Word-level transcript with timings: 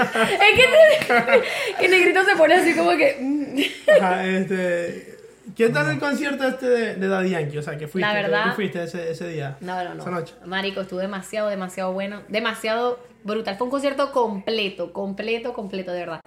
es 0.00 0.56
que, 0.56 1.42
que 1.80 1.88
Negrito 1.88 2.24
se 2.24 2.36
pone 2.36 2.54
así 2.54 2.74
como 2.74 2.90
que. 2.96 3.16
mm. 3.20 3.90
Ajá, 4.02 4.26
este, 4.26 5.14
¿Qué 5.56 5.68
tal 5.68 5.90
el 5.90 5.98
concierto 5.98 6.46
este 6.48 6.66
de, 6.68 6.94
de 6.96 7.06
Daddy 7.08 7.30
Yankee? 7.30 7.58
O 7.58 7.62
sea, 7.62 7.76
que 7.76 7.86
fuiste, 7.86 8.08
La 8.08 8.14
verdad- 8.14 8.44
que 8.46 8.52
fuiste 8.52 8.82
ese, 8.82 9.10
ese 9.10 9.28
día. 9.28 9.56
No, 9.60 9.82
no, 9.84 9.94
no. 9.94 10.00
Esa 10.02 10.10
noche. 10.10 10.34
Marico, 10.44 10.80
estuvo 10.80 10.98
demasiado, 11.00 11.48
demasiado 11.48 11.92
bueno. 11.92 12.22
Demasiado 12.28 12.98
brutal. 13.22 13.56
Fue 13.56 13.66
un 13.66 13.70
concierto 13.70 14.10
completo, 14.10 14.92
completo, 14.92 15.52
completo, 15.52 15.92
de 15.92 16.00
verdad. 16.00 16.20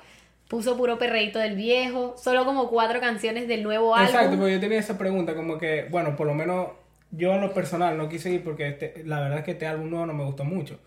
Puso 0.48 0.78
puro 0.78 0.98
perreíto 0.98 1.40
del 1.40 1.56
viejo. 1.56 2.16
Solo 2.18 2.46
como 2.46 2.70
cuatro 2.70 3.00
canciones 3.02 3.48
del 3.48 3.64
nuevo 3.64 3.96
álbum. 3.96 4.08
Exacto, 4.16 4.38
porque 4.38 4.54
yo 4.54 4.60
tenía 4.62 4.80
esa 4.80 4.98
pregunta, 4.98 5.34
como 5.36 5.58
que, 5.58 5.88
bueno, 5.90 6.16
por 6.16 6.28
lo 6.28 6.34
menos 6.34 6.68
yo 7.12 7.34
en 7.34 7.42
lo 7.42 7.54
personal 7.54 7.98
no 7.98 8.08
quise 8.08 8.30
ir 8.30 8.44
porque 8.44 8.68
este- 8.70 9.02
la 9.06 9.20
verdad 9.20 9.40
es 9.40 9.46
que 9.46 9.52
este 9.52 9.66
álbum 9.68 9.90
nuevo 9.90 10.06
no 10.06 10.14
me 10.14 10.24
gustó 10.24 10.46
mucho. 10.46 10.80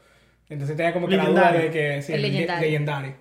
Entonces 0.50 0.76
tenía 0.76 0.92
como 0.92 1.06
que 1.08 1.16
la 1.16 1.24
duda 1.26 1.52
de 1.52 1.70
que 1.70 2.02
sí, 2.02 2.12
El 2.12 2.22
le- 2.22 2.28
legendario. 2.28 2.66
legendario. 2.66 3.12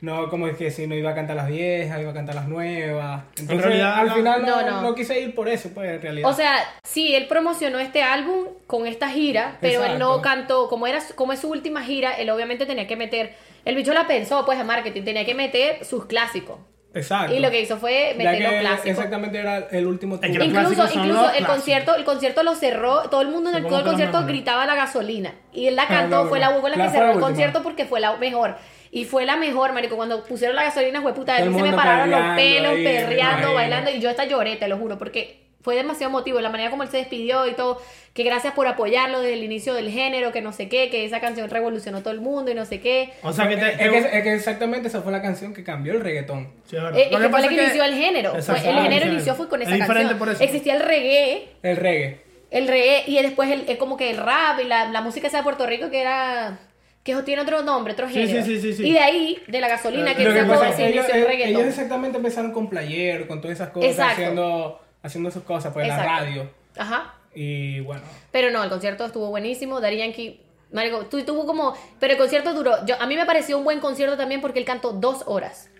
No, 0.00 0.28
como 0.28 0.46
es 0.48 0.56
que 0.58 0.70
si 0.70 0.86
no 0.86 0.94
iba 0.94 1.10
a 1.12 1.14
cantar 1.14 1.34
las 1.34 1.48
viejas, 1.48 1.98
iba 1.98 2.10
a 2.10 2.14
cantar 2.14 2.34
las 2.34 2.46
nuevas. 2.46 3.22
Entonces, 3.38 3.64
realidad, 3.64 3.94
al 4.00 4.08
no. 4.08 4.14
final 4.16 4.42
no, 4.42 4.60
No, 4.60 4.70
no. 4.70 4.82
no 4.82 4.94
quise 4.94 5.18
ir 5.18 5.34
por 5.34 5.48
eso, 5.48 5.70
pues, 5.72 5.88
en 5.92 6.02
realidad. 6.02 6.28
O 6.30 6.34
sea, 6.34 6.56
sí, 6.82 7.14
él 7.14 7.26
promocionó 7.26 7.78
este 7.78 8.02
álbum 8.02 8.48
con 8.66 8.86
esta 8.86 9.08
gira, 9.08 9.56
pero 9.62 9.82
él 9.82 9.98
no 9.98 10.20
cantó, 10.20 10.68
como 10.68 10.86
era 10.86 10.98
como 11.14 11.32
es 11.32 11.40
su 11.40 11.48
última 11.48 11.82
gira, 11.82 12.12
él 12.12 12.28
obviamente 12.28 12.66
tenía 12.66 12.86
que 12.86 12.96
meter, 12.96 13.32
el 13.64 13.76
bicho 13.76 13.94
la 13.94 14.06
pensó 14.06 14.44
pues 14.44 14.58
a 14.58 14.64
marketing, 14.64 15.04
tenía 15.04 15.24
que 15.24 15.34
meter 15.34 15.82
sus 15.86 16.04
clásicos. 16.04 16.58
Exacto. 16.94 17.34
Y 17.34 17.40
lo 17.40 17.50
que 17.50 17.60
hizo 17.60 17.76
fue 17.76 18.14
meter 18.16 18.40
los 18.42 18.60
clásicos. 18.60 18.86
exactamente 18.86 19.38
era 19.38 19.58
el 19.70 19.86
último 19.86 20.18
Incluso, 20.22 20.44
incluso 20.44 20.82
los 20.84 20.94
el 20.94 21.00
clásicos. 21.02 21.46
concierto, 21.48 21.94
el 21.96 22.04
concierto 22.04 22.42
lo 22.44 22.54
cerró, 22.54 23.02
todo 23.10 23.22
el 23.22 23.28
mundo 23.28 23.50
en 23.50 23.56
el, 23.56 23.66
todo 23.66 23.78
el 23.80 23.84
concierto 23.84 24.24
gritaba 24.26 24.64
la 24.66 24.74
gasolina. 24.74 25.34
Y 25.52 25.66
él 25.66 25.76
la 25.76 25.82
Ah, 25.82 25.88
cantó, 25.88 26.24
no, 26.24 26.28
fue 26.28 26.38
la, 26.38 26.50
fue 26.60 26.70
la 26.70 26.76
La- 26.76 26.84
que 26.86 26.90
cerró 26.90 27.04
el 27.06 27.10
última. 27.10 27.26
concierto 27.28 27.62
porque 27.62 27.84
fue 27.84 28.00
la 28.00 28.16
mejor. 28.16 28.56
Y 28.90 29.04
fue 29.06 29.26
la 29.26 29.36
mejor, 29.36 29.72
marico. 29.72 29.96
Cuando 29.96 30.22
pusieron 30.24 30.54
la 30.54 30.62
gasolina, 30.64 31.02
fue 31.02 31.12
puta, 31.14 31.36
se 31.38 31.48
me 31.50 31.72
pararon 31.72 32.10
los 32.12 32.36
pelos, 32.36 32.72
ahí, 32.72 32.84
perreando, 32.84 33.52
bailando. 33.54 33.90
Y 33.90 33.98
yo 34.00 34.08
hasta 34.08 34.24
lloré, 34.24 34.54
te 34.56 34.68
lo 34.68 34.76
juro, 34.78 34.96
porque 34.98 35.43
fue 35.64 35.74
demasiado 35.74 36.10
emotivo. 36.10 36.40
La 36.40 36.50
manera 36.50 36.70
como 36.70 36.84
él 36.84 36.88
se 36.90 36.98
despidió 36.98 37.48
y 37.48 37.54
todo. 37.54 37.80
Que 38.12 38.22
gracias 38.22 38.54
por 38.54 38.68
apoyarlo 38.68 39.18
desde 39.20 39.34
el 39.34 39.42
inicio 39.42 39.74
del 39.74 39.90
género, 39.90 40.30
que 40.30 40.40
no 40.40 40.52
sé 40.52 40.68
qué, 40.68 40.88
que 40.88 41.04
esa 41.04 41.20
canción 41.20 41.50
revolucionó 41.50 42.00
todo 42.02 42.12
el 42.12 42.20
mundo 42.20 42.52
y 42.52 42.54
no 42.54 42.64
sé 42.64 42.78
qué. 42.80 43.12
O 43.24 43.32
sea, 43.32 43.48
que 43.48 43.56
te... 43.56 43.70
Es 43.72 43.76
que, 43.90 43.98
es 44.18 44.22
que 44.22 44.34
exactamente 44.34 44.86
esa 44.86 45.00
fue 45.02 45.10
la 45.10 45.20
canción 45.20 45.52
que 45.52 45.64
cambió 45.64 45.94
el 45.94 46.00
reggaetón. 46.00 46.52
Sí, 46.70 46.76
es. 46.76 46.82
Eh, 46.96 47.08
es 47.10 47.18
que 47.18 47.28
fue 47.28 47.40
la 47.40 47.48
que, 47.48 47.54
es 47.56 47.62
inició 47.64 47.82
el 47.84 47.94
género. 47.94 48.40
Fue- 48.40 48.54
el 48.56 48.82
género 48.82 49.06
inició 49.10 49.34
fue 49.34 49.48
con 49.48 49.62
Es 49.62 49.66
esa 49.68 49.74
diferente 49.78 50.02
canción. 50.10 50.18
por 50.20 50.28
eso. 50.28 50.44
Existía 50.44 50.74
el 50.76 50.82
reggae. 50.82 51.48
El 51.64 51.76
reggae. 51.76 52.20
El 52.52 52.68
reggae 52.68 53.02
y 53.08 53.20
después 53.20 53.50
el, 53.50 53.64
es 53.68 53.78
como 53.78 53.96
que 53.96 54.10
el 54.10 54.18
rap 54.18 54.60
y 54.60 54.68
la, 54.68 54.84
la 54.90 55.00
música 55.00 55.26
esa 55.26 55.38
de 55.38 55.42
Puerto 55.42 55.66
Rico 55.66 55.90
que 55.90 56.00
era 56.00 56.60
que 57.02 57.12
eso 57.12 57.24
tiene 57.24 57.42
otro 57.42 57.62
nombre, 57.64 57.92
otro 57.94 58.06
Sí, 58.08 58.14
género. 58.14 58.44
sí, 58.44 58.54
sí, 58.56 58.62
sí, 58.62 58.74
sí. 58.74 58.88
Y 58.88 58.92
de 58.92 59.00
ahí, 59.00 59.38
de 59.48 59.60
la 59.60 59.68
gasolina 59.68 60.14
que 60.14 60.24
que 60.24 60.32
sacó, 60.32 60.52
pasa 60.52 60.68
es 60.70 60.76
se 60.76 60.82
ellos, 60.88 61.04
inició 61.04 61.14
el 61.14 61.20
ellos 61.22 61.28
reggaetón. 61.46 61.68
exactamente 61.68 62.16
empezaron 62.18 62.52
con 62.52 62.70
player, 62.70 63.26
con 63.26 63.40
todas 63.42 63.56
esas 63.56 63.70
cosas, 63.70 63.90
Exacto. 63.90 64.12
haciendo, 64.12 64.80
haciendo 65.04 65.30
sus 65.30 65.44
cosas, 65.44 65.72
pues 65.72 65.84
en 65.84 65.90
la 65.90 66.02
Exacto. 66.02 66.24
radio. 66.24 66.50
Ajá. 66.76 67.14
Y 67.34 67.80
bueno, 67.80 68.02
Pero 68.32 68.50
no, 68.50 68.62
el 68.64 68.70
concierto 68.70 69.04
estuvo 69.04 69.28
buenísimo. 69.28 69.80
Daddy 69.80 69.98
Yankee, 69.98 70.40
marico, 70.72 71.06
tu- 71.06 71.24
tuvo 71.24 71.46
como, 71.46 71.74
pero 72.00 72.12
el 72.14 72.18
concierto 72.18 72.52
duró. 72.54 72.84
Yo, 72.86 73.00
a 73.00 73.06
mí 73.06 73.14
me 73.16 73.26
pareció 73.26 73.56
un 73.58 73.64
buen 73.64 73.80
concierto 73.80 74.16
también 74.16 74.40
porque 74.40 74.58
él 74.58 74.64
cantó 74.64 74.92
dos 74.92 75.22
horas. 75.26 75.70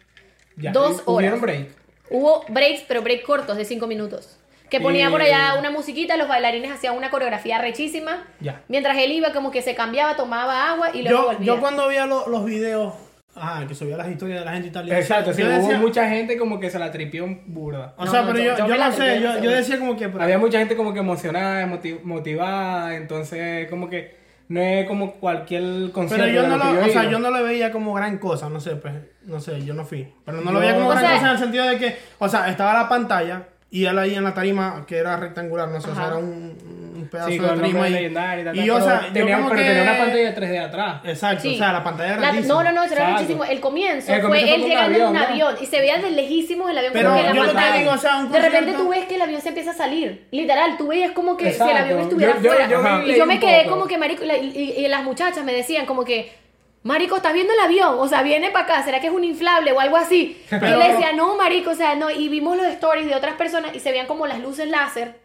ya. 0.57 0.71
Dos 0.71 0.99
¿Y 1.07 1.11
¿Hubieron 1.11 1.41
horas. 1.43 1.57
break? 1.57 1.69
Hubo 2.11 2.45
breaks, 2.49 2.83
pero 2.87 3.03
breaks 3.03 3.25
cortos 3.25 3.57
de 3.57 3.65
cinco 3.65 3.87
minutos. 3.89 4.37
Que 4.71 4.81
ponía 4.81 5.09
Y- 5.09 5.11
por 5.11 5.21
allá 5.23 5.55
una 5.59 5.71
musiquita, 5.71 6.17
los 6.17 6.27
bailarines 6.29 6.71
hacían 6.73 6.97
una 6.97 7.11
coreografía 7.11 7.59
rechísima. 7.59 8.27
Ya. 8.41 8.63
Mientras 8.69 8.97
él 8.99 9.13
iba, 9.13 9.33
como 9.33 9.51
que 9.51 9.63
se 9.63 9.75
cambiaba, 9.75 10.17
tomaba 10.17 10.71
agua 10.71 10.91
y 10.93 11.03
luego 11.03 11.19
Yo, 11.19 11.27
volvía. 11.27 11.47
yo 11.47 11.61
cuando 11.61 11.87
veía 11.89 12.07
lo- 12.07 12.29
los 12.29 12.45
videos, 12.45 12.95
ah, 13.37 13.65
que 13.67 13.75
subía 13.75 13.97
las 13.97 14.09
historias 14.09 14.41
de 14.41 14.45
la 14.45 14.53
gente 14.53 14.69
italiana. 14.69 14.99
Exacto, 15.01 15.33
sí, 15.33 15.43
yo 15.43 15.49
hubo 15.49 15.57
decía- 15.57 15.79
mucha 15.79 16.09
gente 16.09 16.37
como 16.39 16.59
que 16.61 16.71
se 16.71 16.79
la 16.79 16.91
tripió 16.91 17.27
burda. 17.47 17.95
O 17.97 18.05
No, 18.05 18.11
sea, 18.11 18.23
no, 18.23 18.33
pero 18.33 18.39
yo- 18.57 18.67
yo, 18.69 18.77
no 18.77 18.93
sé, 18.93 19.21
yo, 19.21 19.39
yo 19.43 19.51
decía 19.51 19.79
como 19.79 19.97
que... 19.97 20.09
pero- 20.09 20.23
Había 20.25 20.39
mucha 20.39 20.59
gente 20.59 20.77
como 20.77 20.93
que 20.93 21.01
emocionada, 21.01 21.67
moti- 21.67 22.01
motivada, 22.03 22.95
entonces 22.97 23.69
como 23.69 23.89
que 23.89 24.17
no 24.49 24.61
es 24.61 24.87
como 24.87 25.13
cualquier 25.15 25.91
concierto. 25.93 26.25
Pero 26.27 26.35
yo 26.35 26.43
de 26.43 26.49
no 26.49 26.57
lo 26.59 26.85
o 26.85 26.89
sea, 26.89 27.11
yo 27.11 27.19
no 27.19 27.31
lo 27.31 27.43
veía 27.45 27.73
como 27.73 27.95
gran 27.95 28.19
cosa, 28.19 28.49
no 28.51 28.61
sé, 28.61 28.77
pues, 28.77 28.95
no 29.25 29.41
sé, 29.41 29.65
yo 29.65 29.73
no 29.75 29.85
fui. 29.85 30.13
Pero 30.25 30.41
no 30.43 30.53
lo 30.53 30.61
veía 30.61 30.75
como 30.75 30.89
gran 30.91 31.01
sea- 31.01 31.13
cosa 31.15 31.27
en 31.27 31.33
el 31.33 31.39
sentido 31.39 31.65
de 31.67 31.79
que, 31.79 31.97
o 32.19 32.29
sea, 32.29 32.49
estaba 32.51 32.75
la 32.75 32.89
pantalla 32.89 33.45
y 33.71 33.87
él 33.87 33.99
ahí 33.99 34.15
en 34.15 34.23
la 34.23 34.35
tarima, 34.35 34.85
que 34.87 34.99
era 34.99 35.17
rectangular, 35.17 35.69
no 35.69 35.81
sé, 35.81 35.91
o 35.91 35.95
sea, 35.95 36.07
era 36.09 36.17
un, 36.17 36.57
un 37.05 37.09
pedazo 37.11 37.31
Sí, 37.31 37.39
de 37.39 37.47
ahí. 37.51 37.93
legendario 37.93 38.43
y 38.43 38.45
tal, 38.45 38.57
Y 38.57 38.71
o 38.71 38.75
pero 38.75 38.85
sea, 38.87 39.07
yo 39.07 39.13
tenía, 39.13 39.37
como 39.37 39.49
pero 39.51 39.61
que... 39.63 39.67
tenía 39.69 39.83
una 39.83 39.99
pantalla 39.99 40.35
3D 40.35 40.59
atrás. 40.67 41.01
Exacto, 41.05 41.43
Sí. 41.43 41.55
o 41.55 41.59
sea, 41.59 41.73
la 41.73 41.85
pantalla 41.85 42.13
era 42.15 42.21
La- 42.21 42.33
no, 42.33 42.63
no, 42.63 42.73
no, 42.73 42.83
eso 42.83 42.93
era 42.95 43.03
Exacto. 43.05 43.13
muchísimo. 43.23 43.45
El 43.45 43.61
comienzo 43.61 44.13
El 44.13 44.21
fue 44.21 44.29
comienzo 44.31 44.55
él 44.55 44.61
fue 44.61 44.69
llegando 44.71 44.99
en 44.99 45.07
un 45.07 45.17
avión, 45.17 45.55
y 45.61 45.67
se 45.67 45.79
veía 45.81 45.99
de 45.99 46.11
lejísimos 46.11 46.71
el 46.71 46.79
avión 46.79 46.93
Pero 46.93 47.09
yo 47.17 47.23
la 47.23 47.33
lo 47.33 47.73
que 47.73 47.79
digo, 47.79 47.93
o 47.93 47.99
sea, 47.99 48.17
un 48.19 48.33
de 48.33 48.41
repente 48.41 48.73
tú 48.73 48.89
ves 48.89 49.05
que 49.07 49.15
el 49.15 49.23
avión 49.23 49.41
se 49.41 49.49
empieza 49.49 49.71
a 49.71 49.75
salir. 49.75 50.27
Literal, 50.31 50.77
tú 50.77 50.89
veías 50.89 51.13
como 51.13 51.37
que 51.37 51.53
si 51.53 51.63
el 51.63 51.77
avión 51.77 52.01
estuviera 52.01 52.35
fuera. 52.35 53.03
y 53.07 53.15
yo 53.17 53.27
me 53.27 53.39
quedé 53.39 53.67
como 53.67 53.87
que, 53.87 53.99
marico, 53.99 54.25
y, 54.25 54.29
y- 54.31 54.85
y 54.85 54.89
las 54.89 55.05
muchachas 55.05 55.45
me 55.45 55.53
decían 55.53 55.87
como 55.87 56.05
que, 56.05 56.33
marico, 56.83 57.17
¿estás 57.17 57.33
viendo 57.33 57.53
el 57.53 57.61
avión? 57.61 57.97
O 57.99 58.07
sea, 58.09 58.23
viene 58.23 58.51
para 58.51 58.65
acá, 58.67 58.83
¿será 58.83 59.01
que 59.01 59.07
es 59.07 59.13
un 59.13 59.25
inflable 59.25 59.73
o 59.73 59.81
algo 59.81 59.97
así? 59.97 60.37
y 60.47 60.51
Pero- 60.51 60.69
yo 60.69 60.77
le 60.79 60.89
decía, 60.93 61.13
no, 61.15 61.35
marico, 61.37 61.71
o 61.71 61.75
sea, 61.75 61.95
no. 61.95 62.11
Y 62.11 62.29
vimos 62.29 62.57
los 62.57 62.67
stories 62.67 63.07
de 63.07 63.15
otras 63.15 63.35
personas 63.37 63.75
y 63.75 63.81
se 63.81 63.91
veían 63.91 64.07
como 64.07 64.27
las 64.27 64.39
luces 64.41 64.69
láser. 64.69 65.24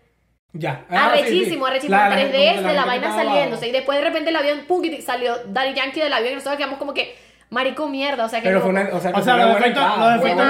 Ya. 0.54 0.86
Ah, 0.90 1.12
sí, 1.14 1.20
sí. 1.20 1.28
Arrechísimo, 1.30 1.66
arrechísimo, 1.68 1.98
La- 1.98 2.10
la- 2.10 2.16
3D 2.16 2.32
como 2.32 2.34
que 2.34 2.40
de 2.40 2.54
la 2.54 2.62
gente 2.64 2.88
vaina 2.88 3.16
saliéndose. 3.16 3.68
Y 3.68 3.72
después 3.72 3.98
de 4.00 4.04
repente 4.04 4.30
el 4.32 4.36
avión, 4.36 4.60
pum, 4.68 4.84
y 4.84 5.02
salió 5.02 5.36
Daddy 5.48 5.74
Yankee 5.76 6.00
del 6.02 6.14
avión 6.14 6.32
y 6.32 6.36
nosotros 6.36 6.58
quedamos 6.58 6.80
como 6.80 6.94
que, 6.94 7.16
marico, 7.52 7.88
mierda. 7.88 8.26
O 8.26 8.30
sea, 8.30 8.40
que 8.42 8.48
Pero 8.48 8.60
no- 8.60 8.62
fue 8.66 8.72
una, 8.72 8.82
o 8.92 9.00
sea, 9.00 9.12
O 9.14 9.22
sea, 9.22 9.36
una 9.36 9.46
los 9.46 9.58
efectos- 9.58 9.84
entrada, 9.84 10.16
los 10.16 10.26
efectos-. 10.26 10.48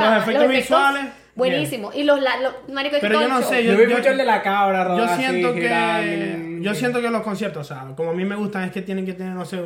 Los 0.00 0.22
efectos 0.22 0.48
visuales, 0.48 1.04
Buenísimo. 1.36 1.90
Y 1.94 2.02
los, 2.04 2.20
la, 2.20 2.38
los 2.38 2.54
marico, 2.72 2.96
Pero 3.00 3.20
yo 3.20 3.28
no 3.28 3.42
sé, 3.42 3.62
Yo, 3.62 3.72
Yo- 3.74 3.78
vi 3.78 3.90
yo- 3.90 3.98
mucho 3.98 4.08
el 4.08 4.16
de 4.16 4.24
la 4.24 4.40
cabra, 4.42 4.82
Yo 4.84 4.88
rodar 4.88 5.16
siento 5.18 5.48
así, 5.50 5.60
que 5.60 6.58
yo 6.62 6.74
siento 6.74 7.00
que 7.02 7.10
los 7.10 7.22
conciertos, 7.22 7.70
o 7.70 7.74
sea, 7.74 7.94
como 7.94 8.10
a 8.10 8.14
mí 8.14 8.24
me 8.24 8.34
gustan 8.36 8.64
es 8.64 8.72
que 8.72 8.80
tienen 8.80 9.04
que 9.04 9.12
tener, 9.12 9.34
no 9.34 9.44
sé, 9.44 9.60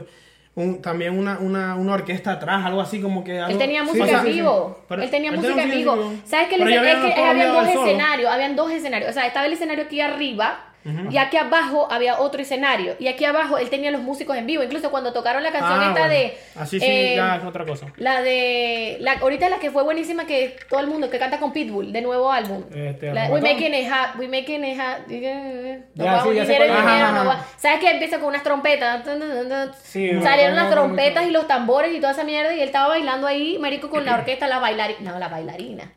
un, 0.63 0.83
también 0.83 1.19
una, 1.19 1.39
una, 1.39 1.75
una 1.75 1.95
orquesta 1.95 2.33
atrás, 2.33 2.65
algo 2.65 2.81
así 2.81 3.01
como 3.01 3.25
que 3.25 3.39
algo, 3.41 3.51
Él 3.53 3.59
tenía 3.59 3.85
Sí, 3.85 3.99
música 3.99 4.19
en 4.19 4.25
vivo. 4.25 4.79
pero- 4.89 5.03
él 5.03 5.11
tenía 5.11 5.31
él 5.31 5.37
música 5.37 5.63
en 5.63 5.71
vivo. 5.71 5.95
vivo. 5.97 6.13
¿Sabes 6.25 6.49
qué? 6.49 6.55
Es 6.57 6.63
que 6.65 6.79
habían 7.23 7.53
dos 7.53 7.69
escenarios. 7.69 8.33
Habían 8.33 8.57
dos 8.57 8.71
escenarios. 8.71 9.11
O 9.11 9.13
sea, 9.13 9.27
estaba 9.27 9.47
el 9.47 9.53
escenario 9.53 9.85
aquí 9.85 10.01
arriba. 10.01 10.65
Y 11.11 11.19
aquí 11.19 11.37
abajo 11.37 11.89
había 11.91 12.19
otro 12.21 12.41
escenario. 12.41 12.97
Y 12.99 13.09
aquí 13.09 13.25
abajo 13.25 13.59
él 13.59 13.69
tenía 13.69 13.91
los 13.91 14.01
músicos 14.01 14.37
en 14.37 14.47
vivo. 14.47 14.63
Incluso 14.63 14.91
cuando 14.91 15.13
tocaron 15.13 15.43
la 15.43 15.53
canción 15.53 15.79
Ah, 15.79 15.89
esta 15.89 16.01
bueno. 16.07 16.09
de. 16.15 16.39
Así 16.57 16.81
sí, 16.81 16.87
eh, 16.87 17.15
ya 17.17 17.37
es 17.37 17.45
otra 17.45 17.65
cosa. 17.67 17.87
La 17.99 18.23
de. 18.23 18.97
La, 19.01 19.13
ahorita 19.21 19.49
la 19.51 19.59
que 19.59 19.71
fue 19.71 19.83
buenísima 19.83 20.25
que 20.27 20.57
todo 20.69 20.81
el 20.81 20.87
mundo 20.87 21.11
que 21.11 21.19
canta 21.19 21.39
con 21.39 21.53
Pitbull, 21.53 21.93
de 21.93 22.01
nuevo 22.01 22.33
álbum. 22.33 22.65
Este, 22.75 23.13
La- 23.13 23.25
¿cómo 23.29 23.35
we 23.35 23.41
making 23.43 23.75
it 23.75 23.89
hot, 23.91 24.19
we 24.19 24.27
making 24.29 24.65
it 24.65 24.79
hot. 24.79 25.07
¿Sabes 27.59 27.81
que 27.81 27.91
empieza 27.91 28.19
con 28.19 28.29
unas 28.29 28.43
trompetas? 28.43 29.03
Sí, 29.83 30.11
Salieron 30.23 30.57
no, 30.57 30.63
las 30.63 30.71
no, 30.71 30.77
no, 30.77 30.83
trompetas 30.83 31.27
y 31.27 31.31
los 31.31 31.47
tambores 31.47 31.95
y 31.95 32.01
toda 32.01 32.13
esa 32.13 32.25
mierda 32.25 32.55
y 32.55 32.61
él 32.61 32.69
estaba 32.69 32.89
bailando 32.89 33.27
ahí, 33.27 33.59
marico, 33.59 33.91
con 33.91 34.05
la 34.05 34.15
orquesta, 34.19 34.49
la 34.49 34.59
bailarina. 34.59 35.13
No, 35.13 35.19
la 35.19 35.29
bailarina. 35.29 35.93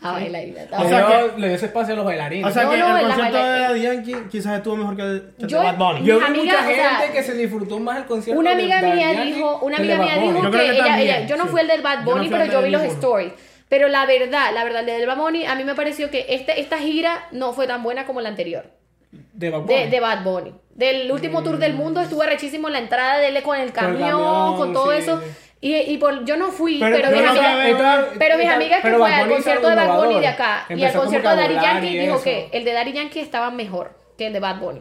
La 0.00 0.12
bailarina. 0.12 0.62
estaba- 0.62 0.84
O 0.84 0.88
sea 0.88 1.06
dio- 1.08 1.36
le 1.38 1.46
dio 1.48 1.56
ese 1.56 1.66
espacio 1.66 1.94
a 1.94 1.96
los 1.96 2.04
bailarines. 2.06 2.46
O 2.46 2.50
sea 2.52 2.64
No, 2.64 2.70
que 2.70 2.76
no, 2.78 2.96
el 2.98 3.06
concierto 3.06 3.36
de 3.36 3.42
Daddy 3.60 3.80
Yankee 3.82 4.16
quizás 4.30 4.56
estuvo 4.58 4.76
mejor 4.76 4.96
que 4.96 5.02
el, 5.02 5.22
que 5.38 5.42
de 5.46 5.48
Yo- 5.48 5.58
Bad 5.62 5.76
Bunny. 5.76 6.04
Yo 6.06 6.18
vi 6.20 6.24
mucha 6.40 6.60
o 6.60 6.64
sea, 6.70 6.90
gente 6.96 7.12
que 7.12 7.22
se 7.24 7.34
disfrutó 7.34 7.78
más 7.80 7.98
el 7.98 8.04
concierto. 8.04 8.38
Una 8.40 8.50
de 8.50 8.62
amiga 8.62 8.80
Daddy 8.80 8.96
mía 8.96 9.24
dijo, 9.24 9.58
una 9.62 9.76
que 9.76 9.82
amiga 9.82 9.96
de 9.98 10.02
mía 10.04 10.14
dijo 10.32 10.42
Yo 10.44 10.50
que, 10.50 10.56
que 10.58 10.70
ella, 10.70 11.00
ella- 11.00 11.26
yo 11.26 11.36
no 11.36 11.44
sí. 11.44 11.50
fui 11.50 11.60
el 11.62 11.66
del 11.68 11.82
Bad 11.82 11.98
Yo 11.98 12.04
no 12.04 12.10
Bunny, 12.12 12.28
pero 12.28 12.44
yo 12.46 12.58
de 12.60 12.64
vi 12.66 12.70
los 12.70 12.82
stories. 12.84 13.32
Pero 13.68 13.88
la 13.88 14.06
verdad, 14.06 14.50
la 14.54 14.64
verdad, 14.64 14.80
el 14.80 14.86
del 14.86 15.06
Bad 15.06 15.16
Bunny, 15.18 15.44
a 15.46 15.54
mí 15.54 15.64
me 15.64 15.74
pareció 15.74 16.10
que 16.10 16.26
este, 16.28 16.60
esta 16.60 16.78
gira 16.78 17.26
no 17.32 17.52
fue 17.52 17.66
tan 17.66 17.82
buena 17.82 18.06
como 18.06 18.20
la 18.20 18.28
anterior. 18.30 18.66
De 19.10 19.50
Bad 19.50 19.60
Bunny. 19.62 19.74
De, 19.74 19.86
de 19.90 20.00
Bad 20.00 20.22
Bunny. 20.22 20.54
Del 20.74 21.10
último 21.10 21.42
tour 21.42 21.58
del 21.58 21.74
mundo 21.74 22.00
estuvo 22.00 22.22
rechísimo 22.22 22.68
la 22.68 22.78
entrada 22.78 23.18
de 23.18 23.28
él 23.28 23.42
con 23.42 23.58
el 23.58 23.72
Con 23.72 23.84
el 23.84 23.92
camión, 23.98 24.10
camión, 24.10 24.56
con 24.56 24.72
todo 24.72 24.92
sí. 24.92 24.98
eso. 24.98 25.20
Y, 25.60 25.74
y 25.74 25.98
por, 25.98 26.24
yo 26.24 26.36
no 26.36 26.52
fui, 26.52 26.78
pero, 26.78 26.96
Pero- 26.96 27.10
mis 27.10 27.28
amigas, 27.30 28.06
pero 28.18 28.36
mis 28.36 28.44
esta- 28.44 28.54
amigas 28.56 28.80
que 28.82 28.92
fue 28.92 29.12
al 29.12 29.28
concierto 29.28 29.68
de 29.68 29.74
Bad 29.74 29.96
Bunny 30.04 30.20
de 30.20 30.26
acá 30.28 30.66
y 30.68 30.84
al 30.84 30.92
concierto 30.92 31.30
de 31.30 31.36
Daddy 31.36 31.54
Yankee 31.54 31.86
y 31.88 31.98
dijo 31.98 32.14
eso. 32.14 32.24
que 32.24 32.48
el 32.52 32.64
de 32.64 32.72
Daddy 32.72 32.92
Yankee 32.92 33.20
estaba 33.20 33.50
mejor 33.50 33.92
que 34.16 34.28
el 34.28 34.32
de 34.32 34.40
Bad 34.40 34.60
Bunny. 34.60 34.80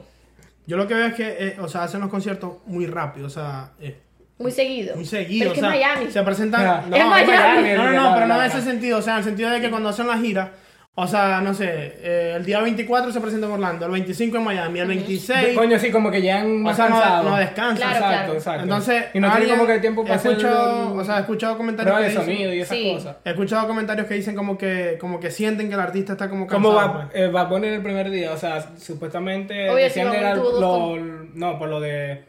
Yo 0.68 0.78
lo 0.78 0.88
que 0.88 0.94
veo 0.94 1.08
es 1.08 1.14
que, 1.16 1.28
eh, 1.40 1.58
o 1.60 1.68
sea, 1.68 1.84
hacen 1.84 2.02
los 2.02 2.10
conciertos 2.10 2.58
muy 2.66 2.86
rápido, 2.86 3.26
o 3.28 3.30
sea, 3.30 3.72
eh, 3.82 3.98
Muy 4.38 4.52
seguido. 4.52 4.96
muy 4.96 5.06
seguido. 5.06 5.40
Pero 5.46 5.54
es 5.54 5.60
que 5.60 5.66
o 5.66 5.70
sea, 5.72 5.80
es 5.80 5.96
Miami. 5.96 6.12
Se 6.12 6.22
presentan. 6.24 6.90
No, 6.90 6.96
es 6.96 7.06
Miami. 7.08 7.70
No, 7.74 7.84
no, 7.86 7.92
no, 7.94 8.04
La- 8.10 8.14
pero 8.14 8.28
no 8.28 8.40
en 8.40 8.46
ese 8.52 8.62
sentido, 8.62 9.00
o 9.00 9.02
sea, 9.02 9.14
en 9.14 9.20
el 9.20 9.24
sentido 9.26 9.50
de 9.50 9.62
que 9.62 9.70
cuando 9.72 9.90
hacen 9.90 10.06
la 10.08 10.18
gira, 10.18 10.52
o 11.00 11.08
sea, 11.08 11.42
no 11.42 11.54
sé, 11.54 11.94
eh, 12.02 12.34
el 12.38 12.44
día 12.44 12.60
24 12.60 13.12
se 13.12 13.22
presenta 13.22 13.46
en 13.46 13.54
Orlando, 13.54 13.86
el 13.86 13.92
25 13.92 14.38
en 14.38 14.44
Miami, 14.44 14.80
el 14.80 14.88
26. 14.88 15.56
Coño, 15.56 15.78
sí, 15.78 15.92
como 15.92 16.10
que 16.10 16.24
ya 16.24 16.40
han 16.40 16.66
O 16.66 16.74
sea, 16.74 16.90
no, 16.90 17.24
no 17.30 17.38
descansan. 17.38 17.76
Claro, 17.78 17.96
exacto, 17.98 18.16
claro. 18.18 18.34
exacto. 18.34 18.64
Entonces, 18.64 19.04
y 19.14 19.20
no 19.20 19.28
tienen 19.28 19.32
alguien- 19.32 19.56
como 19.60 19.68
que 19.68 19.80
tiempo 19.80 20.02
para 20.02 20.16
he 20.16 20.18
hacer 20.18 20.32
escuchado, 20.32 20.94
el- 20.96 21.00
o 21.00 21.06
sea, 21.06 21.18
he 21.18 21.20
escuchado 21.20 21.56
comentarios 21.58 21.96
que 21.98 22.02
de 22.04 22.10
dicen, 22.10 22.26
sonido 22.26 22.54
y 22.54 22.60
esas 22.62 22.78
Sí. 22.78 22.92
cosas. 22.96 23.16
he 23.24 23.30
escuchado 23.30 23.68
comentarios 23.68 24.08
que 24.08 24.14
dicen 24.16 24.36
como 24.36 24.58
que 24.58 24.98
como 25.00 25.20
que 25.20 25.30
sienten 25.30 25.68
que 25.68 25.76
el 25.76 25.80
artista 25.82 26.14
está 26.14 26.30
como 26.32 26.48
Como 26.48 26.70
cansado. 26.74 26.94
va, 26.98 27.10
pues. 27.12 27.22
eh, 27.24 27.28
Bad 27.28 27.48
Bunny 27.50 27.68
en 27.68 27.74
el 27.76 27.82
primer 27.84 28.10
día, 28.10 28.32
o 28.32 28.38
sea, 28.38 28.66
supuestamente 28.80 29.70
Obvio, 29.70 29.84
decían 29.84 30.10
que 30.12 30.18
era 30.18 30.34
tuvo 30.34 30.50
dos 30.52 30.62
lo, 30.62 30.98
no, 31.36 31.60
por 31.60 31.70
lo 31.70 31.80
de 31.80 32.24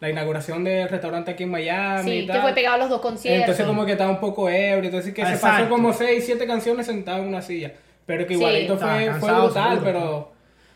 la 0.00 0.08
inauguración 0.10 0.64
del 0.64 0.88
restaurante 0.88 1.30
aquí 1.32 1.42
en 1.44 1.50
Miami 1.50 2.10
y 2.10 2.20
Sí, 2.22 2.26
tal. 2.26 2.36
que 2.36 2.42
fue 2.42 2.52
pegado 2.54 2.76
a 2.76 2.78
los 2.78 2.88
dos 2.88 3.00
conciertos. 3.00 3.40
Entonces 3.40 3.66
como 3.66 3.84
que 3.86 3.92
estaba 3.92 4.10
un 4.10 4.20
poco 4.20 4.48
ebrio, 4.48 4.84
entonces 4.88 5.12
que 5.12 5.24
se 5.26 5.36
pasó 5.36 5.68
como 5.68 5.92
6, 5.92 6.24
7 6.24 6.46
canciones 6.46 6.86
sentado 6.86 7.18
en 7.18 7.28
una 7.28 7.42
silla. 7.42 7.72
Pero 8.06 8.26
que 8.26 8.34
igualito 8.34 8.76
fue, 8.76 9.12
fue 9.18 9.32
brutal, 9.32 9.70
seguro. 9.78 9.84
pero 9.84 10.32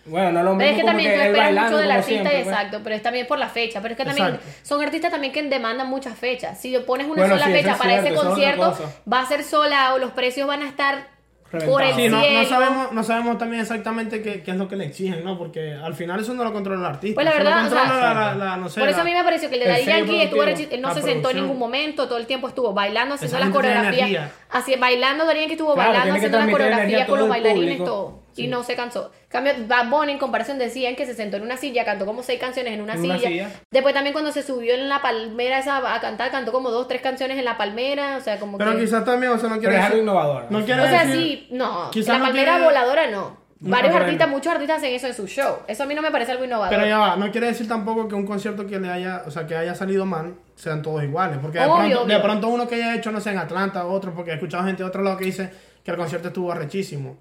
bueno, 0.06 0.32
no 0.32 0.42
lo 0.42 0.54
mismo 0.54 0.58
Pero 0.58 0.70
es 0.70 0.76
que 0.78 0.84
también 0.84 1.14
tú 1.14 1.20
esperas 1.20 1.52
mucho 1.64 1.76
del 1.76 1.90
artista, 1.90 2.08
siempre, 2.08 2.32
pues. 2.32 2.46
exacto, 2.46 2.80
pero 2.82 2.96
es 2.96 3.02
también 3.02 3.26
por 3.26 3.38
la 3.38 3.48
fecha. 3.48 3.82
Pero 3.82 3.92
es 3.92 3.98
que 3.98 4.04
también 4.06 4.28
Exacto. 4.28 4.52
son 4.62 4.82
artistas 4.82 5.10
también 5.10 5.32
que 5.32 5.42
demandan 5.42 5.86
muchas 5.88 6.16
fechas. 6.19 6.58
Si 6.58 6.76
pones 6.78 7.06
una 7.06 7.16
Bueno, 7.16 7.34
sola 7.34 7.46
sí, 7.46 7.52
fecha 7.52 7.72
es 7.72 7.76
para 7.78 8.00
cierto, 8.00 8.08
ese 8.08 8.26
concierto, 8.26 8.78
va 9.12 9.20
a 9.20 9.26
ser 9.26 9.44
sola 9.44 9.94
o 9.94 9.98
los 9.98 10.12
precios 10.12 10.48
van 10.48 10.62
a 10.62 10.69
estar 10.69 11.17
por 11.50 11.82
el. 11.82 11.94
Sí, 11.94 12.08
no, 12.08 12.20
cielo. 12.20 12.42
no 12.42 12.48
sabemos, 12.48 12.92
no 12.92 13.02
sabemos 13.04 13.38
también 13.38 13.62
exactamente 13.62 14.22
qué, 14.22 14.42
qué 14.42 14.50
es 14.50 14.56
lo 14.56 14.68
que 14.68 14.76
le 14.76 14.84
exigen, 14.86 15.24
¿no? 15.24 15.38
Porque 15.38 15.72
al 15.74 15.94
final 15.94 16.20
eso 16.20 16.34
no 16.34 16.44
lo 16.44 16.52
controla 16.52 16.80
el 16.80 16.94
artista. 16.94 17.14
Pues 17.14 17.24
la 17.26 17.32
verdad, 17.32 17.66
o 17.66 17.70
sea, 17.70 17.84
la, 17.84 18.14
la- 18.14 18.34
la- 18.34 18.56
no 18.56 18.68
sé, 18.68 18.80
Por 18.80 18.88
eso 18.88 18.98
la- 18.98 19.02
a 19.02 19.06
mí 19.06 19.12
me 19.14 19.24
pareció 19.24 19.48
que 19.48 19.54
el 19.56 19.62
de 19.62 19.68
Daddy 19.68 19.84
Yankee 19.84 20.20
estuvo 20.22 20.42
él 20.42 20.80
no 20.82 20.94
se 20.94 21.02
sentó 21.02 21.30
en 21.30 21.36
ningún 21.36 21.58
momento, 21.58 22.06
todo 22.06 22.18
el 22.18 22.26
tiempo 22.26 22.48
estuvo 22.48 22.72
bailando, 22.72 23.14
haciendo 23.14 23.38
las 23.38 23.48
coreografías. 23.50 24.30
Así, 24.50 24.74
bailando, 24.76 25.24
Daddy 25.24 25.38
Yankee 25.40 25.52
estuvo 25.52 25.74
Claro, 25.74 25.90
bailando, 25.90 26.14
haciendo 26.16 26.38
las 26.38 26.48
coreografías 26.50 27.08
con 27.08 27.18
los 27.18 27.28
bailarines, 27.28 27.64
público. 27.64 27.84
todo. 27.84 28.17
Y 28.44 28.46
no 28.49 28.62
se 28.62 28.75
cansó. 28.76 29.11
Cambio, 29.29 29.52
Bad 29.67 29.88
Bunny 29.90 30.12
en 30.12 30.19
comparación 30.19 30.58
decían 30.58 30.96
que 30.96 31.06
se 31.06 31.14
sentó 31.14 31.37
en 31.37 31.43
una 31.43 31.56
silla, 31.56 31.85
cantó 31.85 32.06
como 32.06 32.23
seis 32.23 32.40
canciones 32.40 32.73
en 32.75 32.81
una, 32.81 32.94
En 32.94 33.00
silla. 33.02 33.14
una 33.14 33.23
silla. 33.29 33.50
Después 33.70 33.94
también 33.94 34.12
cuando 34.12 34.32
se 34.32 34.43
subió 34.43 34.75
en 34.75 34.88
la 34.88 35.02
palmera 35.02 35.58
esa 35.58 35.94
a 35.94 36.00
cantar, 36.00 36.31
cantó 36.31 36.52
como 36.52 36.70
dos, 36.70 36.88
tres 36.88 37.02
canciones 37.02 37.38
en 37.38 37.44
la 37.44 37.56
palmera, 37.58 38.17
o 38.17 38.20
sea, 38.20 38.38
como 38.38 38.58
Pero 38.58 38.73
que... 38.73 38.81
quizás 38.81 39.05
también, 39.05 39.32
o 39.32 39.38
sea, 39.38 39.49
no 39.49 39.56
Pero 39.56 39.61
quiere 39.61 39.76
es 39.76 39.81
algo 39.82 39.94
decir... 39.96 40.02
innovador. 40.02 40.46
No 40.50 40.64
quiere 40.64 40.81
O 40.82 40.87
sea, 40.88 41.05
decir- 41.05 41.14
sí, 41.14 41.49
no. 41.50 41.90
quizás 41.90 42.08
la 42.14 42.19
no 42.19 42.25
palmera 42.25 42.52
quiere- 42.52 42.64
voladora 42.64 43.11
no. 43.11 43.49
No, 43.61 43.70
Varios 43.73 43.93
pero- 43.93 44.05
artistas, 44.05 44.29
muchos 44.29 44.52
artistas 44.52 44.76
hacen 44.79 44.94
eso 44.94 45.08
en 45.08 45.14
su 45.14 45.26
show. 45.26 45.56
Eso 45.67 45.82
a 45.82 45.87
mí 45.87 45.93
no 45.93 46.00
me 46.00 46.12
parece 46.12 46.31
algo 46.31 46.44
innovador. 46.44 46.73
Pero 46.76 46.87
ya 46.88 46.96
va, 46.99 47.17
no 47.17 47.29
quiere 47.32 47.49
decir 47.49 47.67
tampoco 47.67 48.06
que 48.06 48.14
un 48.14 48.25
concierto 48.25 48.64
que 48.69 48.79
le 48.79 48.88
haya, 48.88 49.25
o 49.26 49.32
sea, 49.32 49.49
que 49.49 49.56
haya 49.56 49.75
salido 49.75 50.06
mal, 50.06 50.35
sean 50.55 50.81
todos 50.81 51.02
iguales. 51.02 51.38
Porque 51.43 51.58
de, 51.58 51.64
Obvio, 51.64 51.76
pronto, 51.79 52.02
obvio. 52.05 52.14
de 52.17 52.23
pronto 52.23 52.49
uno 52.50 52.69
que 52.69 52.76
haya 52.76 52.94
hecho, 52.94 53.11
no 53.11 53.20
sé, 53.20 53.31
en 53.32 53.38
Atlanta, 53.38 53.85
otro, 53.87 54.14
porque 54.14 54.31
he 54.31 54.35
escuchado 54.35 54.62
gente 54.64 54.85
de 54.85 54.88
otro 54.88 55.02
lado 55.02 55.17
que 55.17 55.25
dice 55.25 55.50
que 55.82 55.90
el 55.90 55.96
concierto 55.96 56.29
estuvo 56.29 56.52
arrechísimo. 56.52 57.17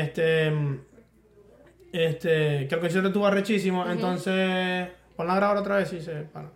Este, 0.00 0.52
este, 1.92 2.66
que 2.68 2.74
el 2.74 2.80
concierto 2.80 3.08
estuvo 3.08 3.26
arrechísimo, 3.26 3.88
entonces, 3.88 4.88
pon 5.16 5.26
la 5.26 5.36
grabadora 5.36 5.60
otra 5.60 5.76
vez 5.76 5.92
y 5.92 6.00
se 6.00 6.12
para. 6.22 6.48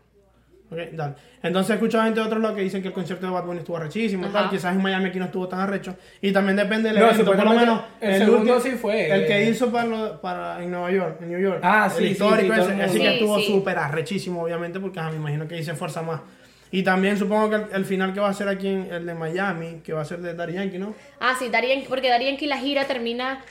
Ok, 0.71 0.77
dale. 0.93 1.15
Entonces 1.43 1.71
he 1.71 1.75
escuchado 1.75 2.05
gente 2.05 2.21
de 2.21 2.27
otro 2.27 2.41
lado 2.41 2.55
que 2.55 2.61
dicen 2.61 2.83
que 2.83 2.89
el 2.89 2.95
concierto 2.95 3.25
de 3.25 3.33
Bad 3.33 3.45
Bunny 3.47 3.61
estuvo 3.61 3.79
arrechísimo, 3.79 4.25
y 4.27 4.29
Ajá. 4.29 4.41
tal. 4.41 4.51
quizás 4.51 4.75
en 4.77 4.83
Miami 4.83 5.07
aquí 5.09 5.19
no 5.19 5.25
estuvo 5.27 5.49
tan 5.49 5.61
arrecho. 5.61 5.97
Y 6.21 6.31
también 6.31 6.57
depende 6.57 6.91
del 6.91 6.99
No, 6.99 7.07
evento, 7.07 7.25
por 7.25 7.37
lo 7.37 7.41
supuestamente 7.43 7.71
menos 7.73 7.85
el 8.01 8.19
segundo 8.27 8.61
sí 8.61 8.71
fue, 8.73 9.11
El 9.11 9.27
que 9.27 9.49
hizo 9.49 9.71
para, 9.73 9.87
lo- 9.87 10.21
para 10.21 10.63
en 10.63 10.71
Nueva 10.71 10.91
York, 10.91 11.19
en 11.23 11.31
New 11.31 11.41
York. 11.41 11.61
Ah, 11.63 11.85
el 11.87 11.91
sí, 11.93 12.05
sí, 12.05 12.11
histórico 12.13 12.55
sí, 12.55 12.61
todo 12.61 12.69
ese, 12.69 12.71
el 12.73 12.77
mundo. 12.77 12.93
que 12.93 12.99
Sí, 12.99 13.07
estuvo 13.07 13.39
sí. 13.39 13.47
súper 13.47 13.79
arrechísimo, 13.79 14.43
obviamente, 14.43 14.79
porque 14.81 15.01
ajá, 15.01 15.11
me 15.11 15.17
imagino 15.17 15.49
que 15.49 15.55
ahí 15.55 15.63
se 15.65 15.73
esfuerza 15.73 16.03
más. 16.03 16.21
Y 16.71 16.83
también 16.83 17.17
supongo 17.17 17.49
que 17.51 17.57
el, 17.57 17.67
el 17.73 17.85
final 17.85 18.13
que 18.13 18.21
va 18.21 18.29
a 18.29 18.35
ser 18.35 18.49
aquí 18.49 18.69
en 18.69 18.89
el 18.93 19.07
de 19.07 19.15
Miami, 19.15 19.81
que 19.85 19.93
va 19.93 20.03
a 20.03 20.05
ser 20.05 20.19
de 20.19 20.35
Daddy 20.35 20.53
Yankee, 20.55 20.79
¿no? 20.79 20.95
Ah, 21.21 21.35
sí, 21.39 21.49
Daddy 21.49 21.69
Yankee- 21.69 21.89
porque 21.89 22.09
Daddy 22.09 22.27
Yankee 22.27 22.47
la 22.47 22.59
gira 22.59 22.85
termina. 22.85 23.43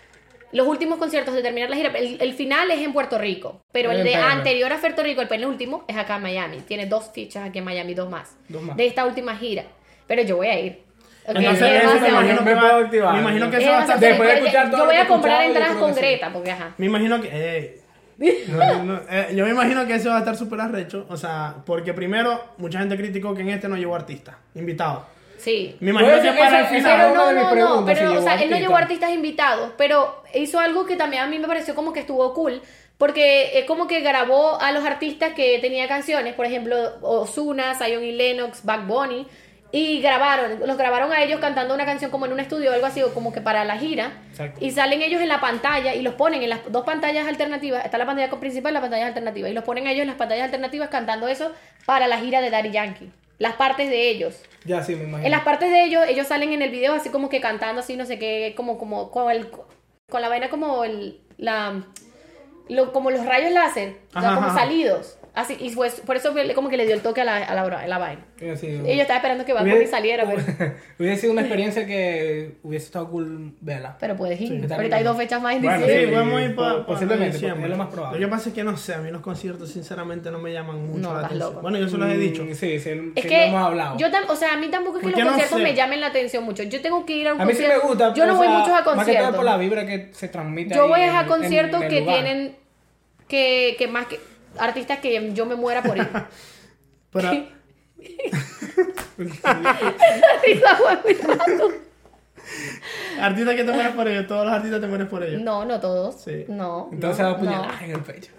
Los 0.54 0.66
últimos 0.66 0.98
conciertos 0.98 1.34
de 1.36 1.42
terminar 1.42 1.70
la 1.70 1.76
gira, 1.76 1.90
el, 1.90 2.18
el 2.22 2.34
final 2.34 2.72
es 2.72 2.80
en 2.80 2.94
Puerto 2.94 3.18
Rico, 3.18 3.60
pero 3.74 3.92
el 3.92 4.02
de 4.06 4.16
anterior 4.16 4.72
a 4.72 4.78
Puerto 4.78 5.04
Rico, 5.04 5.22
el 5.22 5.28
penúltimo, 5.28 5.84
es 5.90 5.98
acá 5.98 6.16
en 6.16 6.22
Miami. 6.22 6.62
Tiene 6.62 6.86
dos 6.86 7.12
fichas 7.14 7.46
aquí 7.50 7.60
en 7.60 7.66
Miami, 7.66 7.94
dos 7.94 8.10
más. 8.10 8.38
Dos 8.48 8.62
más. 8.62 8.78
De 8.78 8.86
esta 8.88 9.06
última 9.06 9.36
gira. 9.36 9.64
Pero 10.08 10.22
yo 10.22 10.38
voy 10.38 10.48
a 10.48 10.58
ir. 10.60 10.80
Ok, 11.28 11.36
Entonces, 11.36 11.62
es 11.70 11.84
eso 11.84 12.00
me 12.00 12.08
imagino 12.10 12.38
que 12.38 12.44
Me 12.46 12.56
puedo 12.56 12.74
va, 12.74 12.80
activar. 12.80 13.14
me 13.16 13.20
imagino 13.20 13.50
que 13.52 13.58
Es 13.58 13.64
eso 13.64 13.72
va 13.74 13.78
a 13.80 13.82
estar... 13.82 14.00
Después 14.00 14.30
de 14.30 14.36
escuchar 14.36 14.70
todo 14.72 14.80
Yo 14.80 14.86
voy 14.86 14.96
a 14.96 15.08
comprar 15.08 15.44
entradas 15.44 15.76
con. 15.76 15.94
Greta, 15.96 16.32
porque 16.32 16.52
ajá. 16.52 16.74
Me 16.78 16.86
imagino 16.86 17.22
que... 17.22 17.30
eh, 17.30 17.82
no, 18.18 18.84
no, 18.84 19.02
eh, 19.10 19.34
yo 19.36 19.46
me 19.46 19.52
imagino 19.52 19.86
que 19.86 19.96
eso 19.96 20.10
va 20.10 20.16
a 20.18 20.20
estar 20.20 20.36
súper 20.36 20.62
arrecho, 20.62 21.06
o 21.10 21.18
sea, 21.18 21.56
porque 21.66 21.94
primero, 21.94 22.44
mucha 22.58 22.80
gente 22.80 22.98
criticó 22.98 23.34
que 23.36 23.42
en 23.42 23.50
este 23.50 23.68
no 23.68 23.78
llevó 23.78 23.96
artista, 23.96 24.38
invitado. 24.56 25.06
Sí. 25.38 25.76
Me 25.80 25.92
imagino 25.92 26.14
Pues, 26.14 26.24
que 26.24 26.38
para 26.38 26.60
el 26.62 26.66
final... 26.66 26.98
Pero 26.98 27.16
no, 27.16 27.32
no, 27.32 27.56
no, 27.56 27.86
pero 27.86 28.12
si 28.12 28.18
o 28.18 28.22
sea, 28.24 28.36
él 28.42 28.50
no 28.50 28.58
llevó 28.58 28.76
artistas 28.76 29.12
invitados, 29.12 29.72
pero 29.78 30.24
hizo 30.34 30.60
algo 30.60 30.86
que 30.86 30.96
también 30.96 31.24
a 31.24 31.28
mí 31.28 31.38
me 31.38 31.48
pareció 31.48 31.76
como 31.76 31.94
que 31.94 32.00
estuvo 32.00 32.34
cool, 32.34 32.62
porque 32.98 33.60
es 33.60 33.66
como 33.66 33.86
que 33.88 34.00
grabó 34.02 34.60
a 34.60 34.72
los 34.72 34.84
artistas 34.84 35.34
que 35.34 35.60
tenía 35.60 35.88
canciones, 35.88 36.34
por 36.34 36.48
ejemplo, 36.48 36.76
Ozuna, 37.02 37.76
Zion 37.76 38.04
y 38.04 38.14
Lennox, 38.14 38.66
Back 38.66 38.88
Bunny, 38.88 39.28
y 39.72 40.00
grabaron, 40.02 40.62
los 40.66 40.78
grabaron 40.78 41.12
a 41.12 41.22
ellos 41.24 41.40
cantando 41.42 41.74
una 41.76 41.86
canción 41.86 42.10
como 42.10 42.26
en 42.26 42.32
un 42.34 42.40
estudio 42.40 42.72
o 42.72 42.74
algo 42.74 42.86
así, 42.86 43.02
o 43.04 43.14
como 43.14 43.34
que 43.34 43.42
para 43.42 43.66
la 43.66 43.78
gira, 43.78 44.14
Exacto. 44.32 44.64
y 44.64 44.72
salen 44.72 45.02
ellos 45.02 45.22
en 45.22 45.28
la 45.28 45.42
pantalla 45.42 45.94
y 45.94 46.02
los 46.02 46.14
ponen 46.14 46.42
en 46.42 46.50
las 46.50 46.72
dos 46.72 46.86
pantallas 46.86 47.28
alternativas, 47.28 47.84
está 47.84 47.98
la 47.98 48.06
pantalla 48.06 48.30
principal 48.40 48.72
y 48.72 48.74
la 48.76 48.82
pantalla 48.82 49.08
alternativa, 49.08 49.50
y 49.50 49.54
los 49.54 49.64
ponen 49.66 49.88
ellos 49.88 50.02
en 50.04 50.08
las 50.08 50.16
pantallas 50.16 50.46
alternativas 50.46 50.90
cantando 50.90 51.28
eso 51.28 51.52
para 51.86 52.08
la 52.08 52.18
gira 52.20 52.40
de 52.42 52.50
Daddy 52.50 52.72
Yankee, 52.72 53.12
las 53.40 53.54
partes 53.56 53.90
de 53.90 54.10
ellos. 54.10 54.42
Ya 54.64 54.84
sí, 54.84 54.96
me 54.96 55.04
imagino. 55.04 55.26
En 55.26 55.32
las 55.32 55.42
partes 55.44 55.70
de 55.70 55.84
ellos, 55.84 56.04
ellos 56.08 56.28
salen 56.28 56.54
en 56.54 56.62
el 56.62 56.70
video 56.72 56.94
así 56.94 57.10
como 57.10 57.28
que 57.30 57.42
cantando 57.42 57.82
así, 57.82 57.98
no 57.98 58.06
sé 58.06 58.18
qué, 58.18 58.54
como, 58.56 58.78
como, 58.78 59.12
con 59.12 59.30
el, 59.32 59.50
con 60.10 60.22
la 60.22 60.30
vaina 60.30 60.50
como 60.50 60.84
el, 60.86 61.20
la, 61.38 61.84
lo- 62.70 62.94
como 62.94 63.12
los 63.12 63.26
rayos 63.26 63.52
láser, 63.52 63.98
o 64.16 64.20
sea, 64.22 64.30
Ajá, 64.30 64.36
como 64.36 64.48
ajá. 64.48 64.60
salidos. 64.60 65.17
Así, 65.38 65.56
y 65.60 65.70
pues, 65.70 66.02
por 66.02 66.16
eso 66.16 66.32
fue 66.34 66.52
como 66.56 66.68
que 66.68 66.78
le 66.78 66.88
dio 66.88 66.96
el 66.96 67.02
toque 67.02 67.22
a 67.22 67.24
la, 67.24 67.38
a 67.38 67.54
la, 67.54 67.62
a 67.62 67.86
la 67.88 67.98
vaina. 68.00 68.22
Hubiera 68.40 68.58
sido- 68.58 68.86
Ellos 68.88 69.02
estaban 69.02 69.18
esperando 69.18 69.46
que 69.46 69.54
Bad 69.54 69.66
Bunny 69.68 69.86
saliera, 69.86 70.26
pero, 70.26 70.42
Hubiera 71.00 71.16
sido 71.16 71.32
una 71.32 71.42
experiencia 71.42 71.86
que 71.86 72.56
hubiese 72.64 72.88
estado 72.88 73.08
cool 73.12 73.54
verla. 73.62 73.96
pero 74.00 74.16
puedes 74.16 74.42
ir. 74.42 74.52
está 74.64 74.74
Ahorita 74.76 74.96
hay 74.96 75.04
bien. 75.04 75.14
dos 75.14 75.18
fechas 75.22 75.40
más 75.40 75.56
en 75.56 75.62
Bueno, 75.62 75.78
diciembre. 75.78 76.08
Sí, 76.08 76.12
podemos 76.12 76.42
ir 76.42 76.56
para 76.56 76.86
Posiblemente, 76.88 77.38
es 77.38 77.44
lo 77.70 77.78
más 77.78 77.88
probable. 77.90 78.20
Lo 78.20 78.28
que 78.28 78.32
pasa 78.32 78.50
es 78.50 78.56
que 78.56 78.64
no 78.64 78.76
sé, 78.78 78.96
a 78.96 78.98
mí 78.98 79.12
los 79.12 79.22
conciertos 79.22 79.70
sinceramente 79.72 80.32
no 80.32 80.40
me 80.40 80.52
llaman 80.52 80.88
mucho 80.88 81.00
No, 81.02 81.14
la 81.14 81.20
atención. 81.28 81.50
loco. 81.52 81.62
Bueno, 81.62 81.78
yo 81.78 81.88
se 81.88 81.98
los 81.98 82.10
he 82.10 82.18
dicho. 82.18 82.44
Mm, 82.44 82.54
Sí, 82.56 82.80
sí, 82.80 82.90
Es 83.16 83.24
sí, 83.24 83.30
que 83.30 83.38
lo 83.38 83.44
hemos 83.44 83.62
hablado. 83.62 83.98
yo 84.00 84.08
tam- 84.10 84.26
o 84.30 84.36
sea, 84.36 84.54
a 84.54 84.58
mí 84.58 84.70
tampoco 84.70 84.98
es 84.98 85.04
que 85.06 85.12
¿Por 85.12 85.20
los 85.20 85.24
no 85.26 85.32
conciertos 85.34 85.58
sé? 85.60 85.64
me 85.64 85.76
llamen 85.76 86.02
la 86.02 86.08
atención 86.08 86.44
mucho. 86.44 86.64
Yo 86.64 86.82
tengo 86.82 87.06
que 87.06 87.16
ir 87.16 87.28
a 87.28 87.36
un 87.36 87.42
a 87.42 87.46
mí 87.46 87.52
sí 87.54 87.60
concierto. 87.60 87.84
me 87.84 87.90
gusta. 87.90 88.14
Yo 88.16 88.26
no 88.26 88.36
voy 88.38 88.48
mucho 88.48 88.72
a 88.76 88.82
Más 88.82 88.84
que 88.84 88.90
conciertos. 88.96 89.36
por 89.36 89.46
la 89.46 89.58
vibra 89.58 89.86
que 89.86 90.10
se 90.14 90.30
transmite 90.30 90.74
Yo 90.74 90.88
voy 90.88 91.02
a 91.02 91.28
conciertos 91.28 91.82
que 91.84 92.02
tienen 92.02 92.56
que, 93.28 93.76
que 93.78 93.88
más 93.88 94.08
que 94.08 94.20
artistas 94.60 95.00
que 95.00 95.34
yo 95.34 95.46
me 95.46 95.56
muera 95.56 95.82
por 95.84 95.96
muy 95.96 96.06
raro. 96.06 96.28
artistas 103.22 103.56
que 103.56 103.64
te 103.64 103.72
mueres 103.72 103.94
por 103.94 104.08
ellos, 104.08 104.28
todos 104.28 104.46
los 104.46 104.54
artistas 104.54 104.82
te 104.82 104.88
mueres 104.88 105.08
por 105.08 105.24
ellos. 105.24 105.42
No, 105.42 105.66
no 105.66 105.80
todos. 105.80 106.16
Sí. 106.22 106.46
No. 106.48 106.90
Entonces 106.92 107.20
no, 107.20 107.26
va 107.26 107.32
a 107.32 107.34
apuñalar 107.36 107.74
no, 107.82 107.86
en 107.86 107.92
el 107.92 108.02
pecho. 108.02 108.32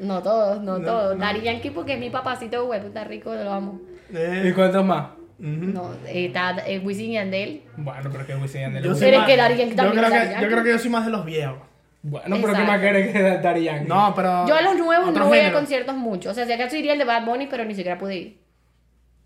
no 0.00 0.22
todos, 0.22 0.60
no, 0.62 0.78
No, 0.78 0.84
todos. 0.86 1.16
no. 1.16 1.24
Daddy 1.24 1.40
Yankee 1.42 1.70
porque 1.70 1.94
es 1.94 2.00
mi 2.00 2.10
papacito 2.10 2.62
de 2.62 2.68
huevo, 2.68 2.86
está 2.88 3.04
rico, 3.04 3.34
lo 3.34 3.52
amo. 3.52 3.80
Eh, 4.12 4.46
¿Y 4.48 4.52
cuántos 4.52 4.84
más? 4.84 5.08
No, 5.38 5.92
eh, 6.06 6.26
está 6.26 6.56
eh, 6.66 6.78
Wisin 6.78 7.10
y 7.10 7.14
Yandel. 7.14 7.62
Bueno, 7.76 8.08
pero 8.12 8.24
que 8.26 8.36
Wisin 8.36 8.76
y 8.76 8.82
yo 8.82 8.94
Pero 8.98 9.18
es 9.20 9.24
que 9.26 9.36
yo 9.36 9.44
creo 9.46 9.56
que- 9.56 9.56
Yankee. 9.58 10.42
Yo 10.42 10.48
creo 10.48 10.62
que 10.62 10.70
yo 10.70 10.78
soy 10.78 10.90
más 10.90 11.04
de 11.04 11.10
los 11.10 11.24
viejos. 11.24 11.58
Bueno, 12.02 12.36
pero 12.40 12.52
¿qué 12.54 12.62
más 12.64 12.80
quieres 12.80 13.12
que 13.12 13.22
Daddy 13.22 13.64
Yankee? 13.64 13.88
No, 13.88 14.12
pero. 14.14 14.46
Yo 14.48 14.54
a 14.56 14.62
los 14.62 14.76
nuevos 14.76 15.12
no 15.14 15.26
voy 15.28 15.38
a 15.38 15.52
conciertos 15.52 15.94
mucho. 15.96 16.30
O 16.30 16.34
sea, 16.34 16.44
si 16.46 16.52
acaso 16.52 16.76
iría 16.76 16.92
el 16.94 16.98
de 16.98 17.04
Bad 17.04 17.24
Bunny, 17.24 17.46
pero 17.46 17.64
ni 17.64 17.74
siquiera 17.74 17.96
pude 17.98 18.16
ir. 18.16 18.38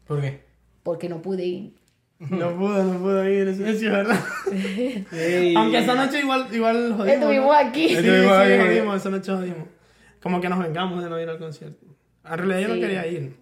¿Por 0.07 0.21
qué? 0.21 0.45
Porque 0.83 1.09
no 1.09 1.23
pude 1.23 1.45
ir. 1.45 1.73
No 2.19 2.57
pude, 2.57 2.83
no 2.83 2.99
pude 2.99 3.35
ir, 3.35 3.49
eso 3.49 3.63
sí 3.79 3.87
es 3.87 3.93
verdad. 3.93 4.19
Ey. 5.13 5.55
Aunque 5.55 5.79
esa 5.79 5.95
noche 5.95 6.21
igual, 6.21 6.47
igual 6.51 6.95
jodimos. 6.97 7.09
Estuvimos 7.09 7.47
¿no? 7.47 7.53
aquí. 7.53 7.89
Sí, 7.91 7.97
sí, 7.97 8.09
jodimos, 8.27 8.97
esa 8.97 9.11
noche 9.11 9.33
jodimos. 9.33 9.69
Como 10.23 10.41
que 10.41 10.49
nos 10.49 10.59
vengamos 10.59 11.03
de 11.05 11.11
no 11.11 11.21
ir 11.21 11.29
al 11.29 11.39
concierto. 11.39 11.85
En 12.25 12.39
realidad 12.39 12.61
yo 12.61 12.69
Sí. 12.69 12.75
no 12.75 12.81
quería 12.81 13.07
ir. 13.07 13.37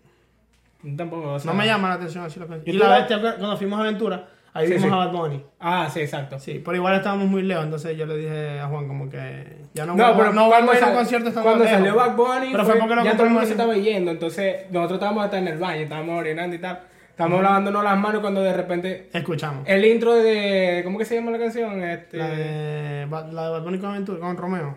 Tampoco, 0.96 1.34
o 1.34 1.38
sea- 1.38 1.52
No 1.52 1.56
me 1.56 1.66
llama 1.66 1.88
la 1.88 1.94
atención 1.94 2.24
así 2.24 2.38
los 2.40 2.48
conciertos. 2.48 2.74
¿Y 2.74 2.76
la 2.78 2.98
vez, 2.98 3.06
cuando 3.38 3.56
fuimos 3.56 3.78
a 3.78 3.82
Aventura, 3.82 4.28
ahí 4.54 4.66
Sí, 4.68 4.72
vimos 4.74 4.88
sí. 4.88 4.94
a 4.94 4.96
Bad 4.96 5.12
Bunny. 5.12 5.42
Ah, 5.60 5.88
sí, 5.92 6.00
exacto. 6.00 6.38
Sí, 6.38 6.62
pero 6.64 6.76
igual 6.78 6.94
estábamos 6.96 7.28
muy 7.28 7.42
lejos, 7.42 7.64
entonces 7.64 7.96
yo 7.98 8.06
le 8.06 8.16
dije 8.16 8.58
a 8.60 8.66
Juan 8.68 8.88
como 8.88 9.10
que 9.10 9.44
ya 9.74 9.84
no, 9.84 9.94
No, 9.94 10.16
pero 10.16 10.32
no 10.32 10.48
cuando, 10.48 10.72
a 10.72 10.76
sal- 10.76 10.94
concierto 10.94 11.30
cuando 11.32 11.64
lejos. 11.64 11.70
salió 11.78 11.94
Back 11.94 12.16
Bunny, 12.16 12.52
Pero 12.52 12.64
fue 12.64 12.72
fue- 12.72 12.80
porque 12.80 12.94
lo 12.96 13.04
ya 13.04 13.12
todo 13.12 13.24
el 13.24 13.30
mundo 13.32 13.44
se 13.46 13.52
estaba 13.52 13.74
yendo, 13.74 14.10
entonces 14.12 14.56
nosotros 14.70 14.96
estábamos 14.98 15.24
hasta 15.26 15.38
en 15.38 15.48
el 15.48 15.58
baño, 15.58 15.82
estábamos 15.82 16.18
orinando 16.20 16.56
y 16.56 16.58
tal. 16.60 16.80
Estábamos 17.10 17.42
lavándonos 17.44 17.84
las 17.84 17.96
manos 17.96 18.20
cuando 18.22 18.42
de 18.42 18.52
repente 18.52 19.08
Escuchamos. 19.12 19.62
el 19.68 19.84
intro 19.84 20.14
de... 20.14 20.80
¿Cómo 20.82 20.98
que 20.98 21.04
se 21.04 21.14
llama 21.14 21.30
la 21.30 21.38
canción? 21.38 21.80
Este, 21.84 22.16
La 22.16 22.28
de, 22.28 23.06
la 23.32 23.44
de 23.44 23.50
Bad 23.50 23.62
Bunny 23.62 23.78
con 23.78 23.90
Aventura, 23.90 24.18
con 24.18 24.36
Romeo. 24.36 24.76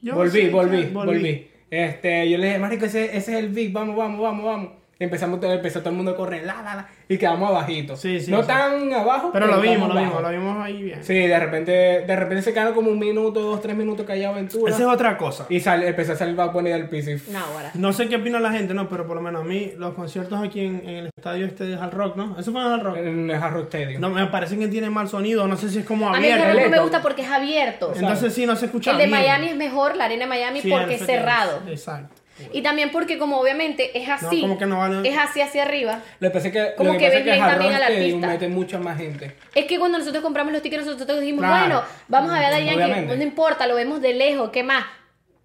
Yo 0.00 0.14
volví, 0.14 0.40
que- 0.40 0.48
volví, 0.50 0.84
volví, 0.86 1.50
Este, 1.70 2.30
yo 2.30 2.38
le 2.38 2.46
dije, 2.46 2.58
marico, 2.58 2.86
ese, 2.86 3.04
ese 3.16 3.32
es 3.34 3.38
el 3.44 3.50
beat, 3.50 3.72
vamos, 3.74 3.94
vamos, 3.94 4.20
vamos, 4.22 4.44
vamos. 4.46 4.70
Empezamos, 5.00 5.40
todo- 5.40 5.50
empezó 5.54 5.80
todo 5.80 5.88
el 5.90 5.96
mundo 5.96 6.10
a 6.12 6.16
correr, 6.16 6.44
la, 6.44 6.60
la, 6.62 6.74
la, 6.76 6.88
y 7.08 7.16
quedamos 7.16 7.48
abajito. 7.48 7.96
Sí, 7.96 8.20
sí, 8.20 8.30
no 8.30 8.42
sí. 8.42 8.46
tan 8.48 8.92
abajo, 8.92 9.30
Pero 9.32 9.46
lo 9.46 9.58
vimos, 9.58 9.88
lo 9.88 9.98
vimos, 9.98 10.20
lo 10.22 10.28
vimos 10.28 10.62
ahí 10.62 10.82
bien. 10.82 11.02
Sí, 11.02 11.14
de 11.14 11.38
repente, 11.40 11.72
de 11.72 12.16
repente 12.16 12.42
se 12.42 12.52
quedaron 12.52 12.74
como 12.74 12.90
un 12.90 12.98
minuto, 12.98 13.40
dos, 13.40 13.62
tres 13.62 13.74
minutos 13.74 14.04
callado 14.06 14.34
aventura. 14.34 14.70
Esa 14.70 14.82
es 14.82 14.88
otra 14.88 15.16
cosa. 15.16 15.46
Y 15.48 15.58
sal- 15.60 15.82
empezó 15.84 16.12
a 16.12 16.16
salir 16.16 16.34
Bad 16.36 16.52
Bunny 16.52 16.68
del 16.68 16.86
piso 16.90 17.10
y... 17.12 17.22
No, 17.32 17.38
ahora. 17.38 17.70
No 17.72 17.94
sé 17.94 18.08
qué 18.08 18.16
opina 18.16 18.38
la 18.40 18.52
gente, 18.52 18.74
no, 18.74 18.90
pero 18.90 19.06
por 19.06 19.16
lo 19.16 19.22
menos 19.22 19.40
a 19.40 19.44
mí, 19.46 19.72
los 19.78 19.94
conciertos 19.94 20.38
aquí 20.44 20.60
en, 20.60 20.82
en 20.86 20.96
el 20.96 21.06
estadio 21.16 21.46
este 21.46 21.64
de 21.64 21.76
Hard 21.76 21.94
Rock, 21.94 22.16
¿no? 22.16 22.38
Eso 22.38 22.52
fue 22.52 22.60
en 22.60 22.66
Hard 22.68 22.82
Rock. 22.82 22.96
En 22.98 23.30
el 23.30 23.42
Hard 23.42 23.54
Rock 23.54 23.74
Stadium. 23.74 24.02
No, 24.02 24.10
me 24.10 24.26
parece 24.26 24.58
que 24.58 24.68
tiene 24.68 24.90
mal 24.90 25.08
sonido, 25.08 25.48
no 25.48 25.56
sé 25.56 25.70
si 25.70 25.78
es 25.78 25.86
como 25.86 26.12
A 26.14 26.20
mí 26.20 26.26
el 26.26 26.32
abierto. 26.34 26.44
Hard 26.50 26.54
Rock 26.56 26.64
no 26.64 26.70
me 26.76 26.82
gusta 26.82 27.00
porque 27.00 27.22
es 27.22 27.30
abierto. 27.30 27.92
Entonces 27.96 28.34
sí, 28.34 28.44
no 28.44 28.54
se 28.54 28.66
escucha 28.66 28.90
El 28.90 28.98
de 28.98 29.06
bien. 29.06 29.18
Miami 29.18 29.48
es 29.48 29.56
mejor, 29.56 29.96
la 29.96 30.04
arena 30.04 30.24
de 30.24 30.28
Miami, 30.28 30.60
Sí, 30.60 30.70
porque 30.70 30.96
es 30.96 31.06
cerrado. 31.06 31.62
Exacto. 31.66 32.19
Y 32.52 32.62
también 32.62 32.90
porque 32.90 33.18
como 33.18 33.38
obviamente 33.40 33.96
es 33.98 34.08
así, 34.08 34.40
como 34.40 34.58
que 34.58 34.66
no 34.66 34.78
vale- 34.78 35.08
es 35.08 35.16
así 35.18 35.40
hacia 35.40 35.62
arriba. 35.62 36.00
Lo 36.20 36.28
que 36.28 36.34
pasa 36.34 36.46
es 36.48 36.52
que, 36.52 36.74
Como 36.76 36.92
que 36.92 36.98
que 37.10 37.22
bien 37.22 37.38
también 37.38 37.74
al 37.74 37.82
artista. 37.82 38.26
mete 38.26 38.48
mucha 38.48 38.78
más 38.78 38.98
gente. 38.98 39.36
Es 39.54 39.66
que 39.66 39.78
cuando 39.78 39.98
nosotros 39.98 40.22
compramos 40.22 40.52
los 40.52 40.62
tickets, 40.62 40.86
nosotros 40.86 41.20
dijimos, 41.20 41.40
Claro. 41.44 41.58
bueno, 41.66 41.82
vamos 42.08 42.30
a 42.32 42.38
ver 42.40 42.52
a 42.52 42.56
Obviamente. 42.74 43.16
no 43.16 43.22
importa, 43.22 43.66
lo 43.66 43.74
vemos 43.74 44.00
de 44.00 44.14
lejos, 44.14 44.50
¿qué 44.50 44.62
más? 44.62 44.84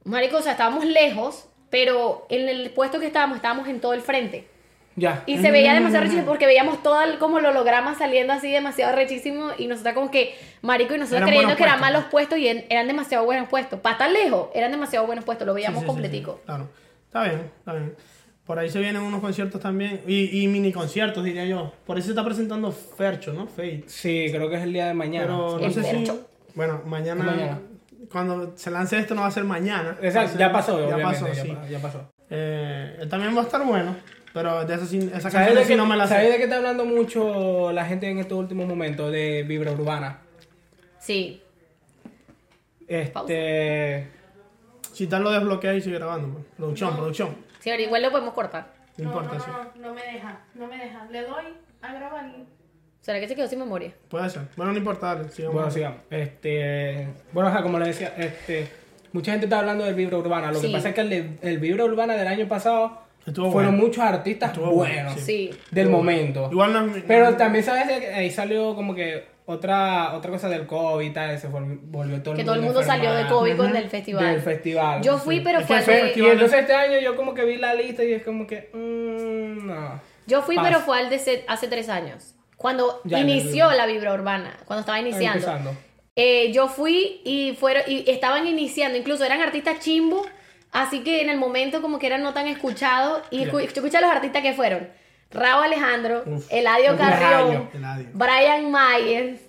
Marico, 0.03 0.37
o 0.37 0.41
sea, 0.41 0.51
estábamos 0.53 0.85
lejos, 0.85 1.47
pero 1.69 2.25
en 2.29 2.47
el 2.47 2.69
puesto 2.71 2.99
que 2.99 3.07
estábamos, 3.07 3.37
estábamos 3.37 3.67
en 3.67 3.79
todo 3.79 3.93
el 3.93 4.01
frente. 4.01 4.47
Ya. 4.97 5.23
Y 5.25 5.39
se 5.39 5.51
veía 5.51 5.73
demasiado 5.73 6.03
rechísimo 6.05 6.25
porque 6.25 6.45
veíamos 6.45 6.81
todo 6.81 7.01
el, 7.01 7.17
como 7.17 7.39
el 7.39 7.45
holograma 7.45 7.95
saliendo 7.95 8.31
así 8.31 8.49
demasiado 8.49 8.95
rechísimo 8.95 9.49
y 9.57 9.67
nosotros 9.67 9.93
como 9.93 10.09
que, 10.09 10.33
marico, 10.61 10.95
y 10.95 10.99
nosotros 10.99 11.17
Eran 11.17 11.27
creyendo 11.31 11.57
que 11.57 11.63
eran 11.63 11.79
puestos. 11.79 11.93
malos 11.93 12.09
puestos 12.11 12.37
y 12.39 12.47
en- 12.47 12.65
eran 12.69 12.87
demasiado 12.87 13.25
buenos 13.25 13.49
puestos. 13.49 13.81
Para 13.81 13.93
estar 13.95 14.09
lejos, 14.09 14.47
eran 14.53 14.71
demasiado 14.71 15.05
buenos 15.05 15.25
puestos, 15.25 15.45
lo 15.45 15.53
veíamos 15.53 15.79
Sí, 15.81 15.85
sí, 15.85 15.85
sí, 15.85 15.87
completico. 15.87 16.35
sí, 16.35 16.41
claro. 16.45 16.69
Está 17.15 17.24
bien, 17.24 17.50
está 17.60 17.74
bien. 17.74 17.95
Por 18.45 18.60
ahí 18.60 18.69
se 18.69 18.77
vienen 18.79 19.01
unos 19.01 19.22
conciertos 19.22 19.62
también. 19.62 20.01
Y, 20.05 20.43
y 20.43 20.48
mini 20.48 20.74
conciertos, 20.74 21.24
diría 21.24 21.45
yo. 21.45 21.72
Por 21.86 21.95
ahí 21.95 22.03
se 22.03 22.10
está 22.10 22.25
presentando 22.25 22.74
Fercho, 22.74 23.31
¿no? 23.31 23.48
Fate. 23.48 23.86
Sí, 23.88 24.27
creo 24.31 24.50
que 24.50 24.57
es 24.57 24.63
el 24.63 24.74
día 24.74 24.88
de 24.88 24.93
mañana. 24.93 25.25
Pero 25.25 25.57
no 25.57 25.65
El 25.65 25.74
sé 25.74 25.84
si. 25.84 26.12
Bueno, 26.55 26.81
mañana, 26.86 27.24
Mañana. 27.24 27.60
Cuando 28.12 28.51
se 28.57 28.69
lance 28.69 29.00
esto, 29.00 29.15
no 29.15 29.22
va 29.22 29.27
a 29.27 29.31
ser 29.31 29.45
mañana. 29.45 29.98
Exacto, 30.01 30.31
ser- 30.31 30.39
ya 30.39 30.51
pasó, 30.51 30.77
Ya 30.77 30.95
obviamente. 30.95 31.22
pasó, 31.22 31.34
ya, 31.34 31.41
sí. 31.41 31.48
pa- 31.53 31.67
ya 31.69 31.79
pasó. 31.79 32.12
Eh, 32.29 33.07
también 33.10 33.34
va 33.36 33.39
a 33.41 33.43
estar 33.45 33.65
bueno. 33.65 33.95
Pero 34.34 34.65
de 34.65 34.75
esa, 34.75 34.86
sí- 34.86 34.98
esa 35.00 35.22
¿Sabes 35.22 35.34
canción 35.34 35.55
de, 35.55 35.65
sí 35.65 35.75
no 35.75 35.86
me 35.86 35.95
la 35.95 36.07
¿Sabes 36.07 36.25
sé. 36.25 36.31
de 36.34 36.38
qué 36.38 36.43
está 36.43 36.57
hablando 36.57 36.84
mucho 36.86 37.72
la 37.72 37.86
gente 37.86 38.10
en 38.10 38.19
estos 38.19 38.38
últimos 38.38 38.67
momentos? 38.67 39.10
De 39.12 39.43
Vibra 39.43 39.72
Urbana. 39.72 40.19
Sí. 41.00 41.41
Este. 42.88 44.07
Si 44.95 45.07
tal 45.07 45.23
lo 45.23 45.31
desbloquea 45.31 45.73
y 45.73 45.81
sigue 45.81 45.97
grabando. 45.97 46.29
pues. 46.33 46.45
Producción, 46.57 46.95
producción. 46.95 47.35
Sí, 47.59 47.69
ahora 47.69 47.81
igual 47.83 48.01
lo 48.01 48.11
podemos 48.11 48.33
cortar. 48.33 48.73
No, 48.97 49.03
importa, 49.05 49.39
sí. 49.39 49.45
no, 49.75 49.87
no 49.89 49.93
me 49.93 50.01
deja, 50.03 50.39
no 50.53 50.67
me 50.67 50.77
deja. 50.77 51.05
Le 51.11 51.21
doy 51.23 51.43
a 51.81 51.93
grabar 51.93 52.25
y... 52.27 52.45
¿Será 53.01 53.19
que 53.19 53.27
se 53.27 53.35
quedó 53.35 53.47
sin 53.47 53.59
memoria? 53.59 53.91
Puede 54.09 54.29
ser. 54.29 54.43
Bueno, 54.55 54.71
no 54.71 54.77
importa, 54.77 55.13
dale. 55.15 55.29
sigamos. 55.29 55.53
Bueno, 55.55 55.69
sigamos. 55.71 55.99
Este. 56.09 57.07
Bueno, 57.33 57.49
ajá, 57.49 57.61
como 57.61 57.77
le 57.77 57.87
decía, 57.87 58.13
este. 58.17 58.67
Mucha 59.11 59.31
gente 59.31 59.45
está 59.45 59.59
hablando 59.59 59.83
del 59.83 59.95
Vibra 59.95 60.17
Urbana. 60.17 60.51
Lo 60.51 60.59
Sí. 60.59 60.67
que 60.67 60.73
pasa 60.73 60.89
es 60.89 60.95
que 60.95 61.01
el, 61.01 61.09
de- 61.09 61.37
el 61.41 61.59
Vibra 61.59 61.85
Urbana 61.85 62.15
del 62.15 62.27
año 62.27 62.47
pasado 62.47 63.01
Estuvo 63.25 63.51
fueron 63.51 63.73
bueno. 63.73 63.87
muchos 63.87 64.03
artistas 64.03 64.51
Estuvo 64.51 64.71
bueno, 64.71 64.93
buenos 65.03 65.19
Sí. 65.21 65.51
del 65.71 65.89
momento. 65.89 66.49
Igual 66.51 66.73
no 66.73 66.95
es- 66.95 67.03
Pero 67.07 67.35
también 67.37 67.63
sabes 67.63 67.85
que 67.99 68.07
ahí 68.13 68.31
salió 68.31 68.73
como 68.75 68.95
que 68.95 69.25
otra 69.47 70.13
otra 70.15 70.31
cosa 70.31 70.49
del 70.49 70.65
COVID 70.65 71.05
y 71.05 71.13
tal, 71.13 71.37
se 71.39 71.47
volvió, 71.47 72.21
todo 72.23 72.33
el 72.33 72.37
Que 72.37 72.43
mundo 72.43 72.43
todo 72.45 72.55
el 72.55 72.61
mundo 72.61 72.83
salió 72.83 73.13
de 73.13 73.27
COVID 73.27 73.57
con 73.57 73.75
el 73.75 73.89
festival. 73.89 74.25
del 74.25 74.41
festival. 74.41 75.01
Yo 75.01 75.17
fui, 75.19 75.37
sí. 75.37 75.41
pero 75.43 75.61
fue 75.61 75.83
que 75.83 75.91
al 75.93 76.13
de- 76.13 76.13
Y 76.19 76.25
entonces 76.25 76.59
este 76.61 76.73
año 76.73 76.99
yo 76.99 77.15
como 77.15 77.33
que 77.33 77.45
vi 77.45 77.57
la 77.57 77.73
lista 77.75 78.03
y 78.03 78.13
es 78.13 78.23
como 78.23 78.47
que 78.47 78.69
mm, 78.73 79.67
no. 79.67 80.01
Yo 80.27 80.41
fui, 80.41 80.57
pero 80.61 80.79
fue 80.79 80.97
al 80.97 81.09
de 81.09 81.19
se- 81.19 81.45
hace 81.47 81.67
tres 81.67 81.89
años. 81.89 82.33
Cuando 82.57 83.01
Ya, 83.03 83.19
inició 83.19 83.69
la 83.71 83.85
vibra 83.85 84.13
urbana, 84.13 84.57
cuando 84.65 84.79
estaba 84.81 84.99
iniciando. 84.99 85.37
Empezando. 85.39 85.75
Eh, 86.15 86.51
yo 86.53 86.67
fui 86.69 87.21
y 87.25 87.55
fueron 87.59 87.83
y 87.87 88.09
estaban 88.09 88.47
iniciando, 88.47 88.97
incluso 88.97 89.25
eran 89.25 89.41
artistas 89.41 89.79
chimbo, 89.79 90.25
así 90.71 91.03
que 91.03 91.21
en 91.21 91.29
el 91.29 91.37
momento 91.37 91.81
como 91.81 91.99
que 91.99 92.07
eran 92.07 92.23
no 92.23 92.33
tan 92.33 92.47
escuchados 92.47 93.21
y 93.29 93.43
escu- 93.43 93.59
escucha 93.61 93.99
los 94.01 94.09
artistas 94.09 94.41
que 94.41 94.53
fueron. 94.53 94.87
Rao 95.36 95.62
Alejandro, 95.62 96.24
Uf. 96.25 96.46
Eladio 96.51 96.98
Carrión, 96.98 97.42
Eladio. 97.51 97.70
Eladio. 97.74 98.08
Brian 98.13 98.72
Myers, 98.72 99.42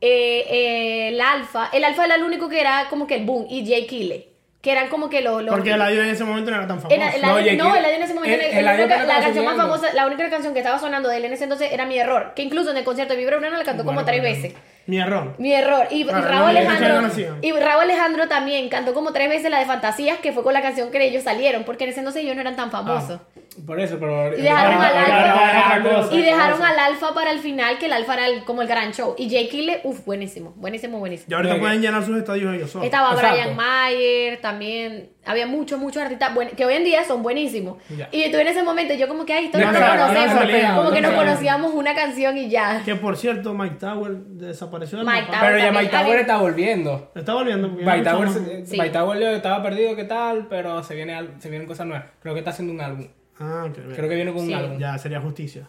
eh, 0.00 0.44
eh, 0.50 1.08
el 1.08 1.20
Alfa. 1.20 1.68
El 1.72 1.84
Alfa 1.84 2.04
era 2.04 2.14
el 2.16 2.22
único 2.22 2.48
que 2.48 2.60
era 2.60 2.86
como 2.90 3.06
que 3.06 3.16
el 3.16 3.24
boom 3.24 3.46
y 3.48 3.66
Jay 3.66 3.86
Kille, 3.86 4.28
que 4.60 4.72
eran 4.72 4.88
como 4.88 5.08
que 5.08 5.20
los... 5.22 5.42
los 5.42 5.54
Porque 5.54 5.72
el 5.72 5.82
audio 5.82 6.02
en 6.02 6.08
ese 6.10 6.24
momento 6.24 6.50
no 6.50 6.56
era 6.58 6.66
tan 6.66 6.78
famoso. 6.80 6.94
Era- 6.94 7.10
el 7.14 7.22
No, 7.22 7.38
Eladio- 7.38 7.56
no, 7.56 7.70
el 7.74 7.78
Eladio 7.78 7.96
en 7.96 8.02
ese 8.02 8.14
momento, 8.14 8.34
el- 8.36 8.40
el- 8.52 8.58
el 8.58 8.64
la, 8.64 8.74
Eladio 8.74 9.06
canción 9.22 9.44
más 9.44 9.56
famosa, 9.56 9.92
la 9.94 10.06
única 10.06 10.30
canción 10.30 10.52
que 10.52 10.60
estaba 10.60 10.78
sonando 10.78 11.08
de 11.08 11.16
él 11.16 11.24
en 11.24 11.32
ese 11.32 11.44
entonces 11.44 11.72
era 11.72 11.84
Mi 11.86 11.98
Error, 11.98 12.32
que 12.34 12.42
incluso 12.42 12.70
en 12.70 12.76
el 12.76 12.84
concierto 12.84 13.14
de 13.14 13.20
Vibra 13.20 13.36
Urbana 13.38 13.58
la 13.58 13.64
cantó 13.64 13.84
como 13.84 14.04
tres 14.04 14.20
bueno. 14.20 14.36
veces. 14.36 14.54
Mi 14.86 14.98
error. 14.98 15.34
Mi 15.36 15.52
error. 15.52 15.86
Y, 15.90 16.00
y 16.00 16.04
Claro, 16.06 16.26
Raúl 16.26 16.40
no, 16.54 16.60
Alejandro. 16.60 17.36
Y 17.42 17.52
Raúl 17.52 17.82
Alejandro 17.82 18.26
también 18.26 18.70
cantó 18.70 18.94
como 18.94 19.12
tres 19.12 19.28
veces 19.28 19.50
la 19.50 19.58
de 19.58 19.66
Fantasías, 19.66 20.18
que 20.20 20.32
fue 20.32 20.42
con 20.42 20.54
la 20.54 20.62
canción 20.62 20.90
que 20.90 21.04
ellos 21.04 21.24
salieron, 21.24 21.64
porque 21.64 21.84
en 21.84 21.90
ese 21.90 21.98
entonces 21.98 22.22
ellos 22.22 22.34
no 22.36 22.40
eran 22.40 22.56
tan 22.56 22.70
famosos. 22.70 23.20
Por 23.66 23.80
eso, 23.80 23.98
pero 23.98 24.36
Y 24.36 24.42
dejaron 24.42 24.80
al 24.80 24.96
Alfa. 24.96 26.14
y 26.14 26.22
dejaron 26.22 26.62
al 26.62 26.78
Alfa 26.78 27.14
para 27.14 27.30
el 27.32 27.38
final, 27.40 27.78
que 27.78 27.86
el 27.86 27.92
Alfa 27.92 28.14
era 28.14 28.26
el- 28.26 28.44
como 28.44 28.62
el 28.62 28.68
gran 28.68 28.92
show. 28.92 29.14
Y 29.18 29.28
Jay 29.30 29.48
Kille, 29.48 29.80
uff, 29.84 30.04
buenísimo, 30.04 30.52
buenísimo, 30.56 30.98
buenísimo. 30.98 31.26
Y 31.30 31.34
ahorita 31.34 31.58
pueden 31.58 31.80
llenar 31.82 32.04
sus 32.04 32.16
estadios 32.18 32.54
ellos 32.54 32.70
solos. 32.70 32.86
Estaba 32.86 33.12
Exacto. 33.14 33.36
Brian 33.36 33.56
Mayer, 33.56 34.40
también. 34.40 35.10
Había 35.26 35.46
muchos, 35.46 35.78
muchos 35.78 36.02
artistas 36.02 36.32
buen- 36.34 36.48
que 36.50 36.64
hoy 36.64 36.72
en 36.74 36.84
día 36.84 37.04
son 37.04 37.22
buenísimos. 37.22 37.76
Ya. 37.94 38.08
Y 38.12 38.30
tú 38.32 38.38
en 38.38 38.46
ese 38.48 38.62
momento, 38.62 38.94
yo 38.94 39.08
como 39.08 39.26
que, 39.26 39.34
ay, 39.34 39.48
todos 39.50 39.62
No 39.62 39.72
nos 39.72 39.80
sabía, 39.80 40.00
conocemos. 40.06 40.34
no 40.34 40.40
sabía, 40.40 40.68
como 40.74 40.82
no 40.84 40.90
que 40.90 41.00
nos 41.02 41.12
conocíamos 41.12 41.74
una 41.74 41.94
canción 41.94 42.38
y 42.38 42.48
ya. 42.48 42.82
Que 42.84 42.94
por 42.94 43.16
cierto, 43.16 43.52
Mike 43.52 43.76
Tower 43.78 44.12
desapareció 44.16 44.98
del 44.98 45.06
Mike. 45.06 45.26
Tower. 45.26 45.38
Pero 45.40 45.58
ya. 45.58 45.72
Mike 45.72 45.88
Tower 45.90 46.18
está 46.20 46.36
volviendo. 46.38 47.10
Está 47.14 47.34
volviendo. 47.34 47.68
Mike 47.68 48.02
Tower, 48.04 48.26
mucho 48.28 48.40
más- 48.40 48.48
se- 48.48 48.66
Sí. 48.66 48.76
Mike 48.78 48.90
Tower 48.90 49.20
yo 49.20 49.26
estaba 49.28 49.62
perdido, 49.62 49.94
¿qué 49.96 50.04
tal? 50.04 50.46
Pero 50.48 50.82
se, 50.82 50.94
viene, 50.94 51.14
al- 51.14 51.34
se 51.40 51.50
vienen 51.50 51.68
cosas 51.68 51.86
nuevas. 51.86 52.06
Creo 52.22 52.32
que 52.32 52.38
está 52.40 52.50
haciendo 52.52 52.72
un 52.72 52.80
álbum. 52.80 53.06
Ah, 53.40 53.64
ok, 53.68 53.76
bien. 53.76 53.94
Creo 53.94 54.08
que 54.08 54.14
viene 54.16 54.32
con 54.32 54.46
Sí. 54.46 54.52
un 54.52 54.58
álbum. 54.58 54.78
Ya 54.78 54.98
sería 54.98 55.20
justicia. 55.20 55.68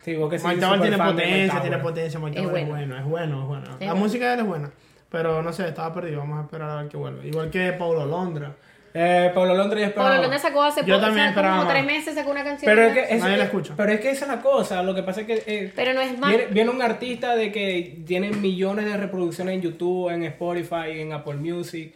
Sí, 0.00 0.14
vos 0.16 0.30
que 0.30 0.38
sí, 0.38 0.46
tiene 0.48 0.96
potencia, 0.98 1.60
tiene 1.60 1.78
potencia. 1.78 2.20
Mike 2.20 2.38
Es 2.38 2.44
es 2.44 2.50
bueno. 2.50 2.68
bueno, 2.68 2.96
es 2.98 3.04
bueno, 3.04 3.40
es 3.42 3.46
bueno. 3.48 3.64
Es 3.64 3.70
La 3.70 3.76
bueno. 3.78 3.96
música 3.96 4.26
de 4.28 4.34
él 4.34 4.40
es 4.40 4.46
buena. 4.46 4.70
Pero 5.10 5.42
no 5.42 5.52
sé, 5.52 5.68
estaba 5.68 5.92
perdido. 5.94 6.18
Vamos 6.20 6.38
a 6.38 6.42
esperar 6.42 6.70
a 6.70 6.76
ver 6.82 6.88
qué 6.88 6.96
vuelve. 6.96 7.26
Igual 7.26 7.50
que 7.50 7.72
Paulo 7.72 8.04
Londra. 8.06 8.52
Eh, 8.94 9.30
Pablo 9.34 9.54
Londres 9.54 9.80
yo 9.82 9.86
esperaba. 9.88 10.08
Pablo 10.10 10.22
Londres 10.22 10.42
sacó 10.42 10.62
hace 10.62 10.80
Yo 10.84 10.96
poco, 10.98 11.08
como 11.08 11.18
esperaba 11.22 11.56
más. 11.56 11.68
tres 11.68 11.84
meses 11.84 12.14
sacó 12.14 12.30
una 12.30 12.42
canción. 12.44 12.70
Pero 12.74 12.86
es 12.88 12.92
que 12.94 13.14
eso, 13.14 13.24
Nadie 13.24 13.36
la 13.38 13.44
escucha. 13.44 13.74
Pero 13.76 13.92
es 13.92 14.00
que 14.00 14.10
esa 14.10 14.24
es 14.24 14.30
la 14.30 14.40
cosa. 14.40 14.82
Lo 14.82 14.94
que 14.94 15.02
pasa 15.02 15.20
es 15.22 15.26
que 15.26 15.42
eh, 15.46 15.72
Pero 15.76 15.92
no 15.94 16.00
es 16.00 16.18
más. 16.18 16.30
viene, 16.30 16.46
viene 16.46 16.70
un 16.70 16.80
artista 16.82 17.36
de 17.36 17.52
que 17.52 18.00
tiene 18.06 18.30
millones 18.30 18.86
de 18.86 18.96
reproducciones 18.96 19.54
en 19.54 19.62
YouTube, 19.62 20.10
en 20.10 20.24
Spotify, 20.24 21.00
en 21.00 21.12
Apple 21.12 21.34
Music. 21.36 21.94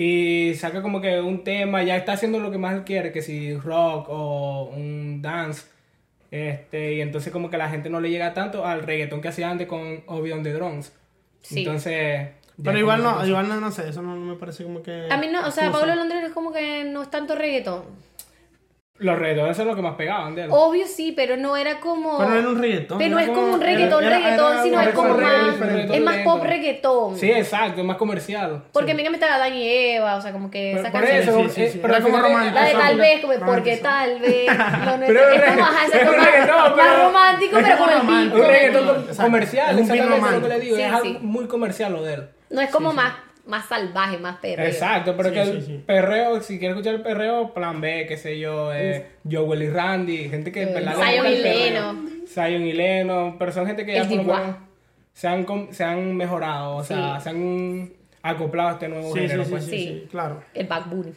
Y 0.00 0.54
saca 0.54 0.80
como 0.80 1.00
que 1.00 1.20
un 1.20 1.42
tema, 1.42 1.82
ya 1.82 1.96
está 1.96 2.12
haciendo 2.12 2.38
lo 2.38 2.52
que 2.52 2.58
más 2.58 2.72
él 2.72 2.84
quiere, 2.84 3.10
que 3.10 3.20
si 3.20 3.56
rock 3.56 4.06
o 4.08 4.70
un 4.72 5.20
dance. 5.20 5.66
Este, 6.30 6.94
y 6.94 7.00
entonces 7.00 7.32
como 7.32 7.50
que 7.50 7.58
la 7.58 7.68
gente 7.68 7.90
no 7.90 8.00
le 8.00 8.08
llega 8.08 8.32
tanto 8.32 8.64
al 8.64 8.84
reggaetón 8.84 9.20
que 9.20 9.26
hacía 9.26 9.50
antes 9.50 9.66
con 9.66 10.04
Obi 10.06 10.30
on 10.30 10.44
the 10.44 10.52
Drums. 10.52 10.92
Sí. 11.42 11.58
Entonces... 11.58 12.28
Pero 12.62 12.78
igual 12.78 13.02
no, 13.02 13.26
igual 13.26 13.48
no, 13.48 13.60
no 13.60 13.72
sé, 13.72 13.88
eso 13.88 14.00
no, 14.00 14.14
no 14.14 14.24
me 14.24 14.36
parece 14.36 14.62
como 14.62 14.84
que. 14.84 15.08
A 15.10 15.16
mí 15.16 15.26
no, 15.32 15.44
o 15.44 15.50
sea. 15.50 15.72
Pablo 15.72 15.92
Londres 15.96 16.26
es 16.26 16.32
como 16.32 16.52
que 16.52 16.84
no 16.84 17.02
es 17.02 17.10
tanto 17.10 17.34
reggaetón. 17.34 17.82
Los 19.00 19.16
reggaetones 19.16 19.56
son 19.56 19.68
los 19.68 19.76
que 19.76 19.82
más 19.82 19.94
pegaban 19.94 20.34
de 20.34 20.42
él. 20.42 20.48
Obvio 20.50 20.84
sí, 20.86 21.12
pero 21.12 21.36
no 21.36 21.56
era 21.56 21.78
como. 21.78 22.18
Pero 22.18 22.30
no 22.30 22.36
era 22.38 22.48
un 22.48 22.60
reggaetón. 22.60 22.98
Pero 22.98 23.10
no 23.10 23.18
es 23.20 23.28
como 23.28 23.52
un 23.54 23.60
reggaetón, 23.60 24.02
era- 24.04 24.16
reggaetón, 24.18 24.52
era 24.54 24.62
sino 24.64 24.80
es 24.80 24.88
como 24.88 25.14
más. 25.14 25.54
Es 25.92 26.00
más 26.02 26.16
pop 26.18 26.42
reggaetón. 26.42 27.16
Sí, 27.16 27.30
exacto, 27.30 27.80
es 27.80 27.86
más 27.86 27.96
comercial. 27.96 28.64
Porque 28.72 28.94
mira, 28.94 29.08
me 29.10 29.16
estaba 29.16 29.36
Adán 29.36 29.54
y 29.54 29.68
Eva, 29.68 30.16
o 30.16 30.20
sea, 30.20 30.32
como 30.32 30.50
que 30.50 30.72
esa 30.72 30.90
por 30.90 31.00
canción. 31.00 31.16
eso, 31.18 31.42
Sí, 31.44 31.48
sí, 31.50 31.62
eh, 31.62 31.70
sí. 31.74 31.78
pero 31.80 31.94
al 31.94 32.02
como 32.02 32.16
final 32.16 32.26
es- 32.26 32.32
romántico. 32.32 32.60
La 32.60 32.66
de 32.66 32.74
tal 32.74 32.96
vez, 32.98 33.20
como, 33.20 33.32
porque 33.34 33.76
Romántico. 33.76 33.82
tal 33.82 34.18
vez. 34.20 34.46
No- 34.48 34.98
Pero 35.06 35.28
es 35.28 35.42
es 35.42 35.50
como, 35.52 35.62
ajá, 35.64 35.84
es 35.86 35.92
reggaetón, 35.92 36.56
más 36.56 36.72
pero- 36.76 37.04
romántico, 37.04 37.58
es 37.58 37.64
pero 37.64 37.78
como 37.78 37.90
con 37.90 38.00
el 38.00 38.06
beat. 38.28 38.34
Un 38.34 38.48
reggaetón 38.48 39.06
comercial, 39.16 39.74
Es 39.78 39.80
exactamente 39.82 39.96
lo 39.96 40.14
que 40.14 40.20
romántico. 40.20 40.48
le 40.48 40.60
digo. 40.60 40.76
Sí, 40.76 40.82
es 40.82 40.92
algo 40.92 41.04
sí. 41.04 41.18
muy 41.22 41.46
comercial 41.46 41.92
lo 41.92 42.02
de 42.02 42.14
él. 42.14 42.28
No 42.50 42.60
es 42.62 42.70
como 42.70 42.92
más, 42.92 43.12
más 43.48 43.66
salvaje, 43.66 44.18
más 44.18 44.38
perreo. 44.38 44.66
Exacto, 44.66 45.16
pero 45.16 45.30
Sí, 45.30 45.34
que 45.34 45.44
sí, 45.44 45.50
el 45.50 45.62
sí. 45.62 45.82
perreo, 45.86 46.40
si 46.40 46.58
quieres 46.58 46.76
escuchar 46.76 46.94
el 46.96 47.02
perreo, 47.02 47.52
plan 47.54 47.80
B, 47.80 48.06
qué 48.06 48.16
sé 48.16 48.38
yo, 48.38 48.72
eh, 48.72 49.06
Joel 49.28 49.62
y 49.62 49.70
Randy, 49.70 50.28
gente 50.28 50.52
que 50.52 50.66
le 50.66 50.72
Zion 50.92 51.26
y. 51.26 51.36
Leno. 51.38 51.94
Zion 52.26 52.62
y 52.62 52.72
Leno, 52.72 53.36
pero 53.38 53.50
son 53.52 53.66
gente 53.66 53.84
que 53.84 53.94
ya 53.94 54.04
por 54.04 54.16
lo 54.16 54.22
menos 54.22 54.56
se 55.12 55.26
han, 55.26 55.46
se 55.72 55.82
han 55.82 56.14
mejorado, 56.16 56.76
o 56.76 56.84
sea, 56.84 57.16
Sí. 57.18 57.24
se 57.24 57.30
han 57.30 57.92
acoplado 58.22 58.68
a 58.68 58.72
este 58.72 58.88
nuevo 58.88 59.12
género. 59.14 59.44
sí, 59.44 59.50
pues. 59.50 59.64
sí, 59.64 59.70
Sí. 59.70 59.78
sí, 60.02 60.08
claro. 60.10 60.42
El 60.54 60.66
backbone. 60.66 61.12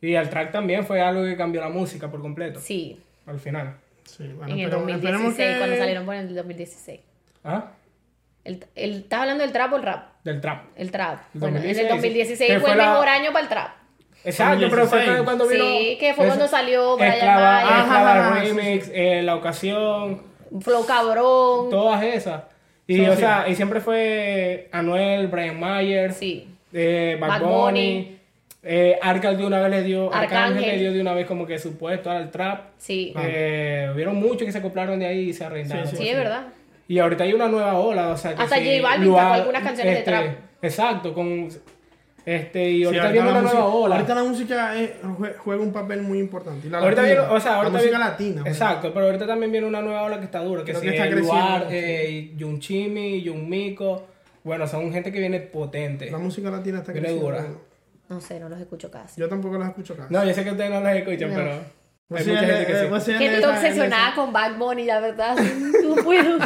Y 0.00 0.14
el 0.14 0.28
track 0.28 0.52
también 0.52 0.84
fue 0.84 1.00
algo 1.00 1.24
que 1.24 1.36
cambió 1.36 1.60
la 1.60 1.68
música 1.70 2.10
por 2.10 2.20
completo, 2.20 2.60
Sí, 2.60 3.00
al 3.26 3.38
final. 3.40 3.74
Sí, 4.04 4.24
bueno, 4.36 4.52
en 4.54 4.60
el 4.60 4.68
pero 4.70 4.80
2016, 4.80 5.04
esperemos 5.04 5.34
que... 5.34 5.58
cuando 5.58 5.76
salieron 5.76 6.06
por 6.06 6.14
el 6.14 6.34
2016. 6.34 7.00
¿Ah? 7.44 7.72
El, 8.48 8.64
el, 8.74 8.94
¿Estás 9.00 9.20
hablando 9.20 9.42
del 9.44 9.52
trap 9.52 9.72
o 9.74 9.76
el 9.76 9.82
rap? 9.82 10.04
Del 10.24 10.40
trap. 10.40 10.62
El 10.76 10.90
trap. 10.90 11.18
El 11.34 11.40
Bueno, 11.40 11.56
en 11.58 11.62
2016, 11.64 11.78
el 11.86 11.94
2016 11.96 12.50
que 12.50 12.54
fue, 12.54 12.60
fue 12.62 12.70
el 12.72 12.78
la- 12.78 12.90
mejor 12.92 13.08
año 13.08 13.32
para 13.32 13.42
el 13.42 13.48
trap. 13.48 13.68
Exacto, 14.24 14.66
pero 14.70 14.86
fue 14.86 14.98
2016. 15.06 15.22
cuando 15.24 15.46
vino... 15.48 15.64
Sí, 15.64 15.96
que 16.00 16.14
fue 16.14 16.26
cuando 16.26 16.48
salió 16.48 16.96
Brian 16.96 17.12
Esclava, 17.12 17.52
Mayer. 17.52 17.78
Esclava 17.78 18.10
Ajá, 18.12 18.30
ajá, 18.30 18.40
sí, 18.40 18.46
Remix, 18.52 18.90
eh, 18.94 19.22
La 19.22 19.36
Ocasión, 19.36 20.22
Flow 20.60 20.86
cabrón. 20.86 21.70
todas 21.70 22.02
esas. 22.02 22.42
Y, 22.86 23.06
o 23.06 23.12
sí. 23.14 23.20
sea, 23.20 23.46
y 23.48 23.54
siempre 23.54 23.80
fue 23.80 24.68
Anuel, 24.72 25.26
Brian 25.28 25.60
Mayer, 25.60 26.12
Sí. 26.14 26.48
eh, 26.72 27.16
Bad 27.20 27.28
Bad 27.28 27.40
Bunny. 27.42 27.54
Bunny. 27.60 28.18
Eh, 28.62 28.98
Arcángel 29.00 29.38
de 29.38 29.46
una 29.46 29.60
vez 29.60 29.70
le 29.70 29.82
dio, 29.82 30.06
Arcángel. 30.12 30.36
Arcángel. 30.38 30.66
le 30.72 30.78
dio 30.78 30.92
de 30.92 31.00
una 31.00 31.12
vez 31.14 31.26
como 31.26 31.46
que 31.46 31.58
su 31.58 31.76
puesto 31.78 32.10
al 32.10 32.30
trap. 32.30 32.70
Sí. 32.78 33.12
Eh, 33.22 33.88
hubieron 33.94 34.16
muchos 34.16 34.44
que 34.44 34.52
se 34.52 34.58
acoplaron 34.58 34.98
de 34.98 35.06
ahí 35.06 35.28
y 35.28 35.32
se 35.32 35.44
arrendaron. 35.44 35.86
Sí, 35.86 35.96
Sí, 35.96 36.08
es 36.08 36.16
verdad. 36.16 36.46
Y 36.88 36.98
ahorita 36.98 37.24
hay 37.24 37.34
una 37.34 37.48
nueva 37.48 37.78
ola, 37.78 38.08
o 38.08 38.16
sea 38.16 38.34
que 38.34 38.42
Hasta 38.42 38.56
sí, 38.56 38.64
J 38.78 38.82
Balvin 38.88 39.14
sacó 39.14 39.32
algunas 39.34 39.62
canciones 39.62 39.94
de 39.98 40.02
trap. 40.02 40.26
Exacto, 40.62 41.14
con 41.14 41.48
Este, 42.24 42.70
y 42.70 42.78
Sí, 42.78 42.84
ahorita 42.84 43.08
viene 43.10 43.30
una 43.30 43.40
música, 43.40 43.58
nueva 43.60 43.74
ola. 43.74 43.94
ahorita 43.96 44.14
la 44.14 44.22
música 44.24 44.78
eh, 44.82 44.96
jue- 45.02 45.36
juega 45.38 45.62
un 45.62 45.72
papel 45.72 46.02
muy 46.02 46.18
importante. 46.18 46.66
Y 46.66 46.70
la 46.70 46.78
ahorita 46.78 47.00
latina, 47.02 47.20
viene, 47.22 47.36
o 47.36 47.40
sea, 47.40 47.54
ahorita 47.56 47.72
la 47.72 47.78
música 47.78 47.96
viene- 47.98 48.10
latina. 48.10 48.42
pues. 48.42 48.52
Exacto, 48.54 48.92
pero 48.92 49.06
ahorita 49.06 49.26
también 49.26 49.52
viene 49.52 49.66
una 49.66 49.80
nueva 49.80 50.02
ola 50.02 50.18
que 50.18 50.24
está 50.26 50.40
dura, 50.42 50.60
que 50.62 50.72
Creo 50.72 50.80
sí, 50.80 50.86
que 50.88 50.92
está 50.94 51.04
el 51.04 51.10
creciendo 51.14 51.40
Luar, 51.42 51.58
mucho. 51.64 51.70
eh, 51.72 52.32
Yunchimi, 52.36 53.22
Yunmiko, 53.22 54.06
bueno, 54.44 54.66
son 54.66 54.92
gente 54.92 55.10
que 55.10 55.20
viene 55.20 55.40
potente. 55.40 56.10
La 56.10 56.18
música 56.18 56.50
latina 56.50 56.78
está 56.80 56.92
Viene 56.92 57.08
creciendo. 57.08 57.30
dura. 57.32 57.46
No 58.10 58.20
sé, 58.20 58.40
no 58.40 58.48
los 58.50 58.60
escucho 58.60 58.90
casi. 58.90 59.20
Yo 59.20 59.28
tampoco 59.28 59.56
las 59.58 59.68
escucho 59.68 59.96
casi. 59.96 60.12
No, 60.12 60.22
yo 60.24 60.34
sé 60.34 60.44
que 60.44 60.50
ustedes 60.50 60.70
no 60.70 60.80
las 60.80 60.96
escuchan, 60.96 61.30
No. 61.30 61.36
pero 61.36 61.50
hay 62.16 62.24
sí 62.24 62.30
mucha 62.30 62.40
gente 62.46 62.66
que 62.66 62.72
eh, 62.72 63.00
sí. 63.00 63.12
Que 63.18 63.34
estoy 63.34 63.50
obsesionada 63.50 64.14
con 64.14 64.32
Bad 64.32 64.54
Bunny, 64.56 64.84
la 64.84 65.00
verdad. 65.00 65.36
No 65.84 65.94
puedo. 66.02 66.38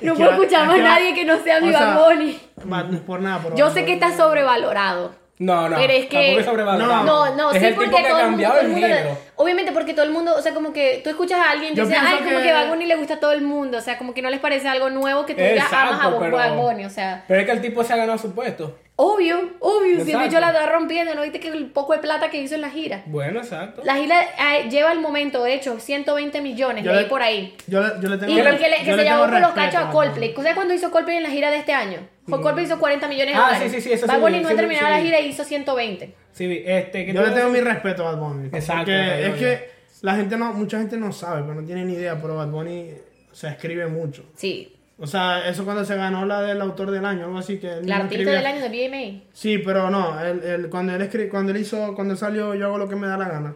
No 0.00 0.14
puedo 0.14 0.30
escuchar 0.30 0.62
es 0.62 0.68
más 0.68 0.78
nadie 0.78 1.14
que 1.14 1.24
no 1.24 1.42
sea 1.42 1.60
mi 1.60 1.70
Bad 1.72 1.96
Bunny. 2.04 2.40
No 2.64 3.00
por 3.00 3.20
nada, 3.20 3.40
pero 3.42 3.56
Yo 3.56 3.70
sé 3.70 3.84
que 3.84 3.92
está 3.94 4.16
sobrevalorado. 4.16 5.12
No, 5.40 5.68
no, 5.68 5.76
Pero 5.76 5.92
es 5.92 6.06
que- 6.06 6.42
sobrevalorado. 6.44 7.04
No, 7.04 7.34
no, 7.36 7.50
es 7.52 7.60
sí, 7.60 7.66
el 7.66 7.74
porque 7.74 7.90
tipo 7.90 8.00
que 8.02 8.06
ha 8.06 8.10
todo 8.10 8.20
el 8.20 8.30
mundo, 8.30 8.42
cambiado 8.44 8.60
el 8.60 8.66
el 8.66 8.72
mundo 8.72 8.88
le- 8.88 8.94
género. 8.94 9.18
Obviamente 9.38 9.72
porque 9.72 9.94
todo 9.94 10.04
el 10.04 10.10
mundo, 10.12 10.34
o 10.36 10.42
sea, 10.42 10.52
como 10.52 10.72
que 10.72 11.00
tú 11.02 11.10
escuchas 11.10 11.38
a 11.38 11.50
alguien 11.50 11.72
y 11.72 11.76
Yo 11.76 11.84
dices, 11.86 11.98
ay, 12.00 12.18
como 12.18 12.38
que- 12.38 12.42
que 12.44 12.52
Bad 12.52 12.68
Bunny 12.68 12.86
le 12.86 12.96
gusta 12.96 13.14
a 13.14 13.20
todo 13.20 13.32
el 13.32 13.40
mundo, 13.42 13.78
o 13.78 13.80
sea, 13.80 13.96
como 13.96 14.12
que 14.14 14.20
no 14.22 14.28
les 14.30 14.40
parece 14.40 14.68
algo 14.68 14.90
nuevo 14.90 15.24
que 15.26 15.34
tú 15.34 15.40
ya 15.40 15.52
amas 15.66 15.72
a 15.72 15.86
Exacto, 15.94 16.18
pero- 16.20 16.36
Bad 16.36 16.56
Bunny, 16.56 16.84
o 16.84 16.90
sea, 16.90 17.24
Pero 17.26 17.40
es 17.40 17.46
que 17.46 17.52
el 17.52 17.60
tipo 17.62 17.82
se 17.82 17.92
ha 17.92 17.96
ganado 17.96 18.18
su 18.18 18.34
puesto. 18.34 18.76
obvio, 18.96 19.52
obvio, 19.60 20.04
si 20.04 20.10
el 20.12 20.18
bicho 20.18 20.40
la 20.40 20.48
está 20.48 20.66
rompiendo, 20.66 21.14
¿no 21.14 21.22
viste 21.22 21.38
que 21.38 21.48
el 21.48 21.66
poco 21.66 21.92
de 21.92 22.00
plata 22.00 22.30
que 22.30 22.38
hizo 22.42 22.56
en 22.56 22.62
la 22.62 22.70
gira? 22.70 23.02
Bueno, 23.06 23.38
exacto. 23.38 23.80
La 23.84 23.94
gira 23.96 24.20
eh, 24.22 24.68
lleva 24.68 24.90
al 24.90 24.98
momento, 25.00 25.44
de 25.44 25.54
hecho, 25.54 25.78
120 25.78 26.40
millones, 26.40 26.82
Yo 26.84 26.92
leí 26.92 27.02
le- 27.04 27.08
por 27.08 27.22
ahí. 27.22 27.56
Yo 27.68 27.80
le, 27.80 27.88
yo 28.00 28.08
le 28.08 28.18
tengo 28.18 28.32
Y 28.32 28.36
que, 28.36 28.42
le- 28.42 28.56
que 28.78 28.84
yo 28.84 28.90
se 28.92 28.96
le 28.96 29.04
llevó 29.04 29.26
por 29.28 29.40
los 29.40 29.52
cachos 29.52 29.76
a 29.76 29.84
Bad 29.84 29.92
Coldplay. 29.92 30.34
¿Sabes 30.34 30.54
cuándo 30.54 30.74
hizo 30.74 30.90
Coldplay 30.90 31.16
en 31.18 31.22
la 31.22 31.30
gira 31.30 31.50
de 31.52 31.58
este 31.58 31.72
año? 31.72 32.00
Coldplay 32.28 32.64
hizo 32.66 32.78
40 32.78 33.08
millones 33.08 33.34
de 33.34 33.40
Ah, 33.40 33.46
dólares. 33.46 33.72
sí, 33.72 33.80
sí, 33.80 33.88
sí, 33.88 33.92
eso 33.94 34.06
Bad 34.06 34.16
sí 34.16 34.20
Bunny 34.20 34.40
no 34.40 34.48
sí 34.48 34.52
ha 34.52 34.56
vi, 34.56 34.56
terminado 34.60 34.86
sí 34.88 34.92
la 34.92 35.00
gira 35.00 35.20
y 35.20 35.28
hizo 35.28 35.44
120. 35.44 36.14
Sí, 36.38 36.62
este, 36.64 37.04
¿qué 37.04 37.12
Yo 37.12 37.22
le 37.22 37.28
te 37.30 37.34
tengo 37.34 37.50
mi 37.50 37.60
respeto 37.60 38.06
a 38.06 38.12
Bad 38.12 38.20
Bunny. 38.20 38.46
Exacto, 38.52 38.76
Porque 38.84 39.26
es 39.26 39.34
que 39.34 39.70
la 40.02 40.14
gente 40.16 40.36
no, 40.36 40.52
mucha 40.52 40.78
gente 40.78 40.96
no 40.96 41.12
sabe, 41.12 41.42
pero 41.42 41.54
no 41.60 41.66
tiene 41.66 41.84
ni 41.84 41.94
idea, 41.94 42.20
pero 42.20 42.36
Bad 42.36 42.48
Bunny 42.48 42.92
se 43.32 43.48
escribe 43.48 43.86
mucho. 43.88 44.24
Sí, 44.36 44.74
O 45.00 45.06
sea, 45.06 45.48
eso 45.48 45.64
cuando 45.64 45.84
se 45.84 45.94
ganó 45.96 46.24
la 46.26 46.40
del 46.42 46.60
autor 46.60 46.90
del 46.90 47.04
año, 47.04 47.24
algo 47.26 47.38
así 47.38 47.58
que 47.58 47.68
él 47.72 47.86
la 47.88 47.96
artista 47.96 48.14
escribía. 48.22 48.38
del 48.38 48.46
año 48.46 48.60
de 48.62 48.88
BMA. 48.88 49.24
Sí, 49.32 49.58
pero 49.58 49.90
no, 49.90 50.20
él, 50.20 50.40
él- 50.44 50.68
cuando 50.70 50.94
él 50.94 51.02
escri- 51.08 51.28
cuando 51.28 51.52
él 51.52 51.58
hizo, 51.58 51.94
cuando 51.94 52.14
él 52.14 52.18
salió 52.18 52.54
Yo 52.54 52.66
hago 52.66 52.78
lo 52.78 52.88
que 52.88 52.96
me 52.96 53.06
da 53.06 53.16
la 53.16 53.28
gana, 53.28 53.54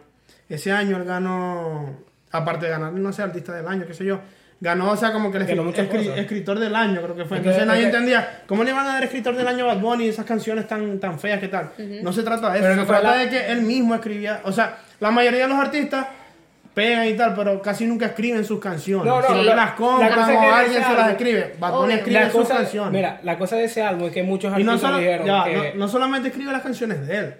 ese 0.49 0.71
año 0.71 0.95
él 0.97 1.03
ganó, 1.05 1.97
aparte 2.31 2.65
de 2.65 2.71
ganar, 2.71 2.93
no 2.93 3.11
sé, 3.13 3.23
artista 3.23 3.53
del 3.53 3.67
año, 3.67 3.85
qué 3.85 3.93
sé 3.93 4.05
yo, 4.05 4.19
ganó, 4.63 4.91
o 4.91 4.95
sea, 4.95 5.11
como 5.11 5.29
que 5.29 5.37
el 5.39 5.45
escri- 5.47 6.17
escritor 6.17 6.57
del 6.57 6.73
año, 6.75 7.01
creo 7.01 7.15
que 7.15 7.25
fue. 7.25 7.37
Entonces 7.37 7.65
nadie 7.65 7.83
entendía, 7.83 8.43
¿cómo 8.47 8.63
le 8.63 8.71
van 8.71 8.85
a 8.87 8.93
dar 8.93 9.03
escritor 9.03 9.35
del 9.35 9.45
año 9.47 9.65
a 9.65 9.73
Bad 9.73 9.81
Bunny 9.81 10.05
y 10.05 10.09
esas 10.09 10.25
canciones 10.25 10.67
tan, 10.67 10.99
tan 10.99 11.19
feas 11.19 11.39
que 11.41 11.49
tal? 11.49 11.71
No 12.01 12.13
se 12.13 12.23
trata 12.23 12.49
de 12.51 12.59
eso, 12.59 12.63
Pero 12.63 12.73
se 12.75 12.79
no 12.81 12.87
trata 12.87 13.03
la- 13.11 13.17
de 13.17 13.29
que 13.29 13.51
él 13.51 13.61
mismo 13.61 13.93
escribía, 13.93 14.39
o 14.45 14.51
sea, 14.53 14.77
la 15.01 15.11
mayoría 15.11 15.41
de 15.41 15.47
los 15.49 15.57
artistas 15.59 16.07
pegan 16.73 17.05
y 17.07 17.13
tal, 17.13 17.35
pero 17.35 17.61
casi 17.61 17.85
nunca 17.85 18.07
escriben 18.07 18.43
sus 18.45 18.59
canciones. 18.59 19.05
No, 19.05 19.21
no, 19.21 19.27
que 19.27 19.43
las 19.43 19.71
compran 19.73 20.09
la 20.09 20.39
o 20.49 20.51
alguien 20.53 20.83
se 20.83 20.93
las 20.93 21.09
escribe. 21.11 21.55
Bad 21.59 21.71
Bunny 21.71 21.83
Obvio. 21.85 21.95
escribe 21.97 22.23
sus 22.31 22.33
cosa, 22.41 22.55
canciones. 22.55 22.91
mira, 22.93 23.19
la 23.23 23.37
cosa 23.37 23.57
de 23.57 23.65
ese 23.65 23.83
álbum 23.83 24.07
es 24.07 24.13
que 24.13 24.23
muchos 24.23 24.57
Y 24.57 24.63
no, 24.63 24.71
artistas 24.71 24.91
solo, 24.91 24.99
dijeron 25.03 25.27
ya, 25.27 25.43
que... 25.43 25.55
no, 25.73 25.79
no 25.81 25.87
solamente 25.87 26.29
escribe 26.29 26.51
las 26.51 26.61
canciones 26.63 27.05
de 27.05 27.17
él, 27.17 27.33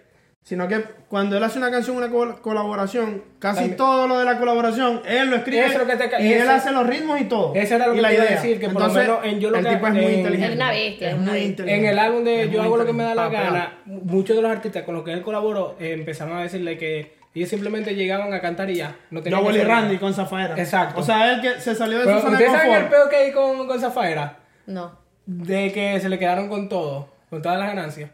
sino 0.43 0.67
que 0.67 0.83
cuando 1.07 1.37
él 1.37 1.43
hace 1.43 1.57
una 1.57 1.71
canción, 1.71 1.95
una 1.95 2.09
col- 2.09 2.41
colaboración, 2.41 3.23
casi 3.39 3.59
También- 3.59 3.77
todo 3.77 4.07
lo 4.07 4.19
de 4.19 4.25
la 4.25 4.37
colaboración, 4.37 5.01
él 5.07 5.29
lo 5.29 5.37
escribe 5.37 5.61
Eso 5.65 5.71
es 5.73 5.79
lo 5.79 5.85
que 5.87 5.95
te 5.95 6.09
ca- 6.09 6.19
y 6.21 6.33
él 6.33 6.49
hace 6.49 6.71
los 6.73 6.85
ritmos 6.85 7.21
y 7.21 7.25
todo. 7.25 7.53
Eso 7.55 7.75
era 7.75 7.87
lo 7.87 7.93
y 7.93 7.95
que 7.97 8.01
la 8.01 8.07
te 8.09 8.13
iba 8.15 8.23
a 8.23 8.27
idea. 8.27 8.35
decir, 8.41 8.59
que 8.59 8.65
por 8.67 8.73
lo 8.73 8.79
Entonces, 8.87 9.07
menos 9.07 9.25
en 9.25 9.39
Yo 9.39 9.49
lo 9.51 9.57
el 9.59 9.63
que- 9.65 9.69
tipo 9.71 9.87
es 9.87 9.93
muy 9.93 10.03
en- 10.05 10.13
inteligente. 10.19 10.49
Es 10.51 10.55
una 10.57 10.69
bestia, 10.71 11.07
Es 11.07 11.13
es 11.13 11.19
una 11.21 11.31
muy 11.31 11.39
bestia. 11.39 11.49
inteligente. 11.49 11.85
En 11.85 11.91
el 11.93 11.99
álbum 11.99 12.23
de 12.25 12.43
Es 12.43 12.51
Yo 12.51 12.61
hago 12.61 12.77
lo 12.77 12.85
que 12.85 12.93
me 12.93 13.03
da 13.03 13.15
la 13.15 13.29
gana, 13.29 13.77
muchos 13.85 14.35
de 14.35 14.41
los 14.41 14.51
artistas 14.51 14.83
con 14.83 14.95
los 14.95 15.03
que 15.05 15.13
él 15.13 15.21
colaboró 15.21 15.75
eh, 15.79 15.93
empezaron 15.93 16.37
a 16.37 16.41
decirle 16.43 16.77
que 16.77 17.15
ellos 17.35 17.49
simplemente 17.49 17.95
llegaban 17.95 18.31
a 18.33 18.41
cantar 18.41 18.69
y 18.69 18.75
ya. 18.75 18.95
No 19.11 19.21
tenían 19.21 19.43
Willy 19.45 19.59
hacer 19.59 19.67
Randy 19.69 19.97
con 19.97 20.13
Zafaera. 20.13 20.55
Exacto. 20.57 20.99
O 20.99 21.03
sea, 21.03 21.33
él 21.33 21.41
que 21.41 21.59
se 21.61 21.73
salió 21.73 21.99
de 21.99 22.03
Pero, 22.05 22.17
su 22.19 22.25
zona 22.25 22.37
de 22.37 22.43
¿Ustedes 22.45 22.61
saben 22.61 22.73
el 22.75 22.81
confort. 22.83 23.01
peo 23.01 23.09
que 23.09 23.15
hay 23.15 23.31
con, 23.31 23.65
con 23.67 23.79
Zafaera? 23.79 24.37
No. 24.67 24.99
De 25.25 25.71
que 25.71 25.99
se 26.01 26.09
le 26.09 26.19
quedaron 26.19 26.49
con 26.49 26.67
todo, 26.67 27.07
con 27.29 27.41
todas 27.41 27.57
las 27.57 27.69
ganancias. 27.69 28.11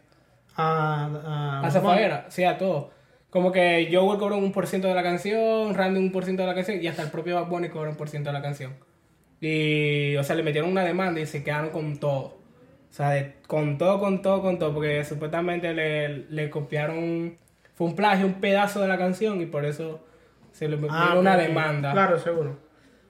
A, 0.56 1.60
a, 1.62 1.66
A 1.66 1.70
Zafaera, 1.70 2.26
sí, 2.28 2.44
a 2.44 2.58
todo. 2.58 2.90
Como 3.30 3.52
que 3.52 3.88
Joel 3.92 4.18
cobró 4.18 4.36
un 4.38 4.52
por 4.52 4.66
ciento 4.66 4.88
de 4.88 4.94
la 4.94 5.02
canción, 5.02 5.74
Randy 5.74 6.00
un 6.00 6.12
por 6.12 6.24
ciento 6.24 6.42
de 6.42 6.48
la 6.48 6.54
canción 6.54 6.82
y 6.82 6.86
hasta 6.88 7.02
el 7.02 7.10
propio 7.10 7.36
Bad 7.36 7.46
Bunny 7.48 7.68
cobró 7.68 7.90
un 7.90 7.96
por 7.96 8.08
ciento 8.08 8.30
de 8.30 8.34
la 8.34 8.42
canción. 8.42 8.74
Y, 9.40 10.16
o 10.16 10.24
sea, 10.24 10.36
le 10.36 10.42
metieron 10.42 10.70
una 10.70 10.84
demanda 10.84 11.20
y 11.20 11.26
se 11.26 11.42
quedaron 11.42 11.70
con 11.70 11.98
todo. 11.98 12.38
O 12.90 12.92
sea, 12.92 13.10
de- 13.10 13.36
con 13.46 13.78
todo, 13.78 14.00
con 14.00 14.20
todo, 14.22 14.42
con 14.42 14.58
todo, 14.58 14.74
porque 14.74 15.04
supuestamente 15.04 15.72
le, 15.72 16.08
le 16.28 16.50
copiaron, 16.50 17.38
fue 17.74 17.86
un 17.86 17.96
plagio, 17.96 18.26
un 18.26 18.34
pedazo 18.34 18.80
de 18.80 18.88
la 18.88 18.98
canción 18.98 19.40
y 19.40 19.46
por 19.46 19.64
eso 19.64 20.04
se 20.52 20.68
le 20.68 20.76
metieron 20.76 20.98
Ah, 20.98 21.18
una 21.18 21.36
demanda. 21.36 21.92
Claro, 21.92 22.18
seguro. 22.18 22.58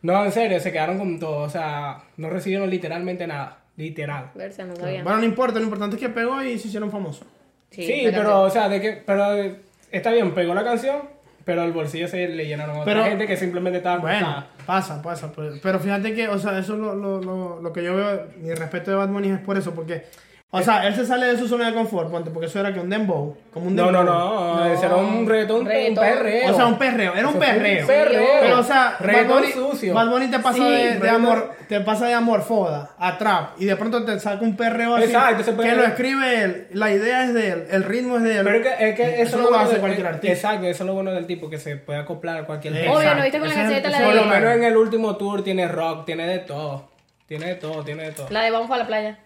No, 0.02 0.24
en 0.24 0.32
serio, 0.32 0.60
se 0.60 0.70
quedaron 0.72 0.98
con 0.98 1.18
todo, 1.18 1.38
o 1.38 1.48
sea, 1.50 2.04
no 2.18 2.28
recibieron 2.30 2.70
literalmente 2.70 3.26
nada, 3.26 3.59
literal. 3.76 4.30
Verse, 4.34 4.64
no 4.64 4.76
sabía. 4.76 5.02
Bueno, 5.02 5.18
no 5.18 5.24
importa, 5.24 5.58
lo 5.58 5.64
importante 5.64 5.96
es 5.96 6.00
que 6.02 6.08
pegó 6.08 6.42
y 6.42 6.58
se 6.58 6.68
hicieron 6.68 6.90
famosos. 6.90 7.26
Sí, 7.70 7.86
pero, 8.04 8.16
canción. 8.16 8.36
o 8.36 8.50
sea, 8.50 8.68
de 8.68 8.80
que, 8.80 8.92
pero 9.06 9.34
eh, 9.36 9.56
está 9.92 10.10
bien, 10.10 10.34
pegó 10.34 10.54
la 10.54 10.64
canción, 10.64 11.02
pero 11.44 11.62
el 11.62 11.72
bolsillo 11.72 12.08
se 12.08 12.28
le 12.28 12.46
llenaron 12.46 12.76
a 12.76 12.80
otra 12.80 12.92
Pero- 12.92 13.04
gente 13.04 13.26
que 13.26 13.36
simplemente 13.36 13.78
estaba 13.78 13.98
Bueno, 13.98 14.44
pasa, 14.66 15.00
pasa. 15.00 15.32
Pero, 15.34 15.54
pero 15.62 15.78
fíjate 15.80 16.12
que, 16.14 16.28
o 16.28 16.38
sea, 16.38 16.58
eso 16.58 16.74
es 16.74 16.80
lo, 16.80 16.94
lo, 16.94 17.20
lo, 17.20 17.60
lo 17.62 17.72
que 17.72 17.82
yo 17.84 17.94
veo, 17.96 18.26
mi 18.40 18.52
respeto 18.54 18.90
de 18.90 18.96
Bad 18.96 19.08
Bunny 19.08 19.30
es 19.30 19.38
por 19.40 19.56
eso, 19.56 19.72
porque, 19.74 20.04
o 20.52 20.60
sea, 20.62 20.84
él 20.88 20.94
se 20.96 21.06
sale 21.06 21.26
de 21.26 21.38
su 21.38 21.46
zona 21.46 21.66
de 21.68 21.74
confort, 21.74 22.10
ponte, 22.10 22.30
porque 22.30 22.46
eso 22.46 22.58
era 22.58 22.74
que 22.74 22.80
un 22.80 22.90
dembow, 22.90 23.36
como 23.52 23.66
un 23.68 23.76
No, 23.76 23.84
dembow. 23.86 24.02
no, 24.04 24.56
no, 24.56 24.64
ese 24.66 24.86
era 24.86 24.96
un 24.96 25.28
reggaetón, 25.28 25.64
Reggaetón. 25.64 26.04
un 26.04 26.10
perreo. 26.12 26.50
O 26.50 26.54
sea, 26.56 26.66
un 26.66 26.78
perreo, 26.78 27.14
era 27.14 27.28
un 27.28 27.34
fue 27.36 27.46
un 27.46 27.52
perreo. 27.54 27.86
perreo. 27.86 28.28
Pero, 28.40 28.58
o 28.58 28.62
sea, 28.64 28.96
Bad 28.98 29.06
Reggaetón 29.06 29.40
Bunny, 29.42 29.52
sucio. 29.52 29.94
Bad 29.94 30.08
Bunny 30.10 30.26
te 30.28 30.38
pasa 30.40 30.56
Sí, 30.58 30.64
de, 30.64 30.98
de 30.98 31.08
amor, 31.08 31.52
te 31.68 31.80
pasa 31.82 32.06
de 32.08 32.14
amor 32.14 32.42
foda 32.42 32.90
a 32.98 33.16
trap, 33.16 33.60
y 33.60 33.64
de 33.66 33.76
pronto 33.76 34.04
te 34.04 34.18
saca 34.18 34.42
un 34.42 34.56
perreo 34.56 34.96
así, 34.96 35.04
Exacto, 35.04 35.42
ese 35.42 35.52
que 35.52 35.56
perreo- 35.56 35.76
lo 35.76 35.84
escribe 35.84 36.42
él, 36.42 36.66
la 36.72 36.90
idea 36.90 37.24
es 37.24 37.32
de 37.34 37.48
él, 37.50 37.64
el 37.70 37.84
ritmo 37.84 38.16
es 38.16 38.24
de 38.24 38.38
él. 38.38 38.44
Pero 38.44 38.56
es 38.56 38.62
que, 38.66 38.88
es 38.88 38.96
que 38.96 39.02
eso, 39.04 39.22
Eso 39.22 39.22
es 39.22 39.32
no 39.36 39.38
lo 39.42 39.48
bueno 39.50 39.64
hace 39.64 39.74
de- 39.74 39.80
cualquier 39.80 40.06
artista. 40.08 40.32
Exacto, 40.34 40.66
eso 40.66 40.82
es 40.82 40.86
lo 40.88 40.94
bueno 40.94 41.12
del 41.12 41.26
tipo, 41.28 41.48
que 41.48 41.58
se 41.58 41.76
puede 41.76 42.00
acoplar 42.00 42.38
a 42.38 42.44
cualquier 42.46 42.74
Exacto. 42.76 42.98
Obvio, 42.98 43.14
¿no 43.14 43.22
viste 43.22 43.38
con 43.38 43.48
la 43.48 43.54
es- 43.54 43.60
cancioneta 43.60 43.88
la 43.90 43.98
Por 44.04 44.14
lo 44.16 44.22
de... 44.24 44.28
menos 44.30 44.56
en 44.56 44.64
el 44.64 44.76
último 44.76 45.16
tour 45.16 45.44
tiene 45.44 45.68
rock, 45.68 46.06
tiene 46.06 46.26
de 46.26 46.40
todo. 46.40 46.90
Tiene 47.28 47.46
de 47.46 47.54
todo, 47.54 47.84
tiene 47.84 48.02
de 48.06 48.10
todo. 48.10 48.26
La 48.30 48.42
de 48.42 48.50
Vamos 48.50 48.68
para 48.68 48.82
la 48.82 48.86
playa. 48.88 49.18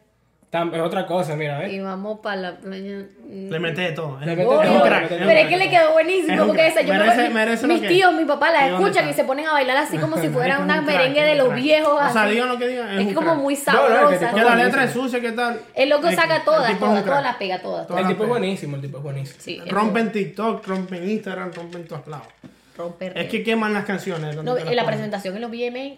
Tam- 0.54 0.72
Es 0.72 0.80
otra 0.80 1.04
cosa, 1.04 1.34
mira, 1.34 1.58
¿ves? 1.58 1.72
Y 1.72 1.80
vamos 1.80 2.20
para 2.20 2.36
la 2.36 2.56
playa. 2.56 3.06
Le 3.28 3.58
mete 3.58 3.80
de 3.80 3.90
todo. 3.90 4.20
Le 4.20 4.26
mete 4.36 4.46
Obvio, 4.46 4.60
de 4.60 4.66
todo, 4.68 4.82
crack, 4.84 5.08
pero 5.08 5.30
es 5.30 5.48
que 5.48 5.56
le 5.56 5.68
quedó 5.68 5.92
buenísimo 5.94 6.32
Es 6.32 6.40
un 6.42 6.46
porque 6.46 6.66
esa, 6.68 6.80
yo 6.82 6.94
me- 6.94 7.30
Merece- 7.30 7.66
mis 7.66 7.80
que- 7.80 7.88
tíos, 7.88 8.14
mi 8.14 8.24
papá 8.24 8.52
la 8.52 8.64
¿De 8.66 8.70
dónde 8.70 8.86
escuchan 8.88 9.10
y 9.10 9.14
se 9.14 9.24
ponen 9.24 9.48
a 9.48 9.52
bailar 9.54 9.76
así 9.78 9.98
como 9.98 10.16
si 10.16 10.28
fuera 10.28 10.60
una 10.60 10.74
es 10.74 10.80
un 10.80 10.86
crack, 10.86 10.96
merengue 10.98 11.20
es 11.20 11.26
de 11.26 11.32
un 11.42 11.48
los 11.48 11.54
viejos. 11.60 11.92
O 11.92 12.12
sea, 12.12 12.22
así. 12.22 12.34
digan 12.34 12.48
lo 12.48 12.58
que 12.58 12.68
digan, 12.68 12.88
es 12.88 13.00
Es, 13.00 13.06
un 13.08 13.14
como 13.14 13.26
crack. 13.32 13.38
muy 13.42 13.54
No, 13.66 13.72
no, 13.72 14.10
es 14.10 14.18
que 14.20 14.24
sabrosa. 14.24 14.34
Que 14.34 14.44
la 14.44 14.64
letra 14.64 14.84
es 14.84 14.90
sucia, 14.92 15.20
¿qué 15.20 15.32
tal? 15.32 15.60
El 15.74 15.88
loco 15.88 16.06
Es- 16.06 16.14
saca 16.14 16.44
todas, 16.44 16.66
es 16.70 16.74
un 16.74 16.78
todas, 17.04 17.22
las 17.24 17.34
pega, 17.36 17.58
todas. 17.60 17.90
El 17.90 18.06
tipo 18.06 18.22
es 18.22 18.28
buenísimo, 18.28 18.76
el 18.76 18.82
tipo 18.82 18.98
es 18.98 19.02
buenísimo. 19.02 19.40
Sí, 19.40 19.60
es 19.66 19.72
Rompen 19.72 20.12
TikTok, 20.12 20.64
rompen 20.68 21.10
Instagram, 21.10 21.50
rompen 21.52 21.84
todos 21.88 22.06
lados. 22.06 22.28
romper. 22.78 23.12
Es 23.18 23.28
que 23.28 23.42
queman 23.42 23.72
las 23.74 23.84
canciones. 23.84 24.36
No, 24.36 24.54
la 24.56 24.86
presentación 24.86 25.34
en 25.34 25.40
los 25.42 25.50
VMA, 25.50 25.96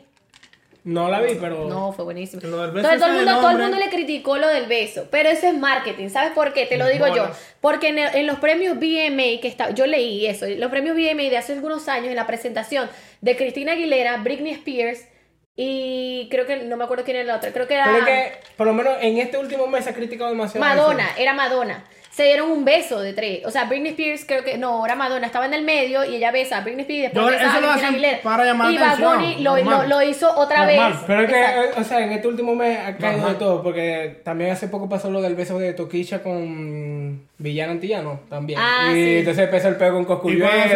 No 0.87 1.11
la 1.11 1.21
vi, 1.21 1.35
pero... 1.35 1.65
no, 1.69 1.93
fue 1.93 2.05
buenísimo. 2.05 2.41
Lo 2.45 2.63
del 2.63 2.71
beso 2.71 2.89
Entonces, 2.89 3.01
todo, 3.01 3.11
el 3.11 3.27
mundo, 3.27 3.41
todo 3.41 3.51
el 3.51 3.59
mundo 3.59 3.77
le 3.77 3.91
criticó 3.91 4.37
lo 4.39 4.47
del 4.47 4.67
beso, 4.67 5.09
pero 5.11 5.29
eso 5.29 5.49
es 5.49 5.59
marketing. 5.59 6.11
¿Sabes 6.11 6.31
por 6.33 6.53
qué? 6.53 6.65
Te 6.67 6.77
lo 6.79 6.87
digo 6.87 7.09
yo. 7.15 7.29
Porque 7.61 7.89
en, 7.89 7.99
el- 7.99 8.15
en 8.15 8.27
los 8.29 8.39
premios 8.39 8.77
VMA, 8.77 9.41
que 9.43 9.49
está, 9.49 9.71
yo 9.71 9.85
leí 9.87 10.27
eso, 10.27 10.47
los 10.47 10.71
premios 10.71 10.95
VMA 10.97 11.25
de 11.29 11.37
hace 11.39 11.55
algunos 11.55 11.89
años, 11.89 12.07
en 12.11 12.15
la 12.17 12.29
presentación 12.29 12.89
de 13.21 13.37
Cristina 13.37 13.73
Aguilera, 13.73 14.17
Britney 14.19 14.53
Spears 14.53 15.01
y 15.57 16.29
creo 16.31 16.47
que, 16.47 16.57
no 16.65 16.77
me 16.77 16.85
acuerdo 16.85 17.05
quién 17.05 17.17
era 17.17 17.27
la 17.27 17.37
otra, 17.37 17.51
creo 17.53 17.67
que 17.67 17.75
era... 17.75 17.87
Pero 17.87 18.05
que, 18.05 18.33
por 18.57 18.67
lo 18.67 18.75
menos 18.75 18.95
en 19.01 19.17
este 19.19 19.39
último 19.39 19.67
mes 19.67 19.85
se 19.85 19.91
ha 19.91 19.95
criticado 19.95 20.29
demasiado. 20.31 20.65
Madonna, 20.67 21.09
era 21.19 21.33
Madonna. 21.33 21.85
Se 22.11 22.23
dieron 22.25 22.51
un 22.51 22.65
beso 22.65 23.01
de 23.01 23.13
tres. 23.13 23.45
O 23.45 23.51
sea, 23.51 23.65
Britney 23.65 23.91
Spears 23.91 24.25
creo 24.27 24.43
que 24.43 24.57
no, 24.57 24.87
era 24.87 24.95
Madonna, 24.95 25.27
estaba 25.27 25.45
en 25.45 25.53
el 25.53 25.63
medio 25.65 26.03
y 26.03 26.17
ella 26.17 26.31
besa 26.31 26.57
a 26.59 26.61
Britney 26.63 26.81
Spears 26.83 26.99
y 26.99 27.03
después 27.15 27.27
besa 27.31 27.47
eso 27.49 27.57
a 27.59 27.61
lo 27.61 27.71
hacen 27.71 27.85
Aguilera. 27.89 28.21
para 28.23 28.45
llamar 28.47 28.73
y 28.73 28.79
Bad 28.79 28.99
Bunny 28.99 29.37
lo, 29.43 29.57
lo- 29.63 29.83
lo 29.87 30.03
hizo 30.03 30.31
otra 30.35 30.65
Normal, 30.65 30.93
vez. 30.95 31.03
Pero 31.07 31.21
es 31.23 31.31
que, 31.31 31.41
Exacto. 31.41 31.63
eh, 31.63 31.81
o 31.81 31.85
sea, 31.85 32.01
en 32.01 32.13
este 32.13 32.29
último 32.29 32.55
mes 32.55 32.79
ha 32.79 32.97
caído 32.97 33.13
Normal. 33.19 33.33
de 33.35 33.39
todo, 33.39 33.63
porque 33.63 34.21
también 34.25 34.51
hace 34.51 34.69
poco 34.69 34.89
pasó 34.89 35.11
lo 35.11 35.21
del 35.21 35.35
beso 35.35 35.59
de 35.59 35.75
Toquilla 35.75 36.23
con 36.23 36.41
Villano 37.39 37.73
Antillano, 37.73 38.21
también. 38.31 38.59
Ah, 38.63 38.89
y 38.91 38.95
sí. 38.95 39.17
entonces 39.19 39.45
empezó 39.45 39.69
el 39.69 39.77
pego 39.77 40.07
con 40.07 40.33
Y 40.33 40.39
cuando 40.41 40.63
se 40.69 40.75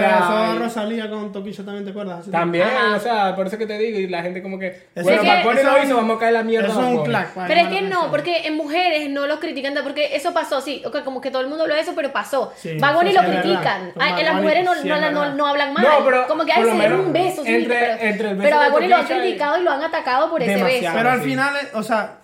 y- 0.55 0.59
Rosalía 0.59 1.09
con 1.09 1.33
Toquillo 1.33 1.65
también, 1.65 1.85
¿te 1.85 1.91
acuerdas? 1.91 2.21
Así 2.21 2.31
También, 2.31 2.67
Ajá. 2.67 2.97
o 2.97 3.01
sea, 3.01 3.35
por 3.35 3.47
eso 3.47 3.57
que 3.57 3.67
te 3.67 3.79
digo, 3.79 3.99
y 3.99 4.07
la 4.09 4.23
gente 4.23 4.43
como 4.43 4.59
que... 4.59 4.67
Eso 4.95 5.03
bueno, 5.03 5.23
eso 5.23 5.71
lo 5.73 5.83
hizo, 5.83 5.97
vamos 5.97 6.17
a 6.17 6.21
caer 6.21 6.33
la 6.35 6.43
mierda. 6.43 6.69
Eso 6.69 6.81
es 6.81 6.87
un 6.99 7.05
para 7.05 7.47
Pero 7.49 7.61
es 7.61 7.69
que 7.69 7.83
no, 7.83 8.11
porque 8.11 8.47
en 8.47 8.57
mujeres 8.57 9.09
no 9.09 9.27
los 9.27 9.41
critican, 9.41 9.75
porque 9.83 10.15
eso 10.15 10.35
pasó, 10.35 10.61
sí, 10.61 10.83
como 11.05 11.21
que 11.21 11.31
todo 11.31 11.41
el 11.43 11.49
mundo 11.49 11.63
habló 11.65 11.75
de 11.75 11.81
eso, 11.81 11.93
pero 11.97 12.13
pasó. 12.13 12.53
Sí, 12.57 12.71
eso 12.71 12.93
lo 13.03 13.21
critican. 13.23 13.93
en 13.97 14.25
las 14.25 14.35
mujeres 14.35 14.65
no, 14.65 14.75
sí 14.75 14.89
no, 14.89 15.11
no, 15.11 15.35
no 15.35 15.47
hablan 15.47 15.73
mal. 15.73 15.83
No, 15.83 16.05
pero 16.05 16.27
como 16.27 16.45
que 16.45 16.53
ay, 16.53 16.63
lo 16.63 16.73
se 16.73 16.75
menos 16.75 17.01
un 17.07 17.13
beso, 17.13 17.45
sí, 17.45 17.55
entre- 17.55 17.79
pero, 17.79 17.93
entre 18.03 18.31
el 18.31 18.37
beso 18.37 18.59
pero 18.71 18.89
lo 18.89 18.97
han 18.97 19.07
criticado 19.07 19.61
y 19.61 19.65
lo 19.65 19.71
han 19.71 19.83
atacado 19.83 20.31
por 20.31 20.43
ese 20.43 20.63
beso. 20.63 20.91
Pero 20.95 21.11
al 21.11 21.23
final, 21.23 21.57
eh, 21.57 21.69
o 21.75 21.83
sea, 21.83 22.20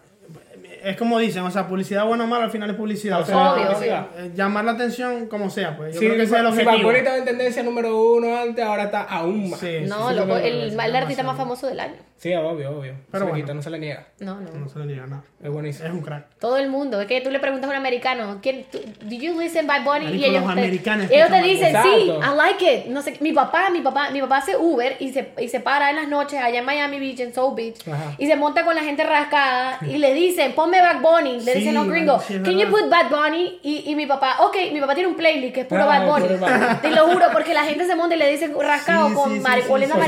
es 0.90 0.96
como 0.96 1.18
dicen, 1.18 1.42
o 1.42 1.51
sea, 1.51 1.66
publicidad 1.66 2.05
buena 2.05 2.25
o 2.25 2.27
mala, 2.27 2.44
al 2.44 2.51
final 2.51 2.70
es 2.70 2.77
publicidad. 2.77 3.20
O 3.20 3.27
sea, 3.27 3.53
Obvio, 3.55 3.70
eh, 3.70 3.75
obvio. 3.77 4.35
llamar 4.35 4.64
la 4.64 4.72
atención 4.72 5.27
como 5.27 5.51
sea, 5.51 5.77
pues. 5.77 5.94
Yo 5.94 6.01
Sí, 6.01 6.07
creo 6.07 6.16
que 6.18 6.22
ese 6.25 6.35
es 6.37 6.40
el 6.40 6.46
si 6.53 6.64
Bad 6.64 6.75
objetivo. 6.75 6.90
Estaba 6.92 7.16
en 7.18 7.25
tendencia 7.25 7.62
número 7.62 8.01
uno 8.12 8.37
antes, 8.38 8.64
ahora 8.64 8.85
está 8.85 9.03
aún 9.03 9.51
más. 9.51 9.61
Sí, 9.61 9.81
No, 9.88 10.11
sí, 10.11 10.14
loco, 10.16 10.37
el, 10.37 10.79
el 10.79 10.96
artista 10.96 11.22
más 11.22 11.37
famoso 11.37 11.66
del 11.66 11.81
año. 11.81 11.96
Sí, 12.18 12.35
obvio, 12.35 12.70
obvio. 12.79 12.94
Pero 13.11 13.26
bueno. 13.26 13.55
no 13.55 13.62
se 13.62 13.68
le 13.70 13.79
niega. 13.79 14.07
No, 14.20 14.40
no. 14.40 14.50
No 14.50 14.68
se 14.70 14.79
le 14.79 14.87
niega 14.87 15.07
nada. 15.07 15.22
Es 15.42 15.50
buenísimo. 15.50 15.87
Es 15.87 15.92
un 15.92 16.00
crack. 16.00 16.24
Todo 16.40 16.57
el 16.57 16.70
mundo. 16.70 16.98
Es 17.00 17.07
que 17.07 17.20
tú 17.20 17.31
le 17.31 17.38
preguntas 17.40 17.68
a 17.68 17.70
un 17.72 17.76
americano, 17.76 18.38
¿quién, 18.42 18.64
tú, 18.72 18.79
¿Did 19.02 19.20
you 19.20 19.38
listen 19.38 19.66
by 19.66 19.81
Bunny? 19.85 20.07
Marico, 20.07 20.14
y 20.16 20.24
ellos 20.24 20.42
los 20.42 20.55
te, 20.55 20.61
americanos 20.61 21.11
ellos 21.11 21.29
te 21.29 21.42
dicen, 21.42 21.76
sí. 21.83 22.11
I 22.11 22.35
like 22.37 22.74
it. 22.74 22.87
No 22.87 23.02
sé, 23.02 23.18
mi 23.20 23.33
papá, 23.33 23.68
mi 23.70 23.81
papá, 23.83 24.11
mi 24.11 24.20
papá 24.22 24.38
hace 24.38 24.57
Uber 24.57 24.96
y 24.98 25.12
se, 25.12 25.33
y 25.38 25.48
se 25.48 25.61
para 25.61 25.90
en 25.90 25.96
las 25.96 26.09
noches 26.09 26.40
allá 26.42 26.59
en 26.61 26.64
Miami 26.64 26.98
Beach, 26.98 27.20
en 27.20 27.35
Soul 27.35 27.55
Beach, 27.55 27.87
Ajá. 27.87 28.14
y 28.18 28.26
se 28.26 28.35
monta 28.37 28.64
con 28.64 28.74
la 28.74 28.83
gente 28.83 29.05
rascada 29.05 29.79
y 29.83 29.98
le 29.98 30.14
dicen, 30.14 30.52
ponme 30.55 30.81
Bad 30.81 31.00
Bunny. 31.02 31.40
Le 31.40 31.52
Sí, 31.52 31.59
dicen, 31.59 31.74
no, 31.74 31.85
gringo, 31.85 32.14
man, 32.16 32.24
sí, 32.26 32.40
can 32.42 32.59
you 32.59 32.68
put 32.70 32.88
Bad 32.88 33.11
Bunny? 33.11 33.61
Y, 33.62 33.90
y 33.90 33.94
mi 33.94 34.07
papá, 34.07 34.37
ok, 34.40 34.57
mi 34.72 34.81
papá 34.81 34.94
tiene 34.94 35.09
un 35.11 35.16
playlist 35.16 35.55
que 35.55 35.61
es 35.61 35.66
puro 35.66 35.83
Ah, 35.83 35.87
Bad 35.87 36.07
Bunny. 36.09 36.26
puro 36.29 36.38
Bad 36.40 36.59
Bunny. 36.61 36.81
Te 36.81 36.90
lo 36.92 37.07
juro, 37.09 37.26
porque 37.33 37.52
la 37.52 37.64
gente 37.64 37.85
se 37.87 37.94
monta 37.94 38.14
y 38.14 38.18
le 38.18 38.31
dicen 38.31 38.55
rascado 38.59 39.09
Sí, 39.11 39.14
con 39.14 39.31
sí, 39.31 39.37
sí, 39.37 39.42
mari- 39.42 39.62
sí, 39.62 39.68
oliendo 39.70 39.94
sí. 39.96 40.00
O 40.00 40.05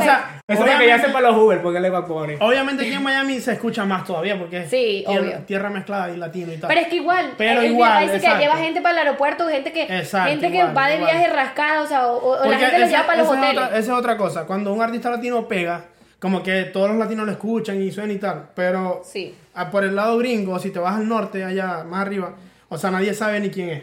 sea, 0.00 0.40
eso 0.48 0.64
es 0.64 0.66
para 0.68 0.78
que 0.78 0.86
ya 0.86 0.98
sepa 0.98 1.20
los 1.20 1.36
Uber, 1.36 1.49
es 1.52 1.62
Bad 1.92 2.06
Bunny. 2.06 2.34
Obviamente 2.40 2.84
aquí 2.84 2.92
en 2.94 3.02
Miami 3.02 3.40
se 3.40 3.52
escucha 3.52 3.84
más 3.84 4.04
todavía 4.04 4.38
porque 4.38 4.58
es 4.64 4.70
Sí, 4.70 5.04
tierra, 5.06 5.20
obvio. 5.26 5.38
tierra 5.46 5.70
mezclada 5.70 6.10
y 6.10 6.16
latino 6.16 6.52
y 6.52 6.56
tal. 6.56 6.68
Pero 6.68 6.80
es 6.80 6.88
que 6.88 6.96
igual, 6.96 7.32
Pero 7.38 7.60
el- 7.60 7.72
igual, 7.72 8.10
que 8.10 8.18
lleva 8.18 8.56
gente 8.56 8.80
para 8.80 9.00
el 9.00 9.06
aeropuerto, 9.06 9.48
gente 9.48 9.72
que, 9.72 9.82
Exacto, 9.84 10.30
gente 10.30 10.50
que 10.50 10.56
igual, 10.58 10.76
va 10.76 10.86
de 10.88 10.96
igual. 10.96 11.10
viaje 11.12 11.32
rascada, 11.32 11.82
o 11.82 11.86
sea, 11.86 12.06
o, 12.08 12.40
o 12.42 12.44
la 12.50 12.58
gente 12.58 12.76
esa- 12.76 12.86
lleva 12.86 13.06
para 13.06 13.18
los 13.18 13.26
esa 13.28 13.34
es 13.34 13.38
hoteles. 13.44 13.64
otra- 13.64 13.78
esa 13.78 13.92
es 13.92 13.98
otra 13.98 14.16
cosa. 14.16 14.46
Cuando 14.46 14.72
un 14.72 14.82
artista 14.82 15.10
latino 15.10 15.46
pega, 15.48 15.84
como 16.18 16.42
que 16.42 16.64
todos 16.64 16.88
los 16.90 16.98
latinos 16.98 17.24
lo 17.26 17.32
escuchan 17.32 17.80
y 17.82 17.90
suena 17.90 18.12
y 18.12 18.18
tal. 18.18 18.48
Pero 18.54 19.02
Sí. 19.04 19.34
ah, 19.54 19.70
por 19.70 19.84
el 19.84 19.96
lado 19.96 20.18
gringo, 20.18 20.58
si 20.58 20.70
te 20.70 20.78
vas 20.78 20.96
al 20.96 21.08
norte, 21.08 21.44
allá 21.44 21.84
más 21.84 22.02
arriba, 22.02 22.34
o 22.68 22.76
sea, 22.78 22.90
nadie 22.90 23.14
sabe 23.14 23.40
ni 23.40 23.50
quién 23.50 23.68
es. 23.70 23.82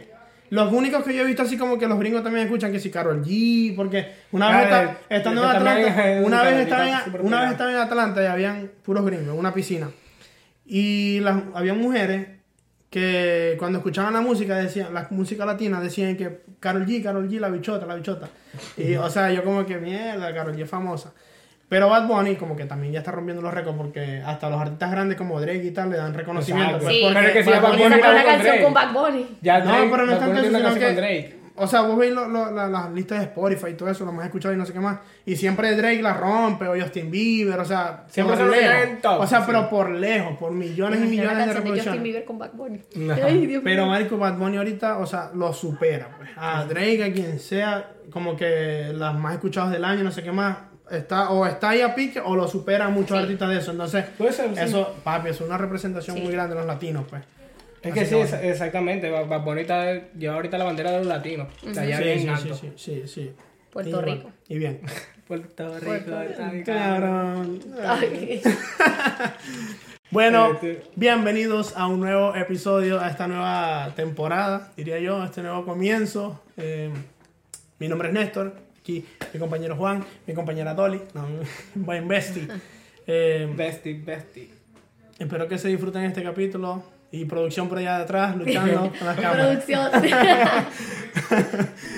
Los 0.50 0.72
únicos 0.72 1.04
que 1.04 1.14
yo 1.14 1.24
he 1.24 1.26
visto 1.26 1.44
así 1.44 1.58
como 1.58 1.78
que 1.78 1.88
los 1.88 2.00
gringos 2.00 2.24
también 2.24 2.46
escuchan 2.46 2.72
que 2.72 2.80
si 2.80 2.90
Carol 2.90 3.24
G, 3.24 3.76
porque 3.76 4.14
una 4.32 4.50
vez 4.50 4.68
Ah, 4.72 4.98
estando 5.10 5.44
en 5.44 5.50
Atlanta, 5.50 6.22
una 6.24 6.44
vez 6.44 6.60
estaba 6.60 6.88
en, 6.88 7.22
una 7.22 7.42
vez 7.42 7.52
estaba 7.52 7.72
en 7.72 7.78
Atlanta 7.78 8.24
y 8.24 8.26
habían 8.26 8.72
puros 8.84 9.06
gringos, 9.06 9.38
una 9.38 9.54
piscina. 9.54 9.90
Y 10.66 11.20
las, 11.22 11.42
había 11.54 11.74
mujeres 11.74 12.28
que 12.90 13.56
cuando 13.60 13.80
escuchaban 13.80 14.14
la 14.14 14.22
música 14.22 14.56
decían, 14.56 14.94
la 14.94 15.08
música 15.10 15.46
latina 15.46 15.82
decían 15.82 16.16
que 16.16 16.42
Carol 16.60 16.86
G, 16.86 17.04
Carol 17.04 17.30
G, 17.30 17.40
la 17.40 17.50
bichota, 17.50 17.86
la 17.86 17.96
bichota. 17.96 18.30
Y 18.78 18.96
o 18.96 19.10
sea, 19.10 19.32
yo 19.32 19.44
como 19.44 19.66
que 19.66 19.78
mierda, 19.78 20.34
Carol 20.34 20.56
G 20.56 20.64
es 20.64 20.70
famosa. 20.70 21.14
Pero 21.70 21.90
Bad 21.90 22.08
Bunny 22.08 22.36
como 22.38 22.56
que 22.56 22.64
también 22.66 22.94
ya 22.94 23.00
está 23.00 23.12
rompiendo 23.12 23.42
los 23.42 23.54
récords 23.54 23.78
porque 23.78 24.22
hasta 24.26 24.50
los 24.50 24.62
artistas 24.62 24.90
grandes 24.90 25.18
como 25.18 25.40
Drake 25.42 25.64
y 25.66 25.72
tal 25.72 25.90
le 25.90 25.98
dan 25.98 26.14
reconocimiento. 26.14 26.78
Exacto. 26.78 26.86
pues, 26.86 26.96
Sí. 26.98 27.06
Pero 27.14 27.28
es 27.28 27.34
que 27.34 27.44
si 27.44 27.50
Bad 27.50 27.62
Bunny- 27.62 27.78
sacó 27.84 27.96
una 28.10 28.24
canción 28.24 28.42
Drake. 28.44 28.64
con 28.64 28.74
Bad 28.74 28.94
Bunny. 28.94 29.28
Ya 29.42 29.60
no, 29.60 29.74
pero 29.92 30.06
no 30.06 30.12
es 30.14 30.20
tanto 30.20 30.40
eso, 30.40 30.58
sino 30.58 30.74
que, 30.76 30.94
Drake. 30.94 31.40
o 31.58 31.68
sea, 31.68 31.82
vos 31.82 31.98
veis 31.98 32.14
lo- 32.14 32.28
lo- 32.30 32.52
la- 32.52 32.68
las 32.70 32.92
listas 32.94 33.20
de 33.20 33.26
Spotify 33.26 33.72
y 33.72 33.74
todo 33.74 33.90
eso, 33.90 34.06
lo 34.06 34.12
hemos 34.12 34.24
escuchado 34.24 34.54
y 34.54 34.58
no 34.58 34.66
sé 34.66 34.72
qué 34.72 34.80
más, 34.80 35.00
y 35.26 35.36
siempre 35.36 35.76
Drake 35.76 36.02
la 36.02 36.14
rompe, 36.14 36.68
o 36.70 36.80
Justin 36.80 37.12
Bieber, 37.12 37.60
o 37.60 37.66
sea, 37.66 38.06
Siempre 38.08 38.38
por 38.38 38.48
lejos. 38.50 39.02
top, 39.02 39.20
o 39.22 39.28
sea, 39.28 39.40
sí. 39.40 39.44
pero 39.48 39.70
por 39.70 39.90
lejos, 39.90 40.38
por 40.38 40.52
millones 40.54 41.02
y 41.02 41.04
millones 41.08 41.32
de 41.38 41.44
canción 41.44 41.48
de 41.48 41.54
Justin 41.54 41.64
reproducciones. 41.66 42.04
Bieber 42.04 42.24
con 42.26 42.38
Bad 42.40 42.52
Bunny. 42.54 42.80
Ay, 43.26 43.46
Dios 43.46 43.62
Pero 43.66 43.84
mío. 43.84 43.92
Marico 43.92 44.18
Bad 44.18 44.38
Bunny 44.38 44.56
ahorita, 44.56 45.00
o 45.00 45.06
sea, 45.06 45.32
lo 45.34 45.52
supera, 45.52 46.08
pues. 46.18 46.30
A 46.38 46.64
Drake, 46.64 47.04
a 47.04 47.12
quien 47.12 47.40
sea, 47.40 47.90
como 48.10 48.38
que 48.38 48.94
las 48.94 49.16
más 49.16 49.34
escuchadas 49.34 49.72
del 49.72 49.84
año, 49.84 50.04
no 50.06 50.12
sé 50.12 50.24
qué 50.24 50.32
más, 50.32 50.56
está, 50.92 51.30
o 51.32 51.46
está 51.46 51.70
ahí 51.70 51.82
a 51.82 51.94
pique, 51.96 52.20
o 52.20 52.36
lo 52.36 52.48
supera 52.48 52.90
muchos 52.90 53.18
Sí. 53.18 53.24
artistas 53.24 53.50
de 53.50 53.58
eso. 53.58 53.72
Entonces, 53.72 54.06
Puede 54.18 54.34
ser, 54.34 54.54
sí. 54.56 54.62
eso, 54.62 54.96
papi, 55.04 55.30
es 55.30 55.42
una 55.42 55.58
representación 55.58 56.18
Sí. 56.18 56.24
muy 56.24 56.32
grande 56.32 56.54
de 56.56 56.60
los 56.62 56.68
latinos, 56.68 57.06
pues. 57.10 57.24
Es 57.82 57.92
Así 57.92 58.00
que 58.00 58.06
sí, 58.06 58.16
es- 58.18 58.34
exactamente. 58.34 59.10
Bad 59.10 59.42
Bunny 59.44 59.64
lleva 60.18 60.36
ahorita 60.36 60.58
la 60.58 60.64
bandera 60.66 60.92
de 60.92 60.98
los 61.00 61.08
latinos. 61.08 61.48
Sí, 61.62 61.68
bien 61.80 62.20
sí, 62.20 62.28
alto. 62.28 62.56
sí, 62.56 62.72
sí, 62.76 63.02
sí, 63.04 63.08
sí. 63.08 63.32
Puerto 63.72 63.90
Y 63.90 63.94
bueno, 63.94 64.08
Rico. 64.14 64.32
Y 64.50 64.58
bien. 64.58 64.82
Puerto 65.28 65.80
Rico. 65.80 65.86
Puerto 65.86 66.64
Cabrón. 66.66 67.60
Bueno, 70.10 70.54
Este- 70.54 70.84
bienvenidos 70.96 71.76
a 71.76 71.88
un 71.88 72.00
nuevo 72.00 72.34
episodio, 72.34 73.00
a 73.02 73.10
esta 73.10 73.28
nueva 73.28 73.92
temporada, 73.96 74.72
diría 74.78 75.00
yo, 75.00 75.22
a 75.22 75.26
este 75.26 75.42
nuevo 75.42 75.66
comienzo. 75.66 76.42
Eh, 76.56 76.90
mi 77.80 77.90
nombre 77.90 78.08
es 78.08 78.14
Néstor, 78.14 78.54
aquí 78.88 79.06
mi 79.34 79.40
compañero 79.40 79.76
Juan, 79.76 80.04
mi 80.26 80.34
compañera 80.34 80.74
Dolly, 80.74 81.02
no, 81.14 81.28
buen 81.76 82.08
bestie. 82.08 82.48
Eh, 83.06 83.52
Bestie, 83.56 84.02
bestie. 84.02 84.50
espero 85.20 85.48
que 85.48 85.58
se 85.58 85.68
disfruten 85.68 86.04
este 86.04 86.24
capítulo 86.24 86.84
y 87.12 87.26
producción 87.26 87.68
por 87.68 87.80
allá 87.80 87.98
de 87.98 88.04
atrás, 88.04 88.36
luchando 88.36 88.92
con 89.00 89.08
las 89.08 89.20
cámaras. 89.20 89.66
Producción. 89.66 89.92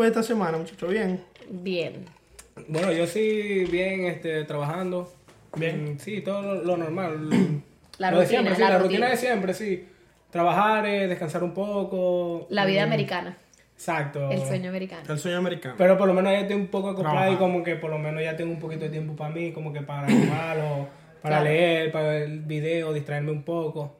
fue 0.00 0.06
esta 0.06 0.22
semana, 0.22 0.56
muchachos? 0.56 0.88
Bien. 0.90 1.20
Bien. 1.50 2.06
Bueno, 2.68 2.90
yo 2.90 3.06
sí, 3.06 3.66
bien, 3.70 4.06
este, 4.06 4.44
trabajando. 4.44 5.12
Bien. 5.56 5.92
Mm, 5.92 5.98
Sí, 5.98 6.22
todo 6.22 6.40
lo, 6.40 6.54
lo 6.64 6.76
normal. 6.78 7.28
La 7.98 8.10
Lo 8.10 8.20
de 8.20 8.24
rutina, 8.24 8.40
siempre, 8.40 8.54
sí, 8.54 8.60
la 8.62 8.70
la, 8.70 8.78
rutina. 8.78 8.88
rutina 9.06 9.10
de 9.10 9.16
siempre, 9.18 9.52
sí. 9.52 9.86
Trabajar, 10.30 10.86
eh, 10.86 11.06
descansar 11.06 11.44
un 11.44 11.52
poco. 11.52 12.46
La 12.48 12.64
vida 12.64 12.80
Mm, 12.80 12.86
americana. 12.88 13.36
Exacto. 13.74 14.30
El 14.30 14.38
sueño 14.40 14.70
americano. 14.70 15.02
El 15.06 15.18
sueño 15.18 15.36
americano. 15.36 15.74
Pero 15.76 15.98
por 15.98 16.08
lo 16.08 16.14
menos 16.14 16.32
ya 16.32 16.40
estoy 16.40 16.56
un 16.56 16.68
poco 16.68 16.88
acoplado 16.88 17.16
Trabajar. 17.16 17.34
y 17.34 17.36
como 17.36 17.62
que 17.62 17.76
por 17.76 17.90
lo 17.90 17.98
menos 17.98 18.22
ya 18.22 18.34
tengo 18.38 18.52
un 18.52 18.58
poquito 18.58 18.84
de 18.86 18.90
tiempo 18.90 19.14
para 19.14 19.34
mí, 19.34 19.52
como 19.52 19.70
que 19.70 19.82
para 19.82 20.06
jugar 20.10 20.58
o 20.60 20.88
para 21.20 21.40
Claro. 21.40 21.44
leer, 21.44 21.92
para 21.92 22.08
ver 22.08 22.28
video, 22.30 22.94
distraerme 22.94 23.32
un 23.32 23.42
poco. 23.42 23.99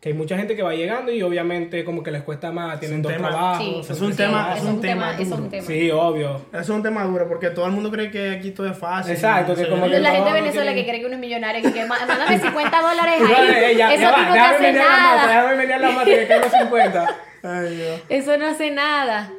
Que 0.00 0.08
hay 0.08 0.14
mucha 0.14 0.34
gente 0.34 0.56
que 0.56 0.62
va 0.62 0.72
llegando 0.74 1.12
y 1.12 1.20
obviamente 1.20 1.84
como 1.84 2.02
que 2.02 2.10
les 2.10 2.22
cuesta 2.22 2.50
más, 2.50 2.80
tienen 2.80 2.96
un 2.96 3.02
dos 3.02 3.12
tema- 3.12 3.28
trabajos. 3.28 3.86
Sí, 3.86 3.92
es 3.92 4.00
un 4.00 4.10
sí, 4.12 4.16
tema- 4.16 4.54
es 4.56 4.62
un 4.64 4.80
tema 4.80 5.12
eso 5.12 5.20
es 5.22 5.28
un 5.30 5.36
duro. 5.36 5.50
tema. 5.50 5.66
Sí, 5.66 5.90
obvio. 5.90 6.36
Eso 6.52 6.60
es 6.62 6.68
un 6.70 6.82
tema 6.82 7.04
duro 7.04 7.28
porque 7.28 7.50
todo 7.50 7.66
el 7.66 7.72
mundo 7.72 7.90
cree 7.90 8.10
que 8.10 8.30
aquí 8.30 8.50
todo 8.52 8.66
es 8.66 8.78
fácil. 8.78 9.12
Exacto, 9.12 9.54
que 9.54 9.68
como 9.68 9.86
que 9.90 10.00
La 10.00 10.12
gente 10.12 10.32
de 10.32 10.40
Venezuela 10.40 10.72
que 10.74 10.86
cree 10.86 11.00
que 11.00 11.04
uno 11.06 11.16
es 11.16 11.20
millonario, 11.20 11.62
que, 11.62 11.70
que 11.74 11.84
má- 11.84 11.98
mándame 12.08 12.38
50 12.40 12.80
dólares 12.80 13.14
ahí. 13.20 13.76
ya- 13.76 13.92
Eso 13.92 14.00
ya 14.02 14.10
va, 14.10 14.34
no 14.34 14.42
hace 14.44 14.62
venir 14.62 14.80
a 14.80 14.84
la 14.84 14.90
mata, 14.90 15.16
nada. 15.16 15.26
déjame 15.28 15.56
venir 15.56 15.72
a 15.74 15.78
la 15.78 15.90
mata 15.90 16.04
que 16.06 16.26
tengo 16.26 16.44
50. 16.60 17.16
Ay, 17.42 17.74
Dios. 17.76 18.00
Eso 18.08 18.36
no 18.38 18.46
hace 18.46 18.70
nada. 18.70 19.30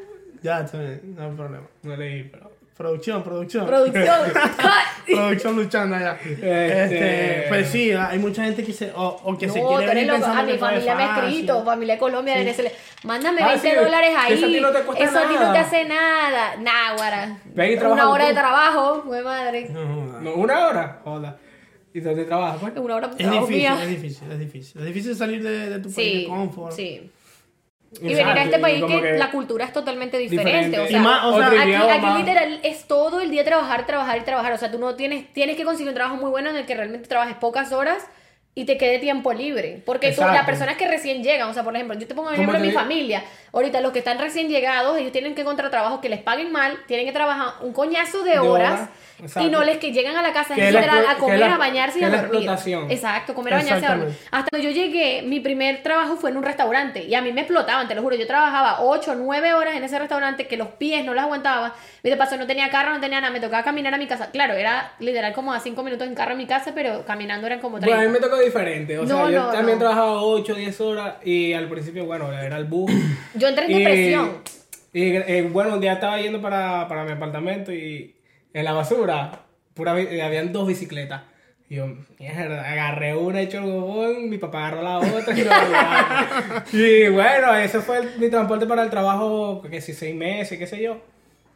Ya, 0.43 0.59
está 0.61 0.77
bien, 0.79 1.01
no 1.15 1.23
hay 1.23 1.31
problema. 1.35 1.67
No 1.83 1.95
leí, 1.95 2.23
pero... 2.23 2.40
Producción, 2.81 3.23
producción. 3.23 3.65
Producción. 3.67 4.19
producción 5.05 5.55
luchando 5.55 5.95
allá. 5.95 6.17
Este, 6.23 7.45
pues 7.47 7.67
sí, 7.69 7.91
hay 7.91 8.17
mucha 8.17 8.43
gente 8.43 8.63
que 8.63 8.73
se, 8.73 8.91
o, 8.95 9.19
o 9.23 9.37
que 9.37 9.47
se 9.49 9.61
quiere 9.61 9.85
venir 9.85 10.07
loco. 10.07 10.17
pensando 10.19 10.39
A 10.39 10.43
mi 10.43 10.51
todo 10.53 10.55
es 10.55 10.59
familia 10.85 10.95
me 10.95 11.03
ha 11.03 11.15
escrito, 11.27 11.63
familia 11.63 11.93
de 11.95 11.99
Colombia, 11.99 12.35
Venezuela. 12.35 12.71
Mándame 13.03 13.41
Ah, 13.43 13.49
20 13.49 13.69
sí, 13.69 13.75
dólares 13.75 14.11
ahí. 14.17 14.33
eso 14.33 14.45
a 14.45 14.49
ti 14.49 14.59
no 14.59 14.71
te 14.71 14.79
cuesta 14.81 15.03
Eso 15.03 15.19
a 15.19 15.21
ti 15.27 15.33
no 15.33 15.39
te 15.39 15.45
nada. 15.45 15.59
hace 15.61 15.85
nada. 15.85 16.55
Nah, 16.57 16.95
guara. 16.97 17.37
Ven 17.45 17.71
y 17.71 17.75
trabaja 17.77 18.01
Una 18.03 18.09
hora 18.11 18.27
de 18.27 18.33
trabajo, 18.33 19.01
güey 19.05 19.23
madre. 19.23 19.69
No, 19.69 20.33
una 20.35 20.67
hora, 20.67 20.99
joda. 21.03 21.37
¿Y 21.93 21.99
dónde 21.99 22.23
trabajas, 22.25 22.57
pues? 22.61 22.73
Una 22.77 22.95
hora 22.95 23.07
de 23.09 23.23
Es 23.23 23.29
difícil, 23.31 23.55
mía. 23.57 23.77
es 23.83 23.89
difícil, 23.89 24.31
es 24.31 24.39
difícil. 24.39 24.81
Es 24.81 24.87
difícil 24.87 25.15
salir 25.15 25.43
de, 25.43 25.69
de 25.69 25.75
tu 25.79 25.91
país 25.91 25.95
Sí, 25.95 26.21
de 26.23 26.27
confort. 26.27 26.71
sí. 26.75 27.11
Y 27.99 28.13
Exacto, 28.13 28.29
venir 28.29 28.37
a 28.37 28.43
este 28.43 28.59
país 28.59 28.83
que, 28.85 29.17
la 29.17 29.31
cultura 29.31 29.65
es 29.65 29.73
totalmente 29.73 30.17
diferente. 30.17 30.49
diferente. 30.49 30.79
O 30.79 30.87
sea, 30.87 31.01
más, 31.01 31.25
o 31.25 31.37
sea, 31.37 31.47
Otro 31.47 31.59
aquí, 31.59 31.73
aquí 31.73 32.17
literal 32.19 32.59
es 32.63 32.85
todo 32.85 33.19
el 33.19 33.29
día 33.29 33.43
trabajar, 33.43 33.85
trabajar 33.85 34.17
y 34.17 34.21
trabajar. 34.21 34.53
O 34.53 34.57
sea, 34.57 34.71
tú 34.71 34.79
no 34.79 34.95
tienes, 34.95 35.31
tienes 35.33 35.57
que 35.57 35.65
conseguir 35.65 35.89
un 35.89 35.95
trabajo 35.95 36.15
muy 36.15 36.29
bueno 36.29 36.49
en 36.49 36.55
el 36.55 36.65
que 36.65 36.73
realmente 36.73 37.09
trabajes 37.09 37.35
pocas 37.35 37.73
horas 37.73 38.07
y 38.53 38.65
te 38.65 38.77
quede 38.77 38.99
tiempo 38.99 39.33
libre. 39.33 39.81
Porque 39.85 40.11
tú, 40.11 40.21
las 40.21 40.45
personas 40.45 40.75
que 40.77 40.87
recién 40.87 41.23
llegan, 41.23 41.49
o 41.49 41.53
sea, 41.53 41.63
por 41.63 41.75
ejemplo, 41.75 41.97
yo 41.97 42.07
te 42.07 42.13
pongo 42.15 42.29
un 42.29 42.35
ejemplo 42.35 42.59
de 42.59 42.65
mi 42.67 42.71
familia. 42.71 43.23
Ahorita 43.53 43.81
los 43.81 43.91
que 43.91 43.99
están 43.99 44.19
recién 44.19 44.49
llegados, 44.49 44.97
ellos 44.97 45.11
tienen 45.11 45.35
que 45.35 45.41
encontrar 45.41 45.69
trabajos 45.69 45.99
que 45.99 46.09
les 46.09 46.21
paguen 46.21 46.51
mal, 46.51 46.77
tienen 46.87 47.05
que 47.05 47.11
trabajar 47.11 47.55
un 47.61 47.73
coñazo 47.73 48.23
de 48.23 48.31
De 48.31 48.39
horas. 48.39 48.73
horas, 48.73 48.89
exacto. 49.21 49.47
Y 49.47 49.51
no 49.51 49.63
les 49.63 49.77
que 49.77 49.91
llegan 49.91 50.15
a 50.15 50.21
la 50.21 50.33
casa 50.33 50.55
es 50.55 50.73
literal 50.73 51.05
a 51.07 51.15
comer, 51.17 51.39
la- 51.39 51.55
a 51.55 51.57
bañarse 51.57 51.99
y 51.99 52.03
a 52.03 52.09
dormir. 52.09 52.49
Exacto, 52.89 53.33
comer, 53.33 53.53
a 53.53 53.57
bañarse 53.57 53.83
y 53.83 53.85
a 53.87 53.95
dormir. 53.95 54.15
Hasta 54.31 54.49
cuando 54.49 54.67
yo 54.69 54.73
llegué, 54.73 55.21
mi 55.23 55.39
primer 55.39 55.83
trabajo 55.83 56.15
fue 56.17 56.29
en 56.31 56.37
un 56.37 56.43
restaurante 56.43 57.03
y 57.03 57.13
a 57.15 57.21
mí 57.21 57.31
me 57.33 57.41
explotaban, 57.41 57.87
te 57.87 57.95
lo 57.95 58.01
juro. 58.01 58.15
Yo 58.15 58.27
trabajaba 58.27 58.81
8, 58.81 59.15
9 59.15 59.53
horas 59.53 59.75
en 59.75 59.83
ese 59.83 59.97
restaurante 59.99 60.47
que 60.47 60.57
los 60.57 60.67
pies 60.69 61.05
no 61.05 61.13
los 61.13 61.23
aguantaba. 61.23 61.73
Y 62.03 62.09
de 62.09 62.17
paso 62.17 62.35
no 62.37 62.47
tenía 62.47 62.69
carro, 62.69 62.93
no 62.93 62.99
tenía 62.99 63.21
nada, 63.21 63.31
me 63.31 63.39
tocaba 63.39 63.63
caminar 63.63 63.93
a 63.93 63.97
mi 63.97 64.07
casa. 64.07 64.31
Claro, 64.31 64.53
era 64.53 64.93
literal 64.99 65.33
como 65.33 65.53
a 65.53 65.59
5 65.59 65.83
minutos 65.83 66.07
en 66.07 66.15
carro 66.15 66.33
a 66.33 66.35
mi 66.35 66.47
casa, 66.47 66.71
pero 66.73 67.05
caminando 67.05 67.45
eran 67.47 67.59
como 67.59 67.79
30. 67.79 67.95
Bueno, 67.95 68.09
a 68.09 68.11
mí 68.11 68.19
me 68.19 68.25
tocó 68.27 68.41
diferente. 68.41 68.97
O 68.97 69.05
sea, 69.05 69.29
yo 69.29 69.39
no, 69.43 69.51
también 69.51 69.77
no. 69.77 69.85
trabajaba 69.85 70.21
8, 70.23 70.55
10 70.55 70.81
horas 70.81 71.13
y 71.23 71.53
al 71.53 71.67
principio, 71.69 72.05
bueno, 72.05 72.31
era 72.33 72.57
el 72.57 72.65
bus. 72.65 72.91
Yo 73.35 73.47
entré 73.47 73.65
en 73.65 73.71
Y- 73.71 73.75
depresión. 73.79 74.31
Y 74.93 75.15
eh, 75.15 75.47
bueno, 75.49 75.75
un 75.75 75.79
día 75.79 75.93
estaba 75.93 76.19
yendo 76.19 76.41
para, 76.41 76.85
para 76.87 77.03
mi 77.05 77.11
apartamento 77.11 77.71
y 77.71 78.13
en 78.53 78.65
la 78.65 78.73
basura 78.73 79.31
pura, 79.73 79.93
bi- 79.93 80.07
eh, 80.09 80.21
habían 80.21 80.51
dos 80.51 80.67
bicicletas. 80.67 81.21
Y 81.69 81.75
yo, 81.75 81.87
mierda, 82.19 82.69
agarré 82.69 83.15
una, 83.15 83.39
hecho 83.39 83.59
el 83.59 83.63
bobón, 83.63 84.29
mi 84.29 84.37
papá 84.37 84.67
agarró 84.67 84.81
la 84.83 84.97
otra 84.99 85.33
y, 85.37 85.41
no, 85.43 86.77
y 86.77 87.09
bueno, 87.09 87.55
ese 87.55 87.79
fue 87.79 87.99
el- 87.99 88.17
mi 88.19 88.29
transporte 88.29 88.65
para 88.65 88.83
el 88.83 88.89
trabajo, 88.89 89.61
que 89.69 89.79
si 89.81 89.93
seis 89.93 90.13
meses, 90.15 90.57
qué 90.59 90.67
sé 90.67 90.81
yo. 90.81 90.97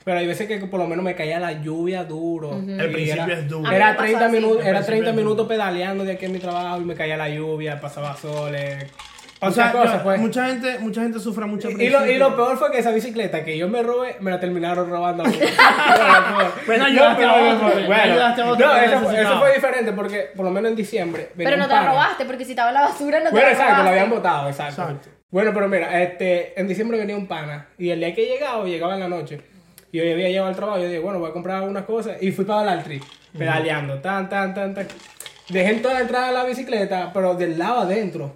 Pero 0.06 0.20
hay 0.20 0.28
veces 0.28 0.48
que 0.48 0.60
por 0.60 0.80
lo 0.80 0.88
menos 0.88 1.04
me 1.04 1.16
caía 1.16 1.40
la 1.40 1.52
lluvia 1.64 2.04
duro. 2.04 2.54
El 2.60 2.92
principio 2.92 3.24
era, 3.24 3.34
es 3.34 3.50
duro. 3.50 3.72
Era 3.72 3.88
pasó 3.90 4.00
30, 4.04 4.26
así. 4.28 4.36
minutos, 4.36 4.58
era 4.60 4.72
principio 4.72 4.86
30 4.86 5.10
es 5.10 5.16
minutos 5.16 5.48
pedaleando 5.48 6.04
de 6.06 6.12
aquí 6.14 6.26
en 6.26 6.32
mi 6.32 6.38
trabajo 6.40 6.80
y 6.80 6.86
me 6.86 6.94
caía 6.94 7.18
la 7.18 7.28
lluvia, 7.28 7.82
pasaba 7.82 8.16
soles. 8.16 8.86
O 9.42 9.48
muchas 9.48 9.72
sea, 9.72 9.72
cosas, 9.74 9.98
yo- 9.98 10.04
pues. 10.04 10.20
mucha 10.22 10.48
gente, 10.48 10.80
mucha 10.80 11.02
gente 11.02 11.20
sufre 11.20 11.46
mucho 11.46 11.68
al 11.68 11.80
Y 11.82 11.90
lo, 11.90 12.06
y 12.10 12.18
lo 12.18 12.36
peor 12.36 12.58
fue 12.58 12.72
que 12.72 12.80
esa 12.80 12.92
bicicleta 12.92 13.44
que 13.44 13.58
yo 13.58 13.68
me 13.68 13.84
robé, 13.84 14.16
me 14.22 14.32
la 14.32 14.40
terminaron 14.40 14.90
robando 14.90 15.24
a 15.24 15.28
mí. 15.28 15.38
Bueno, 16.66 16.86
ayudaste 16.86 17.24
a 17.26 17.34
otro, 17.54 17.86
Bueno, 17.86 18.16
no, 18.58 18.76
eso, 18.78 19.00
fue- 19.02 19.22
eso 19.22 19.40
fue 19.40 19.54
diferente 19.56 19.92
porque 19.94 20.30
por 20.36 20.46
lo 20.46 20.52
menos 20.52 20.70
en 20.72 20.76
diciembre. 20.76 21.32
Pero 21.36 21.58
no 21.58 21.68
te 21.68 21.74
la 21.74 21.88
robaste, 21.90 22.26
porque 22.26 22.46
si 22.46 22.52
estaba 22.52 22.70
en 22.70 22.76
la 22.76 22.82
basura 22.82 23.20
no 23.20 23.26
te 23.26 23.32
Bueno, 23.32 23.48
la 23.48 23.52
exacto, 23.52 23.72
robaste. 23.74 23.92
habían 23.92 24.10
votado, 24.10 24.48
exacto. 24.50 24.82
Exacto. 24.82 25.10
Bueno, 25.32 25.52
pero 25.54 25.68
mira, 25.68 26.02
este, 26.02 26.60
en 26.60 26.68
diciembre 26.68 26.98
venía 26.98 27.16
un 27.18 27.28
pana 27.28 27.68
y 27.78 27.90
el 27.90 28.00
día 28.00 28.14
que 28.16 28.26
llegaba, 28.26 28.64
llegaba 28.64 28.94
en 28.94 29.02
la 29.02 29.08
noche. 29.10 29.42
Y 29.92 29.98
yo 29.98 30.04
había 30.04 30.30
llegado 30.30 30.48
al 30.48 30.56
trabajo, 30.56 30.80
yo 30.80 30.86
dije, 30.86 31.00
bueno, 31.00 31.20
voy 31.20 31.30
a 31.30 31.34
comprar 31.34 31.58
algunas 31.58 31.84
cosas 31.84 32.18
y 32.22 32.32
fui 32.32 32.46
para 32.46 32.64
el 32.64 32.70
Altri, 32.70 33.02
pedaleando, 33.38 34.00
tan, 34.00 34.30
tan, 34.30 34.54
tan, 34.54 34.74
tan. 34.74 34.88
Dejé 35.50 35.72
en 35.72 35.82
toda 35.82 35.94
la 35.96 36.00
entrada 36.02 36.28
de 36.28 36.34
la 36.34 36.44
bicicleta, 36.46 37.12
pero 37.14 37.34
del 37.36 37.58
lado 37.60 37.82
adentro. 37.82 38.36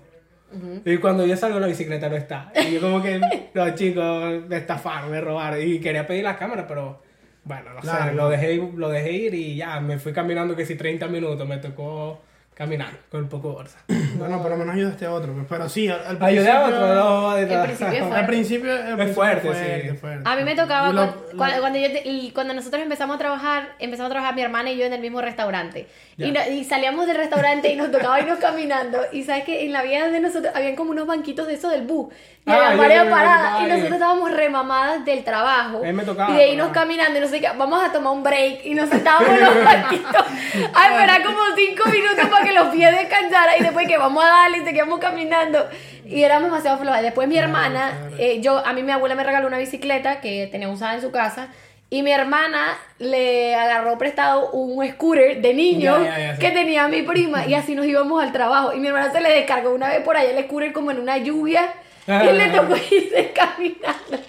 Y 0.85 0.97
cuando 0.97 1.25
yo 1.25 1.35
salgo 1.38 1.59
la 1.59 1.67
bicicleta 1.67 2.09
no 2.09 2.15
está. 2.15 2.51
Y 2.67 2.73
yo 2.73 2.81
como 2.81 3.01
que, 3.01 3.19
los 3.53 3.75
chicos 3.75 4.47
me 4.47 4.57
estafaron, 4.57 5.12
me 5.12 5.21
robaron. 5.21 5.62
Y 5.62 5.79
quería 5.79 6.07
pedir 6.07 6.23
la 6.23 6.35
cámara, 6.38 6.65
pero 6.67 7.01
bueno, 7.43 7.73
no 7.73 7.79
Claro. 7.81 8.09
sé, 8.12 8.15
lo 8.15 8.29
dejé, 8.29 8.55
lo 8.75 8.89
dejé 8.89 9.12
ir 9.12 9.33
y 9.33 9.55
ya, 9.57 9.79
me 9.79 9.97
fui 9.99 10.12
caminando 10.13 10.55
que 10.55 10.65
si 10.65 10.75
30 10.75 11.07
minutos, 11.07 11.47
me 11.47 11.57
tocó 11.57 12.21
caminar 12.60 12.89
con 13.10 13.22
un 13.24 13.30
poco 13.30 13.48
de 13.50 13.54
bolsa. 13.56 13.80
Bueno, 14.19 14.41
por 14.41 14.52
lo 14.52 14.58
menos 14.58 14.76
ayudaste 14.76 15.06
a 15.06 15.13
otro. 15.13 15.32
pues, 15.34 15.45
Pero 15.48 15.69
sí, 15.69 15.88
al, 15.88 16.02
al 16.06 16.22
Ayudé 16.22 16.52
a 16.52 16.63
principio- 16.63 16.84
otro, 16.86 16.95
no, 16.95 17.36
de 17.36 17.41
El 17.43 17.48
principio 17.62 17.88
Al 18.15 18.26
principio, 18.26 18.74
al 18.74 18.82
principio 18.95 19.13
fuerte, 19.13 19.41
fuerte, 19.48 19.89
sí. 19.91 19.98
fuerte. 19.98 20.30
A 20.30 20.36
mí 20.36 20.43
me 20.43 20.56
tocaba 20.56 20.88
lo- 20.89 20.93
cuando, 20.93 21.38
cuando- 21.38 21.60
cuando 21.62 21.80
yo 21.80 21.88
te- 21.93 22.02
y 22.06 22.32
cuando 22.32 22.54
nosotros 22.54 22.84
empezamos 22.84 23.15
a 23.15 23.19
trabajar, 23.19 23.69
empezamos 23.80 24.10
a 24.10 24.13
trabajar 24.13 24.36
mi 24.36 24.41
hermana 24.41 24.72
y 24.72 24.78
yo 24.78 24.86
en 24.86 24.91
el 24.93 25.00
mismo 25.00 25.22
restaurante. 25.22 25.88
Y, 26.17 26.32
no- 26.32 26.45
y 26.52 26.65
salíamos 26.65 27.08
del 27.08 27.15
restaurante 27.15 27.72
y 27.72 27.78
nos 27.78 27.91
tocaba 27.91 28.19
irnos 28.19 28.39
caminando. 28.39 29.00
Y 29.13 29.24
sabes 29.24 29.45
que 29.45 29.63
en 29.65 29.72
la 29.72 29.84
vida 29.84 30.10
de 30.10 30.19
nosotros 30.19 30.54
habían 30.54 30.76
como 30.76 30.91
unos 30.91 31.08
banquitos 31.08 31.48
de 31.48 31.54
eso 31.54 31.69
del 31.69 31.84
bus. 31.84 32.13
Y 32.45 32.52
Ah, 32.52 32.74
varias 32.76 33.06
paradas. 33.08 33.62
Y 33.62 33.67
nosotros 33.67 33.93
estábamos 33.93 34.32
remamadas 34.34 35.06
del 35.06 35.24
trabajo. 35.24 35.78
A 35.78 35.86
mí 35.88 35.93
me 35.93 36.04
tocaba, 36.04 36.32
y 36.32 36.34
de 36.36 36.48
irnos 36.50 36.69
pero- 36.69 36.82
caminando 36.82 37.19
y 37.19 37.22
no 37.22 37.28
sé 37.28 37.39
qué. 37.39 37.48
Vamos 37.58 37.82
a 37.88 37.91
tomar 37.93 38.12
un 38.12 38.24
break. 38.24 38.65
Y 38.65 38.74
nos 38.74 38.89
sentábamos 38.89 39.30
en 39.30 39.45
los 39.45 39.63
banquitos 39.63 40.12
a 40.74 40.88
esperar 40.91 41.24
como 41.24 41.39
cinco 41.56 41.89
minutos 41.89 42.28
para 42.30 42.43
que 42.43 42.48
los 42.53 42.69
pies 42.69 42.91
descansaran. 42.91 43.55
Y 43.59 43.63
después 43.63 43.88
que 43.88 43.97
vamos 43.97 44.23
a 44.23 44.27
darle 44.27 44.59
y 44.59 44.63
seguíamos 44.65 44.99
caminando. 44.99 45.67
Y 46.05 46.23
éramos 46.23 46.49
demasiado 46.49 46.77
flojas. 46.77 47.01
Después 47.01 47.27
mi 47.27 47.38
hermana, 47.38 48.09
eh, 48.17 48.39
yo, 48.41 48.65
a 48.65 48.73
mí 48.73 48.83
mi 48.83 48.91
abuela 48.91 49.15
me 49.15 49.23
regaló 49.23 49.47
una 49.47 49.57
bicicleta 49.57 50.21
que 50.21 50.47
tenía 50.51 50.69
usada 50.69 50.95
en 50.95 51.01
su 51.01 51.12
casa. 51.12 51.47
Y 51.91 52.03
mi 52.03 52.12
hermana 52.12 52.77
le 52.99 53.55
agarró 53.55 53.97
prestado 53.97 54.51
un 54.51 54.88
scooter 54.88 55.41
de 55.41 55.53
niño 55.55 55.97
que 56.39 56.51
tenía 56.51 56.88
mi 56.88 57.01
prima 57.01 57.47
y 57.47 57.55
así 57.55 57.73
nos 57.73 57.85
íbamos 57.88 58.21
al 58.21 58.31
trabajo. 58.31 58.73
Y 58.73 58.79
mi 58.79 58.88
hermana 58.88 59.12
se 59.12 59.21
le 59.21 59.29
descargó 59.29 59.71
una 59.71 59.89
vez 59.89 60.01
por 60.01 60.15
allá 60.15 60.29
el 60.38 60.43
scooter 60.45 60.71
como 60.71 60.91
en 60.91 60.99
una 60.99 61.17
lluvia 61.17 61.67
Ah. 62.09 62.25
y 62.25 62.33
le 62.35 62.47
tocó 62.49 62.75
irse 62.91 63.31
caminando. 63.33 64.29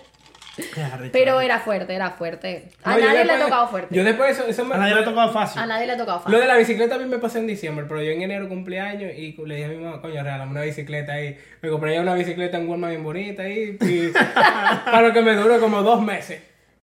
Pero 1.12 1.40
era 1.40 1.59
fuerte, 1.61 1.94
era 1.94 2.11
fuerte. 2.11 2.68
A 2.85 2.94
No, 2.96 3.05
nadie 3.07 3.25
le 3.25 3.33
ha 3.33 3.38
tocado 3.40 3.68
fuerte. 3.68 3.94
Yo 3.94 4.05
después 4.05 4.38
eso, 4.38 4.46
eso 4.49 4.64
me- 4.64 4.75
A 4.75 4.79
nadie 4.79 4.94
le 4.94 5.01
ha 5.01 5.05
tocado 5.05 5.33
fácil. 5.33 5.61
A 5.62 5.66
nadie 5.66 5.87
le 5.87 5.92
ha 5.92 5.96
tocado 5.96 6.18
Lo 6.18 6.25
fácil. 6.25 6.40
de 6.40 6.46
la 6.46 6.57
bicicleta 6.57 6.94
a 6.94 6.99
mí 6.99 7.05
me 7.07 7.18
pasó 7.18 7.38
en 7.38 7.46
diciembre, 7.46 7.85
pero 7.88 8.03
yo 8.03 8.11
en 8.11 8.23
enero 8.23 8.49
cumpleaños 8.49 9.12
y 9.16 9.37
le 9.46 9.55
dije 9.57 9.66
a 9.66 9.68
mi 9.68 9.77
mamá, 9.77 10.01
coño, 10.01 10.23
regálame 10.23 10.51
una 10.53 10.62
bicicleta 10.62 11.12
ahí. 11.14 11.37
Me 11.62 11.70
compré 11.70 11.94
ya 11.94 12.01
una 12.01 12.14
bicicleta 12.14 12.59
en 12.59 12.68
Walmart 12.68 12.90
bien 12.92 13.03
bonita 13.05 13.42
ahí, 13.42 13.77
y 13.81 14.09
para 14.85 15.03
lo 15.03 15.12
que 15.12 15.23
me 15.23 15.35
duró 15.35 15.61
como 15.61 15.83
dos 15.83 16.03
meses. 16.03 16.42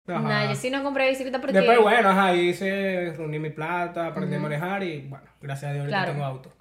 Nah, 0.08 0.50
yo 0.50 0.56
sí 0.56 0.70
no 0.70 0.84
compré 0.84 1.08
bicicleta 1.10 1.40
porque... 1.40 1.58
Después, 1.58 1.80
bueno, 1.80 2.10
ajá, 2.10 2.34
hice, 2.36 3.14
reuní 3.16 3.40
mi 3.40 3.50
plata, 3.52 4.08
aprendí 4.08 4.36
a 4.36 4.40
manejar 4.40 4.84
y 4.84 5.02
bueno, 5.08 5.24
gracias 5.42 5.70
a 5.70 5.74
Dios 5.74 5.84
ahorita 5.84 5.98
Claro. 6.00 6.12
tengo 6.14 6.26
auto. 6.26 6.54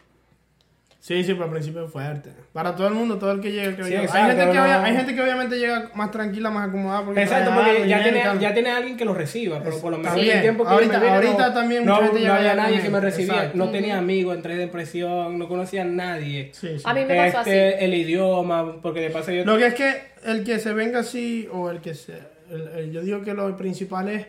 Sí, 1.02 1.24
sí, 1.24 1.32
pero 1.32 1.44
al 1.46 1.50
principio 1.50 1.86
es 1.86 1.90
fuerte. 1.90 2.28
Para 2.52 2.76
todo 2.76 2.86
el 2.88 2.92
mundo, 2.92 3.16
todo 3.16 3.32
el 3.32 3.40
que 3.40 3.50
llega, 3.50 3.72
creo 3.74 3.86
Sí, 3.86 3.92
yo. 3.94 4.00
Hay, 4.00 4.06
gente 4.06 4.36
que, 4.36 4.44
no. 4.54 4.62
obvia- 4.62 4.82
hay 4.84 4.94
gente 4.96 5.14
que 5.14 5.22
obviamente 5.22 5.58
llega 5.58 5.90
más 5.94 6.10
tranquila, 6.10 6.50
más 6.50 6.68
acomodada. 6.68 7.06
Porque 7.06 7.22
Exacto, 7.22 7.52
porque 7.54 7.88
ya 7.88 8.02
tiene, 8.02 8.22
ya 8.38 8.52
tiene 8.52 8.70
alguien 8.70 8.96
que 8.98 9.06
lo 9.06 9.14
reciba, 9.14 9.62
pero 9.64 9.80
por 9.80 9.92
lo 9.92 9.96
menos 9.96 10.12
También. 10.12 10.36
el 10.36 10.42
tiempo 10.42 10.62
que 10.64 10.70
Ahorita- 10.70 10.92
yo 10.92 11.00
me 11.00 11.06
vine, 11.06 11.16
ahorita 11.16 11.48
no, 11.48 11.54
también 11.54 11.84
no, 11.86 11.94
mucha 11.94 12.06
gente 12.08 12.26
no 12.28 12.34
había 12.34 12.54
nadie 12.54 12.80
que 12.82 12.90
me 12.90 13.00
recibía, 13.00 13.34
exacto. 13.34 13.56
no 13.58 13.70
tenía 13.70 13.96
amigos, 13.96 14.36
entré 14.36 14.52
en 14.52 14.58
depresión, 14.58 15.38
no 15.38 15.48
conocía 15.48 15.82
a 15.82 15.86
nadie. 15.86 16.50
Sí, 16.52 16.68
sí. 16.76 16.82
A 16.84 16.92
mí 16.92 17.04
me 17.06 17.16
pasó 17.16 17.38
así. 17.38 17.50
Este, 17.50 17.82
el 17.84 17.94
idioma, 17.94 18.76
porque 18.82 19.00
de 19.00 19.08
paso 19.10 19.32
yo... 19.32 19.44
Lo 19.46 19.56
que 19.56 19.66
es 19.68 19.74
que 19.74 20.02
el 20.26 20.44
que 20.44 20.58
se 20.58 20.74
venga 20.74 20.98
así, 21.00 21.48
o 21.50 21.70
el 21.70 21.80
que 21.80 21.94
se. 21.94 22.12
el- 22.50 22.68
el- 22.76 22.92
yo 22.92 23.00
digo 23.00 23.22
que 23.22 23.32
lo 23.32 23.56
principal 23.56 24.10
es 24.10 24.26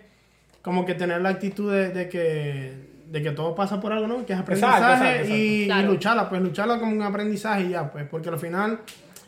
como 0.61 0.85
que 0.85 0.93
tener 0.93 1.19
la 1.21 1.29
actitud 1.29 1.69
de, 1.73 1.89
de 1.89 2.07
que 2.07 2.90
de 3.11 3.21
que 3.21 3.31
todo 3.31 3.53
pasa 3.55 3.79
por 3.81 3.91
algo, 3.91 4.07
¿no? 4.07 4.25
Que 4.25 4.33
es 4.33 4.39
aprendizaje 4.39 4.77
Exacto, 4.77 4.93
exacto, 5.03 5.21
exacto. 5.23 5.35
Y, 5.35 5.63
y 5.63 5.65
Claro. 5.65 5.87
lucharla, 5.91 6.29
pues 6.29 6.41
lucharla 6.41 6.79
como 6.79 6.91
un 6.93 7.01
aprendizaje 7.01 7.63
y 7.63 7.69
ya, 7.69 7.91
pues, 7.91 8.05
porque 8.09 8.29
al 8.29 8.39
final 8.39 8.79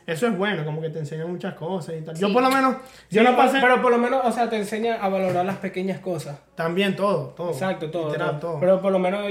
eso 0.07 0.27
es 0.27 0.37
bueno, 0.37 0.63
como 0.65 0.81
que 0.81 0.89
te 0.89 0.99
enseña 0.99 1.25
muchas 1.25 1.53
cosas 1.53 1.95
y 1.99 2.01
tal. 2.03 2.15
Yo 2.15 2.31
por 2.31 2.41
lo 2.43 2.49
menos, 2.49 2.75
yo 3.09 3.21
Sí, 3.21 3.27
no 3.29 3.35
pasé 3.35 3.59
Pero 3.61 3.81
por 3.81 3.91
lo 3.91 3.97
menos, 3.97 4.21
o 4.23 4.31
sea, 4.31 4.49
te 4.49 4.57
enseña 4.57 4.95
a 4.95 5.09
valorar 5.09 5.45
las 5.45 5.57
pequeñas 5.57 5.99
cosas. 5.99 6.37
también 6.55 6.95
todo, 6.95 7.29
todo. 7.35 7.51
Exacto, 7.51 7.89
todo. 7.91 8.07
literal, 8.07 8.39
todo. 8.39 8.51
todo. 8.51 8.59
Pero 8.59 8.81
por 8.81 8.91
lo 8.91 8.99
menos 8.99 9.21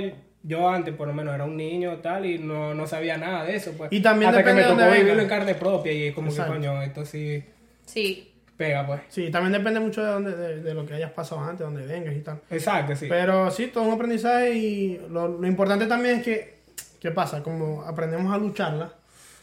yo 0.42 0.68
antes, 0.68 0.94
por 0.94 1.06
lo 1.08 1.14
menos, 1.14 1.34
era 1.34 1.44
un 1.44 1.56
niño 1.56 1.98
tal 1.98 2.26
y 2.26 2.38
no, 2.38 2.74
no 2.74 2.86
sabía 2.86 3.16
nada 3.16 3.44
de 3.44 3.56
eso. 3.56 3.72
Pues. 3.76 3.90
Y 3.92 4.00
también 4.00 4.30
Hasta 4.30 4.42
que 4.44 4.52
me 4.54 4.64
tocó 4.64 4.90
vivirlo 4.90 5.22
en 5.22 5.28
carne 5.28 5.54
propia 5.54 5.92
y 5.92 6.12
como 6.12 6.28
Exacto. 6.28 6.52
que 6.54 6.58
coño, 6.58 6.82
esto 6.82 7.04
sí 7.04 7.42
Sí. 7.84 8.31
Pega, 8.62 8.86
pues. 8.86 9.00
Sí, 9.08 9.30
también 9.30 9.52
depende 9.52 9.80
mucho 9.80 10.02
de, 10.02 10.10
dónde, 10.10 10.36
de, 10.36 10.62
de 10.62 10.74
lo 10.74 10.86
que 10.86 10.94
hayas 10.94 11.10
pasado 11.12 11.40
antes, 11.42 11.60
donde 11.60 11.84
vengas 11.86 12.14
y 12.14 12.20
tal. 12.20 12.40
Exacto, 12.50 12.94
sí. 12.94 13.06
Pero 13.08 13.50
sí, 13.50 13.68
todo 13.68 13.84
un 13.84 13.94
aprendizaje 13.94 14.52
y 14.52 15.00
lo, 15.10 15.28
lo 15.28 15.46
importante 15.46 15.86
también 15.86 16.18
es 16.18 16.24
que, 16.24 16.58
¿qué 17.00 17.10
pasa? 17.10 17.42
Como 17.42 17.82
aprendemos 17.82 18.32
a 18.32 18.38
lucharla, 18.38 18.92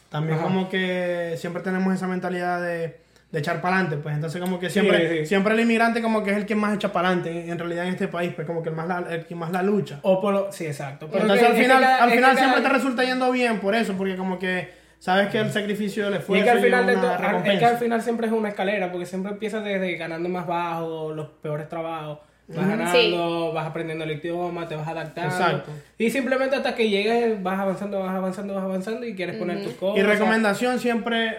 también 0.09 0.37
Ajá. 0.37 0.47
como 0.47 0.69
que 0.69 1.35
siempre 1.37 1.61
tenemos 1.61 1.93
esa 1.93 2.07
mentalidad 2.07 2.61
de, 2.61 2.97
de 3.31 3.39
echar 3.39 3.61
para 3.61 3.75
adelante, 3.75 3.97
pues 3.97 4.15
entonces 4.15 4.41
como 4.41 4.59
que 4.59 4.69
siempre, 4.69 5.19
sí. 5.19 5.25
siempre 5.27 5.53
el 5.53 5.59
inmigrante 5.59 6.01
como 6.01 6.23
que 6.23 6.31
es 6.31 6.37
el 6.37 6.45
que 6.45 6.55
más 6.55 6.73
echa 6.73 6.91
para 6.91 7.09
adelante 7.09 7.49
en 7.49 7.59
realidad 7.59 7.85
en 7.85 7.93
este 7.93 8.07
país, 8.07 8.31
pues 8.33 8.47
como 8.47 8.63
que 8.63 8.69
el, 8.69 8.75
más 8.75 8.87
la, 8.87 9.05
el 9.09 9.25
que 9.25 9.35
más 9.35 9.51
la 9.51 9.61
lucha. 9.61 9.99
O 10.01 10.19
por 10.19 10.33
lo... 10.33 10.51
Sí, 10.51 10.65
exacto. 10.65 11.07
Pero 11.11 11.23
entonces 11.23 11.45
es 11.45 11.53
al 11.53 11.61
final, 11.61 11.83
al 11.83 12.11
final 12.11 12.37
siempre 12.37 12.61
te 12.61 12.69
resulta 12.69 13.03
yendo 13.03 13.31
bien 13.31 13.59
por 13.59 13.75
eso, 13.75 13.93
porque 13.93 14.15
como 14.15 14.39
que 14.39 14.78
sabes 14.99 15.29
que 15.29 15.39
el 15.39 15.51
sacrificio 15.51 16.05
del 16.05 16.13
Y 16.13 16.17
esfuerzo 16.17 16.45
es 16.45 16.51
que 16.51 16.57
al 16.57 16.63
final 16.63 16.85
de 16.85 16.93
una 16.93 17.01
todo, 17.01 17.43
es 17.51 17.59
que 17.59 17.65
al 17.65 17.77
final 17.77 18.01
siempre 18.01 18.27
es 18.27 18.33
una 18.33 18.49
escalera, 18.49 18.91
porque 18.91 19.05
siempre 19.05 19.31
empiezas 19.31 19.63
desde 19.63 19.95
ganando 19.95 20.29
más 20.29 20.45
bajo, 20.45 21.11
los 21.13 21.27
peores 21.41 21.67
trabajos, 21.69 22.19
vas 22.47 22.67
ganando, 22.67 23.53
vas 23.53 23.67
aprendiendo 23.67 24.03
el 24.05 24.11
idioma, 24.11 24.67
te 24.67 24.75
vas 24.75 24.87
adaptando. 24.87 25.33
Exacto. 25.33 25.71
Y 25.97 26.09
simplemente 26.09 26.55
hasta 26.55 26.75
que 26.75 26.89
llegues, 26.89 27.41
vas 27.41 27.59
avanzando, 27.59 27.99
vas 27.99 28.15
avanzando, 28.15 28.53
vas 28.55 28.63
avanzando 28.63 29.05
y 29.05 29.15
quieres 29.15 29.35
poner 29.37 29.63
tus 29.63 29.73
cosas. 29.73 29.99
Y 29.99 30.03
recomendación 30.03 30.79
siempre, 30.79 31.37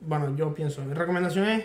bueno, 0.00 0.34
yo 0.36 0.54
pienso, 0.54 0.82
mi 0.82 0.94
recomendación 0.94 1.48
es 1.48 1.64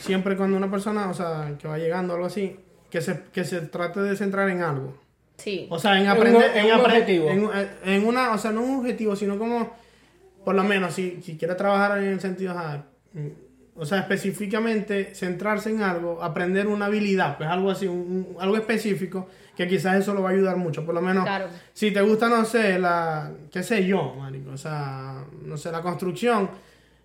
siempre 0.00 0.36
cuando 0.36 0.56
una 0.56 0.70
persona, 0.70 1.08
o 1.08 1.14
sea, 1.14 1.52
que 1.58 1.66
va 1.68 1.78
llegando 1.78 2.12
o 2.12 2.16
algo 2.16 2.26
así, 2.26 2.58
que 2.90 3.00
se, 3.00 3.22
que 3.32 3.44
se 3.44 3.60
trate 3.62 4.00
de 4.00 4.16
centrar 4.16 4.48
en 4.50 4.62
algo. 4.62 4.94
Sí. 5.36 5.66
O 5.70 5.78
sea, 5.78 5.94
en 5.96 6.02
En 6.02 6.08
aprender, 6.08 6.50
un- 6.50 6.56
en 6.58 6.66
en, 6.66 6.66
un 6.66 6.80
apre- 6.80 6.84
objetivo. 6.84 7.30
En, 7.30 7.50
en 7.84 8.06
una, 8.06 8.32
o 8.32 8.38
sea, 8.38 8.50
no 8.50 8.60
un 8.62 8.80
objetivo, 8.80 9.14
sino 9.16 9.38
como, 9.38 9.72
por 10.48 10.54
lo 10.54 10.64
menos, 10.64 10.94
si, 10.94 11.20
si 11.22 11.36
quiere 11.36 11.54
trabajar 11.56 11.98
en 11.98 12.04
el 12.04 12.20
sentido, 12.20 12.52
ajá, 12.52 12.86
mm, 13.12 13.26
o 13.80 13.84
sea, 13.84 13.98
específicamente 13.98 15.14
centrarse 15.14 15.68
en 15.68 15.82
algo, 15.82 16.22
aprender 16.22 16.66
una 16.68 16.86
habilidad, 16.86 17.36
pues 17.36 17.50
algo 17.50 17.70
así, 17.70 17.86
un- 17.86 18.26
un- 18.34 18.36
algo 18.40 18.56
específico, 18.56 19.28
que 19.54 19.68
quizás 19.68 19.96
eso 19.98 20.14
lo 20.14 20.22
va 20.22 20.30
a 20.30 20.32
ayudar 20.32 20.56
mucho. 20.56 20.86
Por 20.86 20.94
lo 20.94 21.02
menos, 21.02 21.24
Claro. 21.24 21.48
si 21.74 21.90
te 21.90 22.00
gusta, 22.00 22.30
no 22.30 22.46
sé, 22.46 22.78
la, 22.78 23.30
qué 23.52 23.62
sé 23.62 23.84
yo, 23.84 24.14
marico, 24.18 24.52
o 24.52 24.56
sea, 24.56 25.22
no 25.44 25.58
sé, 25.58 25.70
la 25.70 25.82
construcción, 25.82 26.48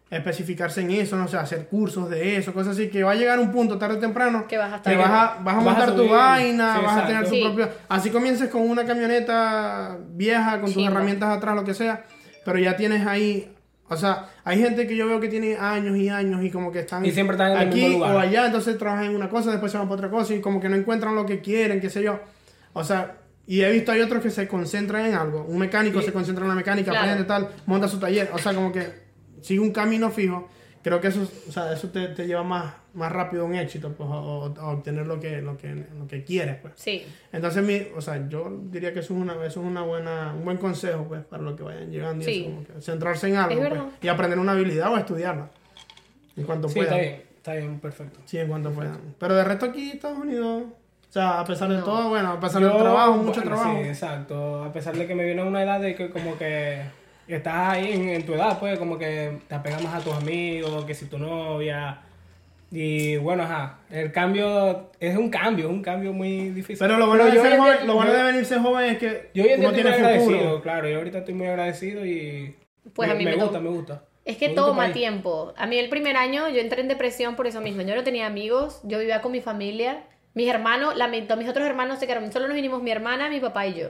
especificarse 0.09 0.79
en 0.81 0.91
eso, 0.91 1.17
no 1.17 1.27
sé, 1.27 1.35
hacer 1.35 1.67
cursos 1.67 2.09
de 2.09 2.37
eso, 2.37 2.53
cosas 2.53 2.75
así, 2.77 2.87
que 2.87 3.03
va 3.03 3.11
a 3.11 3.15
llegar 3.15 3.39
un 3.41 3.51
punto 3.51 3.77
tarde 3.77 3.95
o 3.97 3.99
temprano 3.99 4.47
Que 4.47 4.57
vas 4.57 4.71
a 4.71 4.75
estar 4.77 4.93
que 4.93 4.97
vas 4.97 5.09
a, 5.09 5.11
vas 5.11 5.37
a 5.39 5.41
Vas 5.43 5.57
a 5.57 5.59
montar 5.59 5.95
tu 5.95 6.07
vaina, 6.07 6.77
Sí, 6.77 6.85
vas 6.85 6.97
a 6.97 7.07
tener 7.07 7.23
tu 7.25 7.29
Sí. 7.31 7.41
propio... 7.43 7.69
Así 7.89 8.09
comiences 8.09 8.49
con 8.49 8.61
una 8.69 8.85
camioneta 8.85 9.97
vieja, 10.11 10.61
con 10.61 10.71
tus 10.71 10.85
herramientas 10.87 11.35
atrás, 11.35 11.55
lo 11.55 11.63
que 11.65 11.73
sea, 11.73 12.05
pero 12.45 12.57
ya 12.59 12.75
tienes 12.75 13.05
ahí... 13.07 13.49
O 13.89 13.97
sea, 13.97 14.29
hay 14.43 14.59
gente 14.59 14.87
que 14.87 14.95
yo 14.95 15.05
veo 15.07 15.19
que 15.19 15.27
tiene 15.27 15.55
años 15.55 15.97
y 15.97 16.09
años 16.09 16.43
y 16.43 16.49
como 16.49 16.71
que 16.71 16.79
están 16.79 17.05
Y 17.05 17.11
siempre 17.11 17.35
están 17.35 17.51
en 17.51 17.57
el 17.61 17.67
aquí 17.67 17.81
mismo 17.81 17.97
lugar. 17.99 18.15
o 18.15 18.19
allá, 18.19 18.45
entonces 18.47 18.77
trabajan 18.77 19.05
en 19.05 19.15
una 19.15 19.29
cosa, 19.29 19.51
después 19.51 19.71
se 19.71 19.77
van 19.77 19.87
para 19.87 19.95
otra 19.97 20.09
cosa 20.09 20.33
y 20.33 20.41
como 20.41 20.59
que 20.59 20.69
no 20.69 20.75
encuentran 20.75 21.13
lo 21.15 21.25
que 21.25 21.41
quieren, 21.41 21.79
qué 21.81 21.89
sé 21.89 22.01
yo. 22.01 22.19
O 22.71 22.83
sea, 22.83 23.17
y 23.45 23.61
he 23.61 23.69
visto 23.71 23.91
hay 23.91 24.01
otros 24.01 24.23
que 24.23 24.29
se 24.31 24.47
concentran 24.47 25.05
en 25.05 25.15
algo. 25.15 25.43
Un 25.43 25.59
mecánico 25.59 26.01
se 26.01 26.13
concentra 26.13 26.43
en 26.45 26.49
la 26.49 26.55
mecánica, 26.55 26.91
Claro. 26.91 27.05
aprende 27.07 27.27
tal, 27.27 27.49
monta 27.65 27.87
su 27.87 27.99
taller. 27.99 28.29
O 28.33 28.37
sea, 28.39 28.53
como 28.53 28.71
que 28.71 28.87
sigue 29.41 29.59
un 29.59 29.71
camino 29.71 30.09
fijo 30.09 30.47
creo 30.83 30.99
que 31.01 31.07
eso, 31.07 31.27
o 31.47 31.51
sea, 31.51 31.71
eso 31.73 31.89
te, 31.89 32.09
te 32.09 32.27
lleva 32.27 32.43
más, 32.43 32.73
más 32.93 33.11
rápido 33.11 33.43
a 33.43 33.45
un 33.45 33.55
éxito, 33.55 33.91
pues, 33.93 34.09
a, 34.09 34.13
a 34.13 34.67
obtener 34.67 35.07
lo 35.07 35.19
que, 35.19 35.41
lo 35.41 35.57
que, 35.57 35.73
lo 35.97 36.07
que 36.07 36.23
quieres, 36.23 36.57
pues. 36.61 36.73
Sí. 36.75 37.05
Entonces, 37.31 37.63
mi, 37.63 37.87
o 37.95 38.01
sea, 38.01 38.27
yo 38.29 38.51
diría 38.65 38.93
que 38.93 38.99
eso 38.99 39.13
es 39.13 39.19
una, 39.21 39.33
eso 39.45 39.61
es 39.61 39.65
una 39.67 39.81
buena, 39.81 40.33
un 40.37 40.43
buen 40.45 40.57
consejo, 40.57 41.05
pues, 41.07 41.23
para 41.25 41.41
los 41.41 41.55
que 41.55 41.63
vayan 41.63 41.89
llegando 41.89 42.21
y 42.21 42.25
Sí. 42.25 42.41
eso, 42.41 42.49
como 42.51 42.63
que 42.65 42.81
centrarse 42.81 43.29
en 43.29 43.37
algo, 43.37 43.63
Es 43.63 43.69
pues, 43.69 43.81
y 44.01 44.07
aprender 44.09 44.37
una 44.39 44.51
habilidad 44.51 44.91
o 44.93 44.97
estudiarla, 44.97 45.49
en 46.35 46.43
cuanto 46.43 46.67
Sí, 46.69 46.75
puedan. 46.75 46.93
está 46.93 47.01
bien, 47.01 47.21
está 47.37 47.53
bien, 47.55 47.79
perfecto. 47.79 48.19
Sí, 48.25 48.37
en 48.37 48.47
cuanto 48.49 48.71
puedan. 48.71 48.99
Pero 49.19 49.35
de 49.35 49.43
resto 49.43 49.65
aquí, 49.67 49.91
Estados 49.91 50.17
Unidos, 50.19 50.63
o 51.09 51.13
sea, 51.13 51.39
a 51.39 51.45
pesar 51.45 51.69
de 51.69 51.77
No. 51.77 51.83
todo, 51.83 52.09
bueno, 52.09 52.31
a 52.33 52.39
pesar 52.39 52.61
Yo, 52.61 52.69
del 52.69 52.77
trabajo, 52.79 53.13
mucho 53.17 53.41
bueno, 53.41 53.55
trabajo. 53.55 53.79
Sí, 53.83 53.87
exacto. 53.87 54.63
A 54.63 54.73
pesar 54.73 54.95
de 54.97 55.05
que 55.07 55.13
me 55.15 55.23
viene 55.25 55.43
una 55.43 55.61
edad 55.63 55.79
de 55.79 55.93
que 55.95 56.09
como 56.09 56.37
que 56.37 56.81
estás 57.37 57.73
ahí 57.73 57.91
en, 57.93 58.09
en 58.09 58.25
tu 58.25 58.33
edad, 58.33 58.59
pues 58.59 58.77
como 58.79 58.97
que 58.97 59.39
te 59.47 59.55
apegas 59.55 59.81
más 59.83 59.95
a 59.95 60.03
tus 60.03 60.13
amigos, 60.13 60.85
que 60.85 60.93
si 60.93 61.05
tu 61.07 61.17
novia. 61.19 62.01
Y 62.71 63.17
bueno, 63.17 63.43
ajá, 63.43 63.79
el 63.91 64.11
cambio 64.11 64.89
es 64.99 65.15
un 65.15 65.29
cambio, 65.29 65.67
es 65.67 65.71
un 65.71 65.83
cambio 65.83 66.11
muy 66.11 66.49
difícil. 66.49 66.77
Pero 66.79 66.97
lo 66.97 67.07
bueno, 67.07 67.27
yo 67.29 67.43
de, 67.43 67.49
ser 67.49 67.59
joven, 67.59 67.85
lo 67.85 67.93
bueno 67.95 68.13
de 68.13 68.23
venirse 68.23 68.59
joven 68.59 68.85
es 68.93 68.97
que 68.97 69.29
Yo 69.33 69.43
hoy 69.43 69.49
en 69.49 69.59
día 69.59 69.69
uno 69.69 69.77
estoy 69.77 69.83
muy 69.83 69.91
tiene 69.91 70.07
agradecido, 70.07 70.37
futuro. 70.39 70.61
claro. 70.61 70.89
Yo 70.89 70.97
ahorita 70.97 71.19
estoy 71.19 71.33
muy 71.35 71.47
agradecido 71.47 72.05
y 72.05 72.55
Pues 72.95 73.07
me, 73.09 73.13
a 73.13 73.17
mí 73.17 73.25
me 73.25 73.35
me 73.35 73.43
gusta, 73.43 73.59
me 73.59 73.69
gusta. 73.69 74.03
Es 74.25 74.37
que 74.37 74.49
toma 74.49 74.83
país. 74.83 74.93
tiempo. 74.93 75.53
A 75.57 75.67
mí 75.67 75.77
el 75.77 75.89
primer 75.89 76.17
año 76.17 76.49
yo 76.49 76.59
entré 76.59 76.81
en 76.81 76.87
depresión 76.87 77.35
por 77.35 77.45
eso 77.45 77.61
mismo. 77.61 77.81
Yo 77.83 77.95
no 77.95 78.03
tenía 78.03 78.25
amigos, 78.25 78.79
yo 78.83 78.99
vivía 78.99 79.21
con 79.21 79.31
mi 79.31 79.41
familia. 79.41 80.03
Mis 80.33 80.47
hermanos, 80.49 80.95
lamento, 80.95 81.37
mis 81.37 81.47
otros 81.49 81.67
hermanos 81.67 81.99
se 81.99 82.07
quedaron. 82.07 82.31
Solo 82.31 82.47
nos 82.47 82.55
vinimos 82.55 82.81
mi 82.81 82.89
hermana, 82.91 83.29
mi 83.29 83.39
papá 83.39 83.67
y 83.67 83.75
yo. 83.75 83.89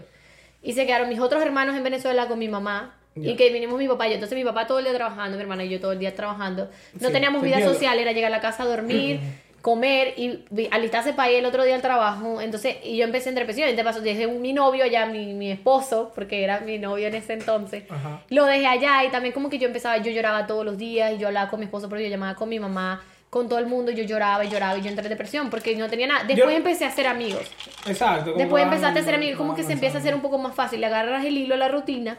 Y 0.62 0.73
se 0.73 0.86
quedaron 0.86 1.08
mis 1.10 1.19
otros 1.19 1.41
hermanos 1.41 1.75
en 1.77 1.84
Venezuela 1.84 2.27
con 2.27 2.39
mi 2.39 2.49
mamá. 2.49 2.97
Y 3.15 3.36
que 3.36 3.52
vinimos 3.52 3.78
mi 3.78 3.88
papá 3.88 4.08
y 4.08 4.12
yo. 4.12 4.15
Entonces 4.15 4.38
mi 4.38 4.43
papá 4.43 4.65
todo 4.67 4.80
el 4.80 4.86
día 4.86 4.93
trabajando, 4.93 5.38
mi 5.38 5.43
hermana 5.43 5.63
y 5.63 5.69
yo 5.69 5.80
todo 5.80 5.91
el 5.91 5.99
día 5.99 6.15
trabajando. 6.15 6.69
No 6.99 7.08
Sí, 7.08 7.13
teníamos 7.13 7.41
te 7.41 7.47
vida 7.47 7.62
social, 7.62 7.97
era 7.99 8.12
llegar 8.12 8.32
a 8.32 8.36
la 8.38 8.41
casa 8.41 8.63
a 8.63 8.65
dormir, 8.65 9.19
comer 9.62 10.13
y 10.17 10.43
alistarse 10.71 11.13
para 11.13 11.32
ir 11.32 11.38
el 11.38 11.45
otro 11.45 11.63
día 11.63 11.76
al 11.76 11.82
trabajo. 11.82 12.41
Entonces, 12.41 12.78
y 12.84 12.97
yo 12.97 13.04
empecé 13.06 13.30
en 13.30 13.36
depresión. 13.36 13.69
Y 13.69 13.73
de 13.73 13.84
paso 13.84 14.02
dejé 14.02 14.28
mi 14.28 14.52
novio 14.52 14.86
ya, 14.88 15.06
mi, 15.06 15.34
mi 15.34 15.52
esposo, 15.52 16.12
porque 16.15 16.43
era 16.43 16.60
mi 16.62 16.80
novio 16.80 17.08
en 17.08 17.15
ese 17.15 17.34
entonces. 17.34 17.84
Ajá. 17.89 18.21
Lo 18.30 18.45
dejé 18.45 18.65
allá 18.67 19.04
y 19.06 19.10
también 19.10 19.34
como 19.34 19.49
que 19.49 19.60
yo 19.60 19.67
empezaba, 19.67 19.97
yo 19.97 20.12
lloraba 20.12 20.47
todos 20.47 20.65
los 20.65 20.78
días 20.78 21.13
y 21.13 21.17
yo 21.17 21.28
hablaba 21.28 21.49
con 21.49 21.60
mi 21.60 21.65
esposo, 21.65 21.88
pero 21.89 22.02
yo 22.02 22.08
llamaba 22.10 22.36
con 22.36 22.49
mi 22.49 22.60
mamá, 22.60 23.04
con 23.30 23.47
todo 23.47 23.58
el 23.60 23.65
mundo, 23.67 23.91
yo 23.91 24.04
lloraba 24.04 24.43
y 24.43 24.49
lloraba 24.49 24.78
y 24.78 24.82
yo 24.82 24.89
entré 24.89 25.06
en 25.06 25.10
depresión 25.12 25.49
porque 25.49 25.76
no 25.76 25.88
tenía 25.89 26.08
nada. 26.08 26.23
Después 26.26 26.49
Yo- 26.52 26.58
empecé 26.58 26.84
a 26.86 26.89
hacer 26.89 27.08
amigos. 27.08 27.49
Exacto. 27.88 28.34
Después 28.34 28.63
empezaste 28.63 28.99
a 28.99 29.02
hacer 29.02 29.15
amigos, 29.15 29.38
como 29.38 29.56
que 29.56 29.63
se 29.63 29.73
empieza 29.73 29.97
a 29.97 30.02
hacer 30.02 30.13
un 30.13 30.21
poco 30.21 30.38
más 30.39 30.54
fácil. 30.56 30.82
Le 30.82 30.88
agarras 30.88 31.23
el 31.26 31.38
hilo 31.38 31.56
a 31.56 31.58
la 31.58 31.67
rutina, 31.69 32.17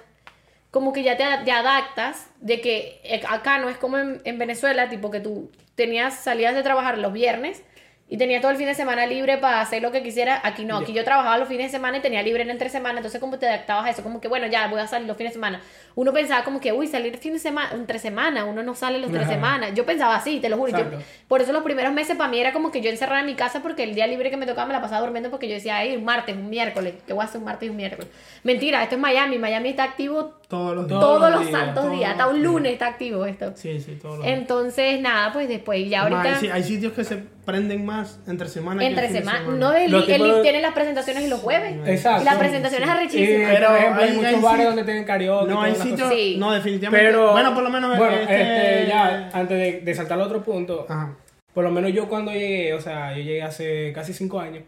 como 0.75 0.93
que 0.93 1.05
ya 1.05 1.17
te, 1.17 1.25
te 1.45 1.53
adaptas 1.53 2.27
de 2.41 2.61
que 2.61 3.01
eh, 3.05 3.23
acá 3.29 3.59
no 3.59 3.69
es 3.69 3.77
como 3.79 3.97
en, 3.97 4.21
en 4.25 4.39
Venezuela, 4.41 4.89
tipo 4.89 5.09
que 5.13 5.21
tú 5.21 5.53
tenías, 5.77 6.15
salías 6.17 6.53
de 6.57 6.65
trabajar 6.65 6.99
los 6.99 7.13
viernes 7.13 7.63
y 8.07 8.19
tenías 8.19 8.43
todo 8.43 8.51
el 8.51 8.59
fin 8.59 8.67
de 8.67 8.75
semana 8.75 9.07
libre 9.07 9.39
para 9.39 9.61
hacer 9.63 9.81
lo 9.83 9.91
que 9.91 10.03
quisiera. 10.03 10.39
Aquí 10.45 10.65
no, 10.67 10.77
aquí 10.77 10.93
yo 10.93 11.05
trabajaba 11.05 11.39
los 11.39 11.49
fines 11.49 11.69
de 11.69 11.79
semana 11.79 11.97
y 11.97 12.01
tenía 12.01 12.23
libre 12.23 12.43
en 12.43 12.51
entre 12.51 12.69
semana, 12.69 12.99
entonces 12.99 13.19
como 13.21 13.39
te 13.39 13.47
adaptabas 13.49 13.87
a 13.87 13.91
eso, 13.91 14.03
como 14.03 14.21
que 14.21 14.29
bueno, 14.29 14.47
ya 14.47 14.67
voy 14.69 14.79
a 14.81 14.87
salir 14.87 15.09
los 15.09 15.17
fines 15.17 15.31
de 15.33 15.35
semana. 15.37 15.63
Uno 15.95 16.13
pensaba 16.13 16.45
como 16.45 16.61
que, 16.61 16.73
uy, 16.73 16.87
salir 16.87 17.17
fin 17.17 17.33
de 17.33 17.39
semana, 17.39 17.71
entre 17.73 17.99
semana, 17.99 18.45
uno 18.45 18.63
no 18.63 18.75
sale 18.75 18.99
los 18.99 19.11
tres 19.11 19.27
semanas. 19.29 19.71
Yo 19.75 19.87
pensaba 19.87 20.17
así, 20.17 20.39
te 20.41 20.49
lo 20.51 20.59
juro. 20.59 20.73
Yo- 20.73 20.99
por 21.29 21.41
eso 21.41 21.53
los 21.53 21.63
primeros 21.63 21.93
meses 21.95 22.15
para 22.17 22.29
mí 22.29 22.39
era 22.39 22.53
como 22.53 22.71
que 22.71 22.83
yo 22.83 22.91
encerrada 22.91 23.21
en 23.21 23.27
mi 23.27 23.35
casa 23.37 23.63
porque 23.63 23.85
el 23.85 23.95
día 23.95 24.07
libre 24.07 24.29
que 24.29 24.37
me 24.37 24.45
tocaba 24.45 24.67
me 24.67 24.75
la 24.75 24.83
pasaba 24.83 25.01
durmiendo 25.01 25.31
porque 25.31 25.49
yo 25.49 25.55
decía, 25.55 25.79
ay, 25.79 25.97
un 25.97 26.05
martes, 26.05 26.37
un 26.37 26.51
miércoles, 26.51 26.95
que 27.07 27.13
voy 27.15 27.23
a 27.23 27.25
hacer 27.27 27.39
un 27.39 27.45
martes 27.47 27.67
y 27.69 27.71
un 27.71 27.77
miércoles. 27.77 28.09
Mentira, 28.43 28.83
esto 28.83 28.97
es 28.97 29.01
Miami, 29.01 29.39
Miami 29.39 29.71
está 29.71 29.85
activo 29.85 30.35
Todos 30.59 30.77
los 30.77 30.87
días. 30.88 31.01
Todos 31.01 31.19
todos, 31.19 31.31
los 31.33 31.40
días, 31.47 31.61
santos 31.61 31.85
todos 31.85 31.97
días, 31.99 32.11
hasta 32.12 32.27
un 32.29 32.43
lunes 32.43 32.73
está 32.73 32.87
activo 32.88 33.27
esto. 33.27 33.53
Sí, 33.55 33.81
sí, 33.81 33.99
todos 34.01 34.19
los 34.19 34.27
días. 34.27 34.38
Entonces, 34.38 35.01
nada, 35.01 35.33
pues 35.33 35.49
después, 35.49 35.88
ya 35.88 36.03
ahorita, 36.03 36.38
hay, 36.38 36.49
hay 36.49 36.62
sitios 36.62 36.93
que 36.93 37.05
se 37.05 37.17
prenden 37.45 37.85
más 37.85 38.21
entre 38.27 38.49
semana 38.49 38.85
entre 38.85 39.09
de 39.09 39.19
semanas, 39.19 39.43
no, 39.49 39.73
el, 39.75 39.93
el 39.95 40.07
de- 40.07 40.43
tiene 40.43 40.62
las 40.62 40.73
presentaciones 40.73 41.25
y 41.25 41.29
los 41.29 41.40
jueves. 41.40 41.77
Exacto. 41.87 42.23
Y 42.23 42.25
las 42.25 42.37
presentaciones 42.37 42.88
Y, 42.88 42.90
arrechísimas. 42.90 43.51
Pero 43.53 43.69
por 43.69 43.77
ejemplo, 43.77 44.03
hay, 44.03 44.09
hay- 44.09 44.17
muchos 44.17 44.35
hay 44.35 44.40
bares 44.40 44.67
donde 44.67 44.85
tienen 44.85 45.05
karaoke. 45.05 45.51
No, 45.51 45.61
hay 45.62 45.75
sitios. 45.75 46.09
Sí. 46.11 46.37
No, 46.38 46.53
definitivamente. 46.53 47.07
Pero, 47.07 47.33
bueno, 47.33 47.53
por 47.55 47.62
lo 47.62 47.71
menos. 47.71 47.99
Bueno, 47.99 48.17
este- 48.17 48.40
este, 48.81 48.88
ya, 48.88 49.31
antes 49.33 49.59
de, 49.59 49.81
de 49.81 49.95
saltar 49.95 50.19
al 50.19 50.25
otro 50.27 50.43
punto, 50.43 50.87
Ajá. 50.88 51.14
por 51.53 51.64
lo 51.64 51.71
menos 51.71 51.93
yo 51.93 52.09
cuando 52.09 52.33
llegué, 52.33 52.73
o 52.75 52.81
sea, 52.81 53.11
yo 53.17 53.23
llegué 53.23 53.43
hace 53.43 53.93
casi 53.95 54.12
cinco 54.14 54.40
años, 54.40 54.62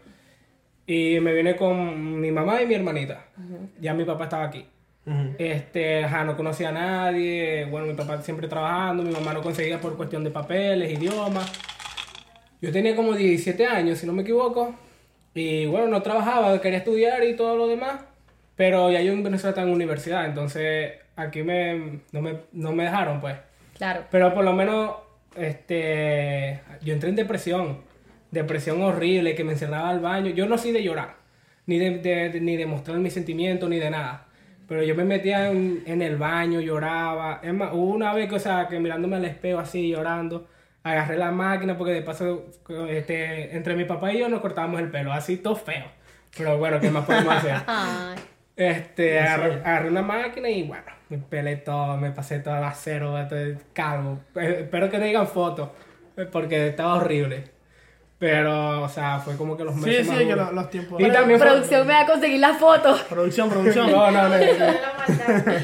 y 0.85 1.19
me 1.19 1.33
vine 1.33 1.55
con 1.55 2.21
mi 2.21 2.31
mamá 2.31 2.61
y 2.61 2.65
mi 2.67 2.75
hermanita. 2.75 3.25
Ya 3.81 3.93
mi 3.93 4.05
papá 4.05 4.25
estaba 4.25 4.43
aquí. 4.45 4.65
Este, 5.37 6.03
ajá, 6.03 6.23
no 6.25 6.35
conocía 6.35 6.69
a 6.69 6.71
nadie, 6.73 7.65
bueno, 7.65 7.87
mi 7.87 7.93
papá 7.93 8.21
siempre 8.21 8.47
trabajando, 8.47 9.03
mi 9.03 9.11
mamá 9.11 9.33
no 9.33 9.41
conseguía 9.41 9.79
por 9.79 9.95
cuestión 9.95 10.23
de 10.23 10.31
papeles, 10.31 10.91
idiomas. 10.91 11.49
Yo 12.61 12.71
tenía 12.71 12.95
como 12.95 13.13
17 13.13 13.65
años, 13.67 13.99
si 13.99 14.05
no 14.07 14.13
me 14.13 14.23
equivoco, 14.23 14.75
y 15.33 15.65
bueno, 15.67 15.87
no 15.87 16.01
trabajaba, 16.01 16.59
quería 16.59 16.79
estudiar 16.79 17.23
y 17.23 17.35
todo 17.35 17.55
lo 17.55 17.67
demás, 17.67 18.01
pero 18.55 18.91
ya 18.91 19.01
yo 19.01 19.13
en 19.13 19.23
Venezuela 19.23 19.51
estaba 19.51 19.67
en 19.67 19.73
universidad, 19.73 20.25
entonces 20.25 20.93
aquí 21.15 21.43
me, 21.43 21.99
no, 22.11 22.21
me, 22.21 22.39
no 22.51 22.73
me 22.73 22.83
dejaron, 22.83 23.21
pues. 23.21 23.35
Claro. 23.77 24.03
Pero 24.11 24.33
por 24.33 24.43
lo 24.43 24.53
menos, 24.53 24.95
este, 25.35 26.59
yo 26.81 26.93
entré 26.93 27.09
en 27.09 27.15
depresión, 27.15 27.81
depresión 28.31 28.81
horrible, 28.81 29.35
que 29.35 29.43
me 29.43 29.53
encerraba 29.53 29.89
al 29.89 29.99
baño. 29.99 30.31
Yo 30.31 30.47
no 30.47 30.57
soy 30.57 30.71
de 30.71 30.83
llorar, 30.83 31.15
ni 31.65 31.77
de, 31.77 31.99
de- 31.99 32.29
de- 32.29 32.41
ni 32.41 32.57
de 32.57 32.65
mostrar 32.65 32.97
mis 32.97 33.13
sentimientos, 33.13 33.69
ni 33.69 33.77
de 33.79 33.89
nada. 33.91 34.25
Pero 34.67 34.83
yo 34.83 34.95
me 34.95 35.05
metía 35.05 35.49
en, 35.49 35.83
en 35.85 36.01
el 36.01 36.17
baño, 36.17 36.59
lloraba. 36.59 37.39
Es 37.43 37.53
más, 37.53 37.71
hubo 37.73 37.93
una 37.93 38.13
vez 38.13 38.29
que, 38.29 38.35
o 38.35 38.39
sea, 38.39 38.67
que 38.67 38.79
mirándome 38.79 39.15
al 39.17 39.25
espejo 39.25 39.59
así, 39.59 39.89
llorando, 39.89 40.47
agarré 40.83 41.17
la 41.17 41.31
máquina 41.31 41.77
porque 41.77 41.93
de 41.93 42.01
paso, 42.01 42.45
este, 42.89 43.55
entre 43.55 43.75
mi 43.75 43.85
papá 43.85 44.11
y 44.11 44.19
yo 44.19 44.29
nos 44.29 44.41
cortábamos 44.41 44.79
el 44.81 44.89
pelo, 44.91 45.13
así 45.13 45.37
todo 45.37 45.55
feo. 45.55 45.85
Pero 46.37 46.57
bueno, 46.57 46.79
¿qué 46.79 46.91
más 46.91 47.05
podemos 47.05 47.33
hacer? 47.35 47.55
Este, 48.57 49.19
agarré, 49.19 49.53
agarré 49.63 49.89
una 49.89 50.01
máquina 50.01 50.49
y 50.49 50.63
bueno, 50.63 50.85
me 51.09 51.19
pelé 51.19 51.57
todo, 51.57 51.95
me 51.95 52.09
pasé 52.09 52.39
todo 52.39 52.57
el 52.57 52.63
acero, 52.63 53.15
estoy 53.19 53.55
calvo. 53.71 54.19
Eh, 54.33 54.61
Espero 54.61 54.89
que 54.89 54.97
no 54.97 55.05
digan 55.05 55.27
fotos, 55.27 55.69
porque 56.31 56.69
estaba 56.69 56.95
horrible. 56.95 57.43
Pero, 58.19 58.81
o 58.81 58.89
sea, 58.89 59.19
fue 59.19 59.37
como 59.37 59.55
que 59.55 59.63
los 59.63 59.75
Sí, 59.75 59.81
meses 59.81 60.05
sí, 60.07 60.11
más 60.11 60.19
duros. 60.23 60.37
los, 60.37 60.53
los 60.53 60.69
tiempos. 60.71 60.99
Y 61.01 61.11
también 61.11 61.39
fue- 61.39 61.47
producción 61.49 61.85
me 61.85 61.93
va 61.93 62.01
a 62.01 62.05
conseguir 62.07 62.39
las 62.39 62.57
fotos. 62.57 63.01
Producción, 63.03 63.49
producción. 63.49 63.91
No, 63.91 64.09
no, 64.11 64.23
no. 64.23 64.29
La 64.29 64.37
maldad. 65.07 65.61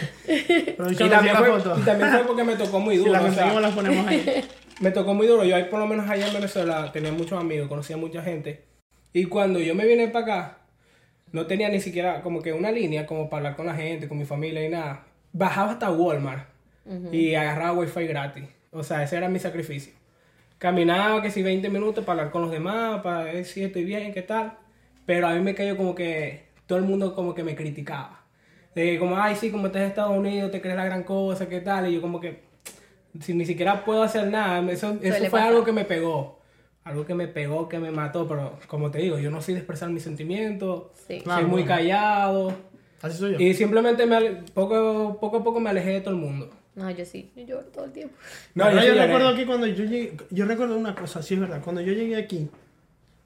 producción 0.78 1.08
Y 1.08 1.12
también, 1.12 1.34
la 1.34 1.40
fue, 1.40 1.50
foto. 1.52 1.76
y 1.80 1.82
también 1.82 2.12
fue 2.12 2.24
porque 2.26 2.44
me 2.44 2.56
tocó 2.56 2.80
muy 2.80 2.96
Si 2.96 3.00
duro. 3.00 3.12
la 3.14 3.20
o 3.20 3.22
sea, 3.24 3.30
conseguimos, 3.32 3.62
las 3.62 3.72
ponemos 3.74 4.08
ahí. 4.08 4.46
me 4.82 4.92
tocó 4.92 5.14
muy 5.14 5.28
duro. 5.28 5.44
Yo 5.46 5.56
ahí, 5.56 5.64
por 5.66 5.80
lo 5.80 5.88
menos 5.88 6.08
allá 6.10 6.28
en 6.28 6.34
Venezuela, 6.34 6.92
tenía 6.92 7.12
muchos 7.12 7.40
amigos, 7.40 7.68
conocía 7.68 7.98
mucha 7.98 8.22
gente. 8.22 8.66
Y 9.14 9.26
cuando 9.26 9.60
yo 9.60 9.74
me 9.76 9.86
vine 9.86 10.08
para 10.10 10.26
acá, 10.26 10.58
no 11.32 11.48
tenía 11.48 11.70
ni 11.70 11.80
siquiera 11.80 12.22
como 12.22 12.42
que 12.44 12.54
una 12.54 12.72
línea 12.72 13.08
como 13.08 13.30
para 13.30 13.40
hablar 13.40 13.56
con 13.56 13.66
la 13.66 13.74
gente, 13.74 14.08
con 14.08 14.18
mi 14.20 14.26
familia 14.26 14.64
y 14.64 14.70
nada. 14.70 15.06
Bajaba 15.32 15.72
hasta 15.72 15.90
Walmart 15.90 16.48
y 17.12 17.34
agarraba 17.34 17.72
wifi 17.74 18.06
gratis. 18.06 18.44
O 18.72 18.84
sea, 18.84 19.02
ese 19.04 19.18
era 19.18 19.30
mi 19.30 19.40
sacrificio. 19.40 19.94
Caminaba 20.64 21.22
que 21.22 21.30
si 21.30 21.44
20 21.44 21.70
minutos 21.70 22.06
para 22.06 22.22
hablar 22.22 22.32
con 22.32 22.44
los 22.44 22.50
demás, 22.52 23.02
para 23.02 23.26
ver 23.26 23.44
si 23.44 23.66
estoy 23.66 23.84
bien, 23.84 24.14
qué 24.14 24.22
tal. 24.22 24.54
Pero 25.06 25.28
a 25.28 25.34
mí 25.34 25.42
me 25.42 25.54
cayó 25.54 25.76
como 25.76 25.94
que 25.94 26.46
todo 26.68 26.80
el 26.80 26.86
mundo 26.86 27.14
como 27.14 27.36
que 27.36 27.44
me 27.44 27.54
criticaba. 27.54 28.22
De 28.74 28.98
como, 28.98 29.18
ay, 29.18 29.36
sí, 29.36 29.52
como 29.52 29.68
estás 29.68 29.82
en 29.82 29.88
Estados 29.90 30.18
Unidos, 30.18 30.52
te 30.52 30.62
crees 30.62 30.78
la 30.78 30.86
gran 30.86 31.04
cosa, 31.04 31.50
qué 31.50 31.60
tal. 31.60 31.90
Y 31.90 31.96
yo 31.96 32.02
como 32.02 32.22
que, 32.22 32.44
si 33.20 33.34
ni 33.34 33.46
siquiera 33.46 33.84
puedo 33.84 34.04
hacer 34.04 34.28
nada, 34.28 34.60
eso, 34.72 34.98
eso 35.02 35.18
fue 35.18 35.30
pasar. 35.32 35.50
algo 35.50 35.66
que 35.66 35.74
me 35.74 35.84
pegó. 35.84 36.40
Algo 36.86 37.06
que 37.06 37.14
me 37.14 37.28
pegó, 37.28 37.68
que 37.68 37.80
me 37.80 37.92
mató, 37.92 38.26
pero 38.26 38.58
como 38.68 38.90
te 38.90 39.00
digo, 39.00 39.20
yo 39.20 39.32
no 39.32 39.42
soy 39.42 39.56
de 39.56 39.60
expresar 39.60 39.90
mis 39.90 40.04
sentimientos, 40.04 40.84
Sí. 41.06 41.20
Claro, 41.20 41.42
soy 41.42 41.50
muy 41.50 41.64
bueno. 41.64 41.76
callado 41.76 42.54
Así 43.02 43.18
soy 43.18 43.34
yo. 43.34 43.38
y 43.38 43.54
simplemente 43.54 44.06
me 44.06 44.44
poco, 44.54 45.18
poco 45.20 45.38
a 45.40 45.44
poco 45.44 45.60
me 45.60 45.72
alejé 45.72 45.90
de 45.90 46.00
todo 46.00 46.14
el 46.14 46.22
mundo. 46.22 46.50
No, 46.76 46.90
yo 46.90 47.06
sí, 47.06 47.32
yo 47.36 47.44
lloro 47.46 47.68
todo 47.68 47.86
el 47.86 47.92
tiempo. 47.92 48.16
No, 48.56 48.72
yo, 48.72 48.94
recuerdo 48.96 49.36
que 49.36 49.46
cuando 49.46 49.68
yo 49.68 49.86
llegué, 49.86 50.18
yo 50.32 50.46
recuerdo 50.46 50.76
una 50.78 50.96
cosa, 50.96 51.22
sí 51.22 51.36
es 51.36 51.40
verdad, 51.40 51.62
cuando 51.64 51.82
yo 51.82 51.94
llegué 51.94 52.16
aquí, 52.16 52.50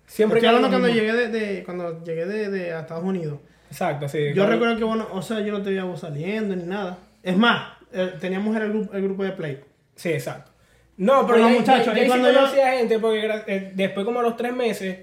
siempre 0.06 0.40
estoy 0.40 0.48
hablando 0.56 0.70
que 0.70 0.82
cuando 0.82 0.90
llegué 0.90 1.14
de, 1.14 1.28
de- 1.30 1.64
cuando 1.64 2.04
llegué 2.04 2.26
de, 2.26 2.50
de 2.50 2.74
a 2.74 2.82
Estados 2.82 3.04
Unidos. 3.04 3.40
Exacto, 3.70 4.08
sí. 4.08 4.34
Yo 4.34 4.46
recuerdo 4.48 4.78
que 4.78 4.84
bueno, 4.84 5.08
o 5.12 5.22
sea, 5.22 5.40
yo 5.42 5.52
no 5.52 5.62
te 5.62 5.70
veía 5.70 5.84
vos 5.84 6.00
saliendo 6.02 6.56
ni 6.56 6.64
nada. 6.64 6.98
Es 7.24 7.36
más, 7.38 7.74
eh, 7.94 8.14
teníamos 8.20 8.56
el 8.56 8.70
grupo, 8.70 8.94
el 8.94 9.04
grupo 9.04 9.24
de 9.24 9.32
play. 9.32 9.60
Sí, 9.96 10.10
exacto. 10.10 10.52
No, 10.98 11.26
pero 11.28 11.40
los 11.40 11.52
muchachos, 11.52 11.94
yo, 11.96 12.08
cuando 12.08 12.32
yo- 12.32 12.40
conocía 12.40 12.72
gente 12.74 13.00
porque 13.00 13.30
eh, 13.48 13.72
después 13.76 14.06
como 14.06 14.20
a 14.20 14.24
los 14.24 14.36
tres 14.36 14.54
meses, 14.54 14.98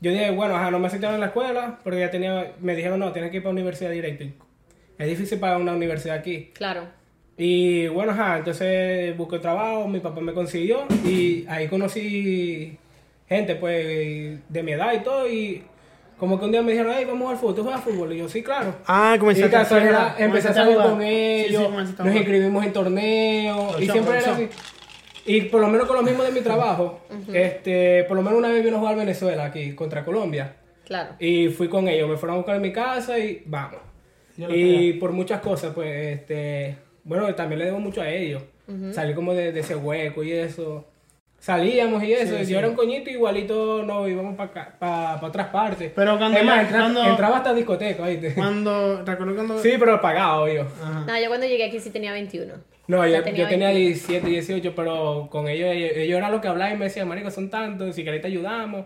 yo 0.00 0.10
dije, 0.10 0.30
bueno, 0.30 0.56
ajá, 0.56 0.70
no 0.70 0.78
me 0.78 0.86
aceptaron 0.88 1.14
en 1.16 1.20
la 1.20 1.26
escuela 1.28 1.78
porque 1.82 2.00
ya 2.00 2.10
tenía, 2.10 2.52
me 2.60 2.74
dijeron, 2.76 2.98
no, 3.00 3.12
tienes 3.12 3.30
que 3.30 3.38
ir 3.38 3.42
para 3.42 3.50
la 3.54 3.60
universidad 3.60 3.90
directo. 3.90 4.24
Y 4.24 4.34
Es 4.98 5.08
difícil 5.08 5.38
pagar 5.40 5.60
una 5.60 5.72
universidad 5.72 6.16
aquí. 6.16 6.50
Claro. 6.54 6.86
Y 7.36 7.88
bueno, 7.88 8.12
ajá, 8.12 8.38
entonces 8.38 9.16
busqué 9.16 9.38
trabajo, 9.38 9.88
mi 9.88 10.00
papá 10.00 10.20
me 10.20 10.32
consiguió 10.32 10.84
y 11.04 11.46
ahí 11.48 11.66
conocí 11.68 12.76
gente 13.28 13.54
pues 13.56 14.38
de 14.48 14.62
mi 14.62 14.72
edad 14.72 14.92
y 14.92 14.98
todo 15.00 15.28
y 15.28 15.64
como 16.18 16.38
que 16.38 16.44
un 16.44 16.52
día 16.52 16.62
me 16.62 16.70
dijeron, 16.70 16.92
hey, 16.96 17.04
vamos 17.04 17.32
al 17.32 17.36
fútbol, 17.36 17.54
¿tú 17.56 17.62
juegas 17.64 17.82
fútbol? 17.82 18.12
Y 18.12 18.18
yo, 18.18 18.28
sí, 18.28 18.44
claro. 18.44 18.76
Ah, 18.86 19.16
Y 19.18 19.42
casualidad, 19.48 20.20
empecé 20.20 20.48
a 20.48 20.54
salir 20.54 20.76
con 20.76 21.02
ellos, 21.02 21.68
nos 21.72 21.88
Sí, 21.88 21.94
sí, 21.98 22.16
inscribimos 22.18 22.64
en 22.64 22.72
torneos 22.72 23.80
y 23.80 23.88
siempre 23.88 24.18
era 24.18 24.34
así. 24.34 24.48
Y 25.24 25.42
por 25.42 25.60
lo 25.60 25.68
menos 25.68 25.86
con 25.86 25.96
lo 25.96 26.02
mismo 26.02 26.22
de 26.22 26.32
mi 26.32 26.40
trabajo, 26.40 27.00
este, 27.32 28.04
por 28.04 28.16
lo 28.16 28.22
menos 28.22 28.38
una 28.38 28.48
vez 28.48 28.62
vino 28.62 28.76
a 28.76 28.80
jugar 28.80 28.96
Venezuela 28.96 29.46
aquí 29.46 29.74
contra 29.74 30.04
Colombia. 30.04 30.56
Claro. 30.84 31.14
Y 31.18 31.48
fui 31.48 31.68
con 31.68 31.88
ellos, 31.88 32.08
me 32.08 32.16
fueron 32.16 32.34
a 32.34 32.38
buscar 32.38 32.56
en 32.56 32.62
mi 32.62 32.72
casa 32.72 33.18
y 33.18 33.42
vamos. 33.46 33.80
Y 34.36 34.94
por 34.94 35.12
muchas 35.12 35.40
cosas, 35.40 35.72
pues, 35.74 36.18
este, 36.18 36.76
bueno, 37.04 37.34
también 37.34 37.58
le 37.60 37.64
debo 37.66 37.78
mucho 37.80 38.00
a 38.02 38.08
ellos. 38.08 38.42
Salí 38.92 39.12
como 39.14 39.34
de, 39.34 39.52
de 39.52 39.60
ese 39.60 39.76
hueco 39.76 40.22
y 40.22 40.32
eso. 40.32 40.86
Salíamos 41.38 42.02
y 42.04 42.12
eso. 42.12 42.34
Sí, 42.34 42.40
yo 42.42 42.44
sí. 42.46 42.54
era 42.54 42.68
un 42.68 42.76
coñito, 42.76 43.10
igualito 43.10 43.82
no 43.82 44.06
íbamos 44.06 44.36
para 44.36 44.78
para 44.78 45.20
otras 45.26 45.48
partes. 45.48 45.90
Pero 45.94 46.16
cuando 46.16 46.38
Es 46.38 46.44
más, 46.44 46.60
entra- 46.66 46.78
cuando- 46.80 47.04
entraba 47.04 47.36
hasta 47.38 47.52
discoteca, 47.52 48.06
¿viste? 48.06 48.32
Cuando, 48.34 49.02
recuerdo 49.04 49.34
cuando... 49.34 49.58
Sí, 49.58 49.72
pero 49.78 50.00
pagado, 50.00 50.46
yo. 50.48 50.62
Ajá. 50.62 51.04
No, 51.06 51.20
yo 51.20 51.26
cuando 51.28 51.46
llegué 51.46 51.64
aquí 51.64 51.80
sí 51.80 51.90
tenía 51.90 52.12
21. 52.12 52.54
No, 52.86 53.06
yo, 53.06 53.22
tenía 53.24 53.42
yo 53.44 53.48
tenía 53.48 53.66
20. 53.68 53.80
17, 53.88 54.26
18, 54.28 54.72
pero 54.76 55.28
con 55.30 55.48
ellos, 55.48 55.68
ellos, 55.72 55.90
ellos 55.96 56.18
eran 56.18 56.30
los 56.32 56.40
que 56.40 56.48
hablaban 56.48 56.74
y 56.74 56.78
me 56.78 56.84
decían, 56.86 57.08
marico, 57.08 57.30
son 57.30 57.50
tantos, 57.50 57.94
si 57.94 58.04
querés 58.04 58.20
te 58.20 58.28
ayudamos. 58.28 58.84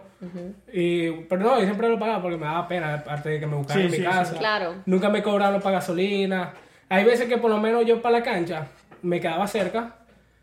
y, 0.72 1.10
pero 1.28 1.42
no, 1.42 1.58
yo 1.58 1.64
siempre 1.64 1.88
lo 1.90 1.98
pagaba 1.98 2.22
porque 2.22 2.36
me 2.38 2.46
daba 2.46 2.66
pena, 2.68 2.94
aparte 2.94 3.28
de 3.30 3.40
que 3.40 3.46
me 3.46 3.56
buscaran 3.56 3.88
Sí, 3.90 3.96
en 3.96 4.00
mi 4.02 4.06
casa. 4.08 4.32
sí. 4.32 4.38
Claro. 4.38 4.74
Nunca 4.86 5.10
me 5.10 5.22
cobraron 5.22 5.60
para 5.60 5.76
gasolina. 5.76 6.54
Hay 6.89 7.05
veces 7.05 7.28
que 7.28 7.39
por 7.39 7.51
lo 7.51 7.59
menos 7.59 7.84
yo 7.84 8.01
para 8.01 8.18
la 8.18 8.24
cancha 8.24 8.68
me 9.03 9.20
quedaba 9.20 9.47
cerca, 9.47 9.97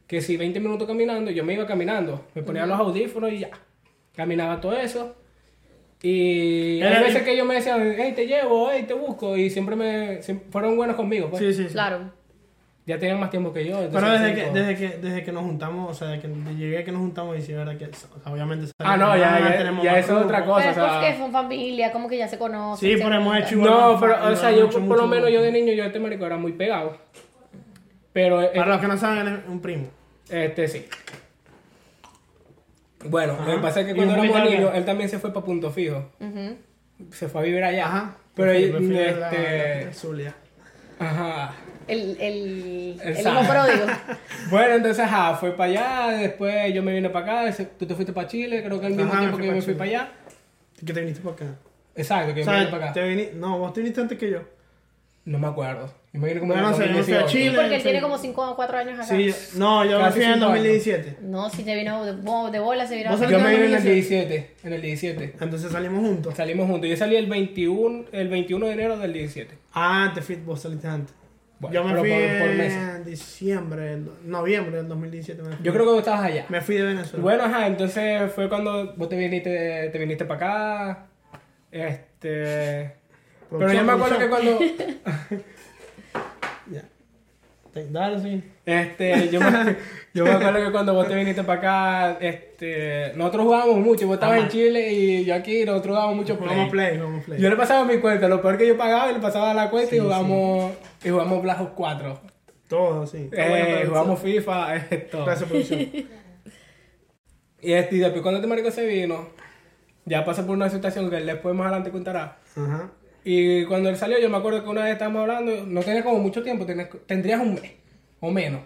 que 0.08 0.22
si 0.22 0.38
20 0.38 0.60
minutos 0.60 0.88
caminando, 0.88 1.32
yo 1.32 1.44
me 1.44 1.54
iba 1.54 1.66
caminando. 1.66 2.26
Me 2.34 2.44
ponía 2.44 2.66
los 2.66 2.80
audífonos 2.80 3.32
y 3.32 3.40
ya. 3.40 3.50
Caminaba 4.16 4.60
todo 4.62 4.78
eso. 4.78 5.16
Y 6.02 6.82
hay 6.82 7.04
veces 7.04 7.24
que 7.24 7.32
ellos 7.32 7.48
me 7.48 7.56
decían, 7.56 7.96
hey, 7.98 8.12
te 8.14 8.28
llevo, 8.28 8.70
hey, 8.72 8.84
te 8.86 8.94
busco. 8.94 9.38
Y 9.38 9.50
siempre 9.50 9.76
me 9.76 10.22
siempre 10.22 10.48
fueron 10.52 10.76
buenos 10.76 10.98
conmigo. 10.98 11.30
Pues. 11.30 11.42
Sí, 11.42 11.54
sí, 11.54 11.68
sí. 11.68 11.74
Claro. 11.74 12.12
Ya 12.86 13.00
tenían 13.00 13.18
más 13.20 13.30
tiempo 13.30 13.54
que 13.54 13.66
yo. 13.66 13.80
Pero 13.92 14.10
desde 14.12 14.36
que, 14.36 14.52
desde 14.52 14.76
que 14.76 14.98
desde 14.98 15.24
que 15.24 15.32
nos 15.32 15.44
juntamos, 15.44 15.90
o 15.92 15.94
sea, 15.94 16.10
desde 16.10 16.22
que 16.22 16.56
llegué 16.56 16.80
a 16.80 16.84
que 16.84 16.92
nos 16.92 17.00
juntamos 17.00 17.38
y 17.38 17.42
sí, 17.42 17.54
verdad 17.54 17.78
que, 17.78 17.86
o 17.86 17.94
sea, 17.94 18.32
obviamente... 18.34 18.72
Ah, 18.80 18.98
no, 18.98 19.16
ya, 19.16 19.40
ya, 19.40 19.58
tenemos 19.58 19.86
ya 19.86 19.98
eso 19.98 20.20
es 20.20 20.26
otra 20.26 20.44
cosa. 20.44 20.70
Pero 20.74 20.84
o 20.84 20.88
es 20.88 20.94
porque 20.94 21.18
son 21.18 21.32
familia, 21.32 21.94
como 21.94 22.10
que 22.10 22.18
ya 22.18 22.28
se 22.28 22.38
conocen. 22.38 22.90
Sí, 22.90 22.98
se 22.98 23.04
pero 23.04 23.16
hemos 23.16 23.38
hecho. 23.38 23.56
No, 23.56 23.98
pero, 24.02 24.18
o 24.30 24.36
sea, 24.36 24.52
yo 24.52 24.66
mucho, 24.66 24.80
por 24.80 24.98
lo 24.98 25.04
mucho. 25.04 25.08
menos 25.08 25.32
yo 25.32 25.42
de 25.42 25.52
niño, 25.54 25.72
yo 25.72 25.86
este 25.86 26.00
marico 26.00 26.26
era 26.26 26.38
muy 26.38 26.52
pegado. 26.52 26.98
Pero, 28.12 28.42
eh, 28.42 28.52
Para 28.54 28.68
los 28.72 28.82
que 28.82 28.88
no 28.88 28.98
saben, 28.98 29.28
él 29.28 29.34
es 29.34 29.50
un 29.50 29.62
primo. 29.62 29.88
este 30.30 30.68
sí. 30.68 30.86
Bueno, 33.06 33.34
Ajá. 33.34 33.50
lo 33.50 33.56
que 33.56 33.62
pasa 33.62 33.80
es 33.82 33.86
que 33.88 33.92
¿Y 33.94 33.96
cuando 33.96 34.14
éramos 34.16 34.50
niños, 34.50 34.72
él 34.74 34.86
también 34.86 35.10
se 35.10 35.20
fue 35.20 35.34
para 35.34 35.46
Punto 35.46 35.72
Fijo. 35.72 36.10
Ujú. 36.20 36.58
Se 37.12 37.28
fue 37.28 37.42
a 37.42 37.44
vivir 37.46 37.64
allá. 37.64 37.86
Ajá. 37.86 38.18
Pero, 38.36 38.52
este, 38.52 39.94
Zulia. 39.94 40.34
ajá. 41.00 41.54
El, 41.88 42.18
el, 42.20 43.02
El 43.02 43.20
hijo 43.20 43.42
pródigo. 43.48 43.86
Bueno, 44.50 44.76
entonces, 44.76 45.04
ajá, 45.04 45.36
fue 45.36 45.52
para 45.56 45.70
allá, 45.72 46.18
después 46.18 46.74
yo 46.74 46.84
me 46.84 46.94
vine 46.94 47.10
para 47.10 47.44
acá, 47.50 47.66
tú 47.78 47.86
te 47.86 47.96
fuiste 47.96 48.14
para 48.14 48.28
Chile, 48.28 48.64
creo 48.64 48.80
que 48.80 48.86
al 48.88 48.94
mismo 48.94 49.12
Ajá, 49.12 49.22
me 49.22 49.28
tiempo 49.28 49.38
fui 49.38 49.42
que 49.42 49.48
yo 49.48 49.52
pa' 49.52 49.56
me 49.56 49.62
fui 49.62 49.74
para 49.74 49.90
allá. 49.90 50.12
Que 50.86 50.94
te 50.94 51.00
viniste 51.00 51.22
para 51.22 51.36
acá. 51.36 51.46
Exacto, 51.96 52.34
que 52.34 52.42
O 52.42 52.46
yo 52.46 52.52
me 52.52 52.58
vine 52.58 52.70
sea, 52.70 52.72
para 52.72 52.92
acá. 52.92 52.94
te 52.94 53.32
No, 53.36 53.58
vos 53.60 53.74
te 53.74 53.82
viniste 53.82 54.02
antes 54.02 54.18
que 54.18 54.30
yo. 54.30 54.40
No 55.26 55.40
me 55.40 55.48
acuerdo. 55.48 55.90
Vine 56.12 56.40
como 56.40 56.54
no 56.54 56.74
sé, 56.76 56.84
fui 56.84 57.14
a 57.16 57.22
2018. 57.22 57.28
Chile. 57.28 57.56
Porque 57.56 57.76
él 57.76 57.82
sí. 57.82 57.84
tiene 57.84 58.02
como 58.02 58.18
5 58.18 58.52
o 58.52 58.56
4 58.56 58.78
años 58.78 59.00
acá. 59.00 59.04
Sí, 59.04 59.34
no, 59.56 59.84
yo 59.86 60.00
me 60.00 60.12
fui 60.12 60.22
en 60.22 60.28
el 60.30 60.34
cinco 60.36 60.46
años. 60.48 60.64
2017. 60.64 61.18
No, 61.22 61.50
si 61.50 61.64
te 61.64 61.76
vino 61.76 62.06
de, 62.06 62.12
de 62.52 62.60
bola, 62.60 62.86
se 62.86 62.98
vino 62.98 63.10
¿Vos 63.10 63.22
acá. 63.22 63.32
Yo 63.32 63.40
me 63.40 63.52
vine 63.52 63.66
en 63.66 63.74
el 63.74 63.84
2017. 63.84 64.28
17, 64.28 64.68
en 64.68 64.74
el 64.74 64.82
17. 64.82 65.36
Entonces 65.42 65.72
salimos 65.72 66.06
juntos. 66.06 66.36
Salimos 66.36 66.68
juntos. 66.68 66.90
Yo 66.90 66.98
salí 66.98 67.16
el 67.16 67.28
21, 67.28 68.06
el 68.12 68.28
21 68.28 68.66
de 68.66 68.72
enero 68.74 68.98
del 68.98 69.14
17. 69.14 69.58
Ah, 69.74 70.12
te 70.14 70.22
fuiste, 70.22 70.44
vos 70.46 70.62
saliste 70.62 70.88
antes. 70.88 71.16
Bueno, 71.60 71.74
yo 71.76 71.84
me 71.86 71.96
fui 72.00 72.10
por- 72.10 72.40
por 72.40 72.50
en 72.66 73.04
diciembre, 73.06 73.98
noviembre 74.26 74.78
del 74.78 74.88
2017. 74.90 75.42
Me 75.44 75.56
fui. 75.56 75.66
Yo 75.66 75.72
creo 75.72 75.86
que 75.86 75.92
vos 75.92 76.00
estabas 76.00 76.24
allá. 76.26 76.46
Me 76.50 76.62
fui 76.62 76.76
de 76.76 76.84
Venezuela. 76.84 77.24
Bueno, 77.24 77.44
ajá, 77.44 77.68
entonces 77.68 78.32
fue 78.34 78.50
cuando 78.50 78.94
vos 78.96 79.08
te 79.10 79.16
viniste, 79.16 79.90
te 79.92 79.98
viniste 80.00 80.26
para 80.26 80.36
acá. 80.92 81.06
Este. 81.72 82.96
Pero 83.50 83.72
yo 83.74 83.84
me 83.84 83.92
acuerdo 83.92 84.18
que 84.20 84.30
cuando. 84.30 84.60
Dale, 87.74 88.20
sí. 88.20 88.44
Este, 88.66 89.30
yo 89.30 89.42
me, 89.42 89.76
yo 90.14 90.24
me 90.24 90.32
acuerdo 90.32 90.64
que 90.64 90.72
cuando 90.72 90.94
vos 90.94 91.08
te 91.08 91.16
viniste 91.16 91.44
para 91.44 91.60
acá, 91.60 92.18
este, 92.22 93.14
nosotros 93.16 93.46
jugábamos 93.46 93.78
mucho. 93.78 94.06
Vos 94.06 94.16
estabas 94.16 94.40
en 94.42 94.48
Chile 94.50 94.94
y 94.94 95.26
yo 95.26 95.34
aquí, 95.34 95.66
nosotros 95.66 95.96
jugábamos 95.96 96.18
mucho 96.18 96.38
play. 96.38 96.50
Vamos 96.50 96.72
play, 96.72 96.98
vamos 96.98 97.24
play. 97.24 97.42
Yo 97.42 97.50
le 97.50 97.56
pasaba 97.56 97.84
mi 97.86 97.98
cuenta, 97.98 98.28
lo 98.28 98.42
peor 98.42 98.58
que 98.58 98.68
yo 98.68 98.78
pagaba 98.78 99.10
y 99.10 99.16
le 99.16 99.20
pasaba 99.20 99.54
la 99.54 99.70
cuenta 99.70 99.96
y 99.96 99.98
Sí, 99.98 100.04
jugamos, 100.04 100.74
y 101.04 101.10
jugamos 101.10 101.42
Black 101.42 101.62
Ops 101.62 101.72
4. 101.76 102.22
Todo, 102.68 103.08
sí. 103.08 103.30
Eh, 103.32 103.86
jugamos 103.88 104.20
FIFA, 104.20 104.76
esto. 104.90 105.26
Gracias, 105.26 105.50
producción. 105.50 105.80
Y, 107.64 107.72
este, 107.72 107.96
y 107.96 108.00
después 108.00 108.22
cuando 108.22 108.40
este 108.40 108.48
marico 108.50 108.72
se 108.72 108.86
vino, 108.86 109.30
ya 110.04 110.26
pasó 110.26 110.46
por 110.46 110.54
una 110.54 110.70
situación 110.70 111.10
que 111.10 111.16
él 111.16 111.26
después 111.26 111.56
más 111.56 111.68
adelante 111.68 111.92
contará. 111.92 112.40
Ajá. 112.58 112.92
Y 113.24 113.64
cuando 113.66 113.90
él 113.90 113.96
salió, 113.96 114.20
yo 114.20 114.30
me 114.30 114.38
acuerdo 114.38 114.64
que 114.64 114.70
una 114.70 114.84
vez 114.84 114.94
estábamos 114.94 115.22
hablando, 115.22 115.64
no 115.66 115.82
tenía 115.82 116.04
como 116.04 116.20
mucho 116.20 116.44
tiempo, 116.44 116.66
tenías- 116.66 116.90
tendrías 117.06 117.40
un 117.42 117.56
mes 117.56 117.72
o 118.20 118.30
menos. 118.32 118.62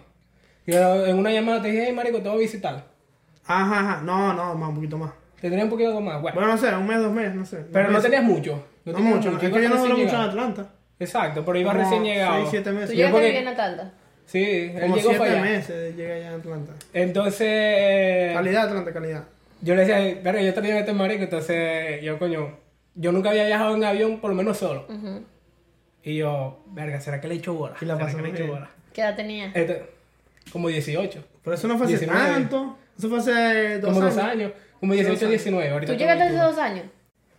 Y 0.66 0.74
en 0.74 1.16
una 1.18 1.30
llamada 1.30 1.62
te 1.62 1.68
dije, 1.68 1.84
hey 1.86 1.92
marico, 1.94 2.18
te 2.20 2.28
voy 2.28 2.38
a 2.38 2.40
visitar. 2.40 2.84
Ajá, 3.46 3.80
ajá. 3.80 4.02
No, 4.04 4.34
no, 4.34 4.54
más, 4.54 4.68
un 4.70 4.74
poquito 4.74 4.98
más. 4.98 5.12
Tendría 5.40 5.64
un 5.64 5.70
poquito 5.70 6.00
más, 6.00 6.20
bueno. 6.20 6.34
Bueno, 6.34 6.52
no 6.52 6.58
sé, 6.58 6.74
un 6.74 6.86
mes, 6.86 6.98
dos 7.00 7.12
meses, 7.12 7.34
no 7.34 7.46
sé. 7.46 7.64
pero 7.72 7.90
no 7.90 8.00
tenías 8.00 8.24
mucho. 8.24 8.64
No, 8.84 8.92
tenías 8.94 9.14
mucho. 9.14 9.30
Es 9.32 9.38
que 9.38 9.50
yo 9.62 9.68
no 9.68 9.76
duré 9.78 9.94
mucho 9.94 10.14
en. 10.16 10.20
Atlanta. 10.22 10.70
Exacto, 10.98 11.44
pero 11.44 11.58
iba 11.58 11.70
Como 11.72 11.84
recién 11.84 12.02
llegado. 12.04 12.36
Seis, 12.38 12.48
siete 12.50 12.70
¿Tú 12.70 12.76
meses. 12.76 12.90
Yo 12.90 12.96
llegaste 12.96 13.16
a 13.16 13.20
porque- 13.20 13.38
en 13.38 13.48
Atlanta? 13.48 13.92
Sí, 14.26 14.44
él 14.74 14.80
Como 14.82 14.96
llegó 14.96 15.08
para 15.12 15.24
siete 15.24 15.32
allá. 15.38 15.42
meses 15.42 15.96
llegué 15.96 16.12
allá 16.14 16.28
en 16.28 16.34
Atlanta. 16.40 16.72
Entonces, 16.92 18.32
Calidad, 18.34 18.64
Atlanta, 18.68 18.92
calidad. 18.92 19.24
yo 19.62 19.74
le 19.74 19.84
decía, 19.86 20.20
verga, 20.22 20.42
yo 20.42 20.52
tenía 20.54 20.78
este 20.78 20.92
marico, 20.92 21.22
entonces 21.24 22.02
yo, 22.02 22.18
coño, 22.18 22.50
yo 22.98 23.12
nunca 23.12 23.30
había 23.30 23.46
viajado 23.46 23.74
en 23.76 23.84
avión, 23.84 24.20
por 24.20 24.30
lo 24.30 24.36
menos 24.36 24.58
solo. 24.58 24.86
Y 26.02 26.16
yo, 26.16 26.62
verga, 26.68 27.00
¿será 27.00 27.20
que 27.20 27.28
le 27.28 27.34
he 27.34 27.38
hecho 27.38 27.54
bola? 27.54 27.74
Y 27.80 27.84
la 27.84 27.94
¿Será 27.94 28.06
pasó 28.06 28.16
que 28.18 28.22
le 28.22 28.28
he 28.28 28.32
hecho 28.32 28.46
bola? 28.46 28.70
¿Qué 28.92 29.00
edad 29.00 29.16
tenía? 29.16 29.46
Este, 29.54 29.82
como 30.52 30.68
18, 30.68 31.24
Pero 31.44 31.54
eso 31.54 31.68
no 31.68 31.76
fue 31.76 31.86
hace 31.86 31.96
19. 31.98 32.30
tanto. 32.30 32.78
Eso 32.98 33.08
fue 33.08 33.18
hace 33.18 33.78
dos 33.80 33.92
como 33.92 34.02
años. 34.06 34.14
dos 34.16 34.24
años, 34.24 34.52
como 34.80 34.92
18, 34.94 35.28
19. 35.28 35.70
Ahorita 35.70 35.92
¿Tú 35.92 35.98
tengo 35.98 36.12
llegaste 36.12 36.22
hace 36.24 36.32
21. 36.34 36.48
dos 36.50 36.58
años? 36.58 36.84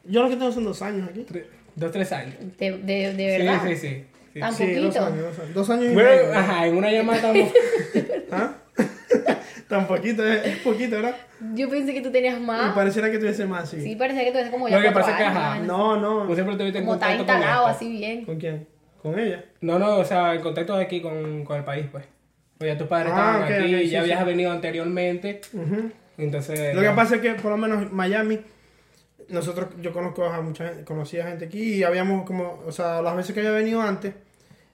Yo 0.05 0.23
lo 0.23 0.29
que 0.29 0.35
tengo 0.37 0.51
son 0.51 0.63
dos 0.65 0.81
años 0.81 1.09
aquí. 1.09 1.23
Tres- 1.23 1.45
Dos, 1.75 1.91
tres 1.93 2.11
años. 2.11 2.35
De, 2.57 2.71
de, 2.79 3.13
de 3.13 3.37
verdad. 3.37 3.61
Sí, 3.65 3.75
sí, 3.75 3.87
sí. 3.87 4.03
sí. 4.33 4.39
Tan 4.41 4.53
Sí, 4.53 4.73
dos 4.73 4.85
poquito. 4.95 5.05
años, 5.05 5.21
dos 5.23 5.39
años. 5.39 5.53
Dos 5.53 5.69
años 5.69 5.85
y 5.85 5.93
Bueno, 5.93 6.09
medio. 6.09 6.33
ajá, 6.33 6.67
en 6.67 6.75
una 6.77 6.91
llamada 6.91 7.17
estábamos... 7.33 7.53
¿Ah? 8.31 8.53
Tan 9.69 9.87
poquito, 9.87 10.25
es, 10.27 10.45
es 10.45 10.57
poquito, 10.57 10.95
¿verdad? 10.97 11.15
Yo 11.53 11.69
pensé 11.69 11.93
que 11.93 12.01
tú 12.01 12.11
tenías 12.11 12.37
Y 12.37 12.41
más. 12.41 12.73
pareciera 12.73 13.09
que 13.11 13.19
tuviese 13.19 13.45
más, 13.45 13.69
sí. 13.69 13.79
Sí, 13.81 13.95
parecía 13.95 14.23
que 14.23 14.29
eres 14.37 14.49
como 14.49 14.67
ya 14.67 14.77
Lo 14.77 14.81
que 14.83 14.91
pasa 14.91 15.11
es 15.11 15.17
que, 15.17 15.23
ajá, 15.23 15.59
¿no? 15.59 15.95
No. 15.95 16.25
Vos 16.25 16.33
siempre 16.35 16.53
estuviste 16.53 16.79
en 16.79 16.85
Como 16.85 16.95
está 16.95 17.07
con 17.07 17.17
instalado 17.17 17.67
así 17.67 17.87
bien. 17.89 18.25
¿Con 18.25 18.37
quién? 18.39 18.67
¿Con 19.01 19.17
ella? 19.17 19.45
No, 19.61 19.77
no, 19.79 19.97
o 19.97 20.03
sea, 20.03 20.33
en 20.33 20.41
contacto 20.41 20.75
de 20.75 20.83
aquí 20.83 21.01
con, 21.01 21.45
con 21.45 21.55
el 21.57 21.63
país, 21.63 21.85
pues. 21.91 22.03
Pues 22.57 22.71
ya 22.73 22.77
tus 22.77 22.87
padres 22.87 23.13
Ah, 23.15 23.37
estaban 23.37 23.43
ok, 23.43 23.63
aquí, 23.63 23.75
ok, 23.75 23.81
sí, 23.81 23.89
ya 23.89 23.99
sí. 23.99 24.11
habías 24.11 24.25
venido 24.25 24.51
anteriormente, 24.51 25.39
entonces... 26.17 26.75
Lo 26.75 26.81
que 26.81 26.89
pasa 26.89 27.15
es 27.15 27.21
que 27.21 27.35
por 27.35 27.51
lo 27.51 27.57
menos 27.57 27.91
Miami, 27.93 28.39
nosotros, 29.29 29.67
yo 29.81 29.93
conozco 29.93 30.25
a 30.25 30.41
mucha 30.41 30.67
gente, 30.67 30.83
conocía 30.83 31.27
gente 31.27 31.45
aquí 31.45 31.75
y 31.75 31.83
habíamos 31.83 32.25
como, 32.25 32.59
o 32.65 32.71
sea, 32.71 33.01
las 33.03 33.15
veces 33.15 33.33
que 33.33 33.39
había 33.41 33.51
venido 33.51 33.81
antes, 33.81 34.13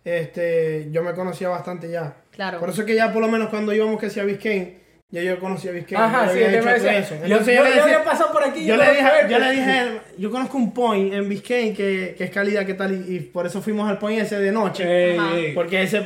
este, 0.03 0.87
yo 0.91 1.03
me 1.03 1.13
conocía 1.13 1.49
bastante 1.49 1.91
ya. 1.91 2.15
Claro. 2.31 2.59
Por 2.59 2.69
eso 2.69 2.81
es 2.81 2.87
que 2.87 2.95
ya 2.95 3.11
por 3.11 3.21
lo 3.21 3.27
menos 3.27 3.49
cuando 3.49 3.73
íbamos 3.73 3.99
que 3.99 4.09
sea 4.09 4.23
Biscayne, 4.23 4.84
ya 5.09 5.21
yo 5.21 5.39
conocía 5.39 5.71
a 5.71 5.73
Biscayne. 5.75 6.03
Ajá, 6.03 6.25
yo 6.27 6.33
sí, 6.33 6.43
había 6.43 6.47
me 6.49 6.57
hecho 6.57 6.69
decía, 6.83 6.97
eso. 6.97 7.15
yo, 7.15 7.23
Entonces 7.25 7.47
yo, 7.47 7.59
yo, 7.59 7.63
le 7.63 7.69
decía- 7.69 7.83
había 7.83 8.03
pasado 8.03 8.31
por 8.33 8.43
aquí, 8.43 8.65
yo 8.65 8.75
le 8.75 8.89
dije, 8.89 9.03
yo 9.29 9.39
le 9.39 9.51
dije, 9.51 10.01
yo 10.17 10.31
conozco 10.31 10.57
un 10.57 10.73
point 10.73 11.13
en 11.13 11.29
Biscayne 11.29 11.73
que, 11.73 12.15
que 12.17 12.23
es 12.25 12.31
calidad, 12.31 12.65
que 12.65 12.73
tal, 12.73 12.93
y, 12.93 13.15
y 13.15 13.19
por 13.21 13.45
eso 13.45 13.61
fuimos 13.61 13.89
al 13.89 13.97
point 13.97 14.21
ese 14.21 14.39
de 14.39 14.51
noche. 14.51 14.83
Ey, 15.11 15.17
Ajá. 15.17 15.37
ey. 15.37 15.53
Porque 15.53 15.81
ese. 15.83 16.05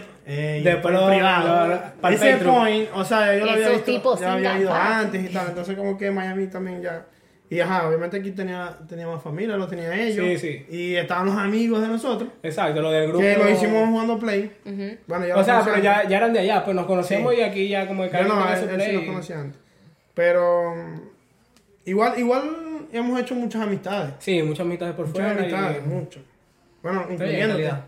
Por 0.81 0.91
lo- 0.91 1.07
privado. 1.07 1.81
para 2.01 2.13
ese 2.15 2.37
point, 2.37 2.89
o 2.93 3.03
sea, 3.03 3.35
yo 3.35 3.45
lo 3.45 3.51
había 3.51 3.69
visto. 3.69 4.19
ya 4.19 4.33
había 4.33 4.59
ido 4.59 4.73
antes 4.73 5.23
y 5.29 5.33
tal. 5.33 5.47
Entonces, 5.49 5.75
como 5.75 5.97
que 5.97 6.11
Miami 6.11 6.47
también 6.47 6.81
ya. 6.83 7.05
Y 7.51 7.59
ajá, 7.61 7.87
obviamente 7.87 8.17
aquí 8.17 8.31
tenía, 8.31 8.77
tenía 8.87 9.07
más 9.07 9.23
familia, 9.23 9.57
lo 9.57 9.67
tenía 9.67 9.93
ellos. 9.99 10.23
Sí, 10.23 10.37
sí. 10.37 10.65
Y 10.69 10.95
estaban 10.95 11.25
los 11.25 11.35
amigos 11.35 11.81
de 11.81 11.87
nosotros. 11.87 12.29
Exacto, 12.43 12.79
lo 12.81 12.91
del 12.91 13.07
grupo... 13.07 13.21
Que 13.23 13.35
lo 13.37 13.49
hicimos 13.49 13.89
jugando 13.89 14.19
Play. 14.19 14.51
Ujú. 14.65 14.97
Bueno, 15.07 15.25
ya 15.25 15.35
O 15.35 15.43
sea, 15.43 15.61
pero 15.65 15.79
ya, 15.79 16.07
ya 16.07 16.17
eran 16.17 16.31
de 16.31 16.39
allá, 16.39 16.63
pues 16.63 16.75
nos 16.75 16.85
conocemos 16.85 17.33
Sí. 17.33 17.39
y 17.39 17.43
aquí 17.43 17.67
ya 17.67 17.87
como 17.87 18.03
de 18.03 18.09
Yo 18.09 18.11
cada 18.11 18.25
no, 18.27 18.53
él, 18.53 18.69
él 18.69 18.81
sí 18.81 18.89
play. 18.91 19.05
conocía 19.07 19.39
antes. 19.39 19.59
Pero. 20.13 20.75
mm, 20.75 21.01
Igual, 21.85 22.19
igual 22.19 22.87
hemos 22.91 23.19
hecho 23.19 23.33
muchas 23.33 23.63
amistades. 23.63 24.13
Sí, 24.19 24.43
muchas 24.43 24.59
amistades 24.65 24.93
por 24.93 25.07
Muchas 25.07 25.25
fuera. 25.25 25.39
amistades, 25.41 25.81
y... 25.83 25.89
mucho. 25.89 26.19
Bueno, 26.83 27.05
calidad. 27.17 27.85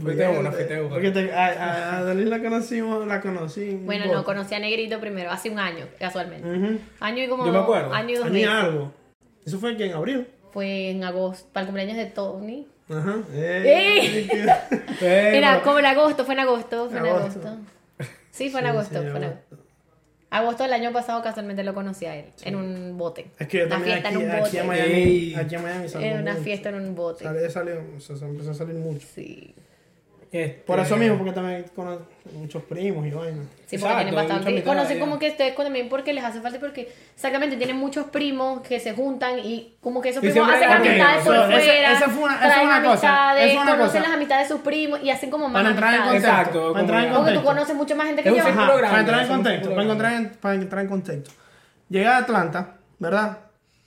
Fuiste 0.00 0.26
una, 0.28 0.50
fuiste 0.52 0.80
una. 0.80 0.88
Porque 0.90 1.10
te- 1.10 1.32
a, 1.32 1.46
a, 1.46 1.98
a 1.98 2.02
Dalí 2.04 2.24
la 2.24 2.40
conocimos, 2.40 3.06
la 3.06 3.20
conocí. 3.20 3.78
Bueno, 3.84 4.06
no, 4.12 4.24
conocí 4.24 4.54
a 4.54 4.58
Negrito 4.58 5.00
primero, 5.00 5.30
hace 5.30 5.50
un 5.50 5.58
año, 5.58 5.86
casualmente. 5.98 6.48
Ujú. 6.48 6.78
Año 7.00 7.24
y 7.24 7.28
como 7.28 7.44
Yo 7.46 7.52
me 7.52 7.58
acuerdo. 7.58 7.92
año 7.92 8.10
y 8.10 8.14
dos 8.16 8.30
meses. 8.30 8.48
algo. 8.48 8.92
Eso 9.44 9.58
fue 9.58 9.76
que 9.76 9.86
en 9.86 9.92
abril. 9.92 10.26
Fue 10.52 10.90
en 10.90 11.02
agosto, 11.04 11.48
para 11.52 11.62
el 11.62 11.66
cumpleaños 11.66 11.96
de 11.96 12.06
Tony. 12.06 12.66
Ajá. 12.88 13.16
¡Ey! 13.34 14.28
Eh, 15.00 15.30
Era 15.36 15.62
como 15.62 15.78
en 15.78 15.86
agosto, 15.86 16.24
fue 16.24 16.34
en 16.34 16.40
agosto, 16.40 16.88
fue 16.90 16.98
en 16.98 17.06
Agosto. 17.06 17.40
agosto. 17.48 17.58
Sí, 18.30 18.50
fue 18.50 18.60
en 18.60 18.66
Sí, 18.66 18.70
agosto, 18.70 18.94
sí, 19.02 19.08
fue 19.08 19.16
en 19.18 19.24
agosto. 19.24 19.56
agosto. 20.30 20.62
Del 20.64 20.72
año 20.74 20.92
pasado 20.92 21.22
casualmente 21.22 21.62
lo 21.64 21.74
conocí 21.74 22.04
a 22.06 22.16
él, 22.16 22.26
en 22.44 22.56
un 22.56 22.98
bote. 22.98 23.30
Es 23.38 23.48
que 23.48 23.58
yo 23.60 23.66
una 23.66 23.76
también 23.76 23.98
fiesta 24.02 24.08
aquí, 24.10 24.16
en 24.18 24.24
un 24.24 24.30
aquí 24.30 24.40
bote. 24.42 24.58
en 24.58 24.66
Miami, 24.66 25.34
aquí 25.36 25.54
en 25.54 25.62
Miami 25.62 25.86
En 25.94 26.20
una 26.22 26.32
mucho. 26.32 26.44
fiesta 26.44 26.68
en 26.68 26.74
un 26.76 26.94
bote. 26.94 27.24
Sale- 27.24 27.50
salió, 27.50 27.82
o 27.96 28.00
sea, 28.00 28.16
se 28.16 28.24
empezó 28.26 28.50
a 28.50 28.54
salir 28.54 28.74
mucho. 28.74 29.06
Sí. 29.14 29.54
Este, 30.32 30.62
Por 30.66 30.78
eso 30.80 30.96
mismo, 30.96 31.18
porque 31.18 31.32
también 31.32 31.66
conozco 31.76 32.06
muchos 32.32 32.62
primos 32.62 33.06
y 33.06 33.10
vainas. 33.10 33.44
Sí, 33.66 33.76
porque 33.76 33.76
Exacto, 33.76 33.96
tienen 33.98 34.14
bastante. 34.14 34.62
conocen 34.64 34.98
como 34.98 35.18
que 35.18 35.28
ustedes 35.28 35.54
también 35.54 35.90
porque 35.90 36.14
les 36.14 36.24
hace 36.24 36.40
falta, 36.40 36.58
porque 36.58 36.90
exactamente 37.14 37.56
tienen 37.58 37.76
muchos 37.76 38.06
primos 38.06 38.62
que 38.62 38.80
se 38.80 38.94
juntan 38.94 39.38
y 39.40 39.76
como 39.82 40.00
que 40.00 40.08
esos 40.08 40.20
primos 40.20 40.34
siempre 40.34 40.56
hacen 40.56 40.70
hay 40.70 40.88
amistades 40.88 41.24
por 41.26 41.36
So, 41.36 41.42
fuera, 41.44 41.92
esa 41.92 42.08
fue 42.08 42.22
una- 42.24 42.34
esa 42.36 42.46
traen 42.48 42.66
una 42.66 42.82
cosa, 42.82 43.44
esa 43.44 43.60
una 43.62 43.70
conocen 43.72 43.86
cosa. 44.00 44.00
las 44.00 44.16
amistades 44.16 44.48
de 44.48 44.54
sus 44.54 44.62
primos 44.64 45.00
y 45.02 45.10
hacen 45.10 45.30
como 45.30 45.48
más 45.50 45.62
Para 45.62 45.70
entrar 45.74 45.94
en 45.94 46.00
contexto. 46.02 46.28
Exacto, 46.30 46.68
para 46.72 46.80
entrar 46.80 47.00
en 47.00 47.04
como- 47.10 47.18
Porque 47.18 47.30
tú 47.32 47.36
contexto. 47.36 47.54
conoces 47.54 47.76
mucha 47.76 47.94
más 47.94 48.06
gente 48.06 48.22
que 48.22 48.28
yo. 48.34 48.42
Ajá, 48.42 48.66
para 48.80 49.00
entrar 49.00 49.22
en 49.22 49.28
contexto, 49.28 49.68
para 49.70 49.82
encontrar 49.82 50.12
en, 50.14 50.28
para 50.40 50.54
entrar 50.54 50.82
en 50.82 50.88
contexto. 50.88 51.30
Llegué 51.90 52.06
a 52.06 52.16
Atlanta, 52.16 52.76
¿verdad? 52.98 53.38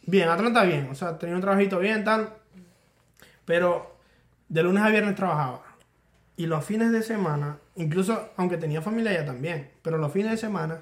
Bien, 0.03 0.29
Atlanta 0.29 0.61
bien, 0.63 0.89
o 0.91 0.93
sea, 0.93 1.17
tenía 1.17 1.33
un 1.33 1.41
trabajito 1.41 1.79
bien, 1.79 2.03
tal. 2.03 2.29
Pero 3.45 3.95
de 4.47 4.61
lunes 4.63 4.83
a 4.83 4.89
viernes 4.89 5.15
trabajaba. 5.15 5.61
Y 6.37 6.47
los 6.47 6.65
fines 6.65 6.91
de 6.91 7.01
semana, 7.01 7.57
incluso 7.75 8.29
aunque 8.35 8.57
tenía 8.57 8.81
familia 8.81 9.11
allá 9.11 9.25
también, 9.25 9.69
pero 9.81 9.97
los 9.97 10.11
fines 10.11 10.31
de 10.31 10.37
semana 10.37 10.81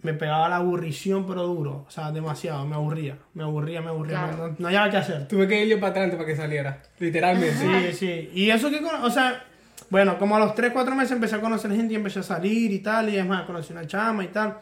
me 0.00 0.14
pegaba 0.14 0.48
la 0.48 0.56
aburrición, 0.56 1.26
pero 1.26 1.42
duro. 1.42 1.84
O 1.86 1.90
sea, 1.90 2.12
demasiado, 2.12 2.64
me 2.64 2.76
aburría, 2.76 3.18
me 3.34 3.42
aburría, 3.42 3.80
me 3.82 3.88
aburría. 3.88 4.18
Claro. 4.28 4.48
No, 4.48 4.54
no 4.58 4.68
había 4.68 4.88
qué 4.90 4.96
hacer. 4.98 5.26
Tuve 5.28 5.48
que 5.48 5.62
ir 5.64 5.68
yo 5.68 5.80
para 5.80 5.90
Atlanta 5.92 6.16
para 6.16 6.26
que 6.28 6.36
saliera. 6.36 6.82
Literalmente. 6.98 7.92
Sí, 7.92 7.96
sí. 7.98 8.30
Y 8.34 8.50
eso 8.50 8.70
que, 8.70 8.78
o 8.78 9.10
sea, 9.10 9.44
bueno, 9.90 10.18
como 10.18 10.36
a 10.36 10.38
los 10.38 10.54
3, 10.54 10.72
4 10.72 10.94
meses 10.94 11.12
empecé 11.12 11.34
a 11.36 11.40
conocer 11.40 11.70
gente 11.72 11.92
y 11.92 11.96
empecé 11.96 12.20
a 12.20 12.22
salir 12.22 12.70
y 12.72 12.78
tal, 12.80 13.08
y 13.10 13.16
es 13.16 13.26
más, 13.26 13.44
conocí 13.46 13.72
una 13.72 13.86
chama 13.86 14.24
y 14.24 14.28
tal. 14.28 14.58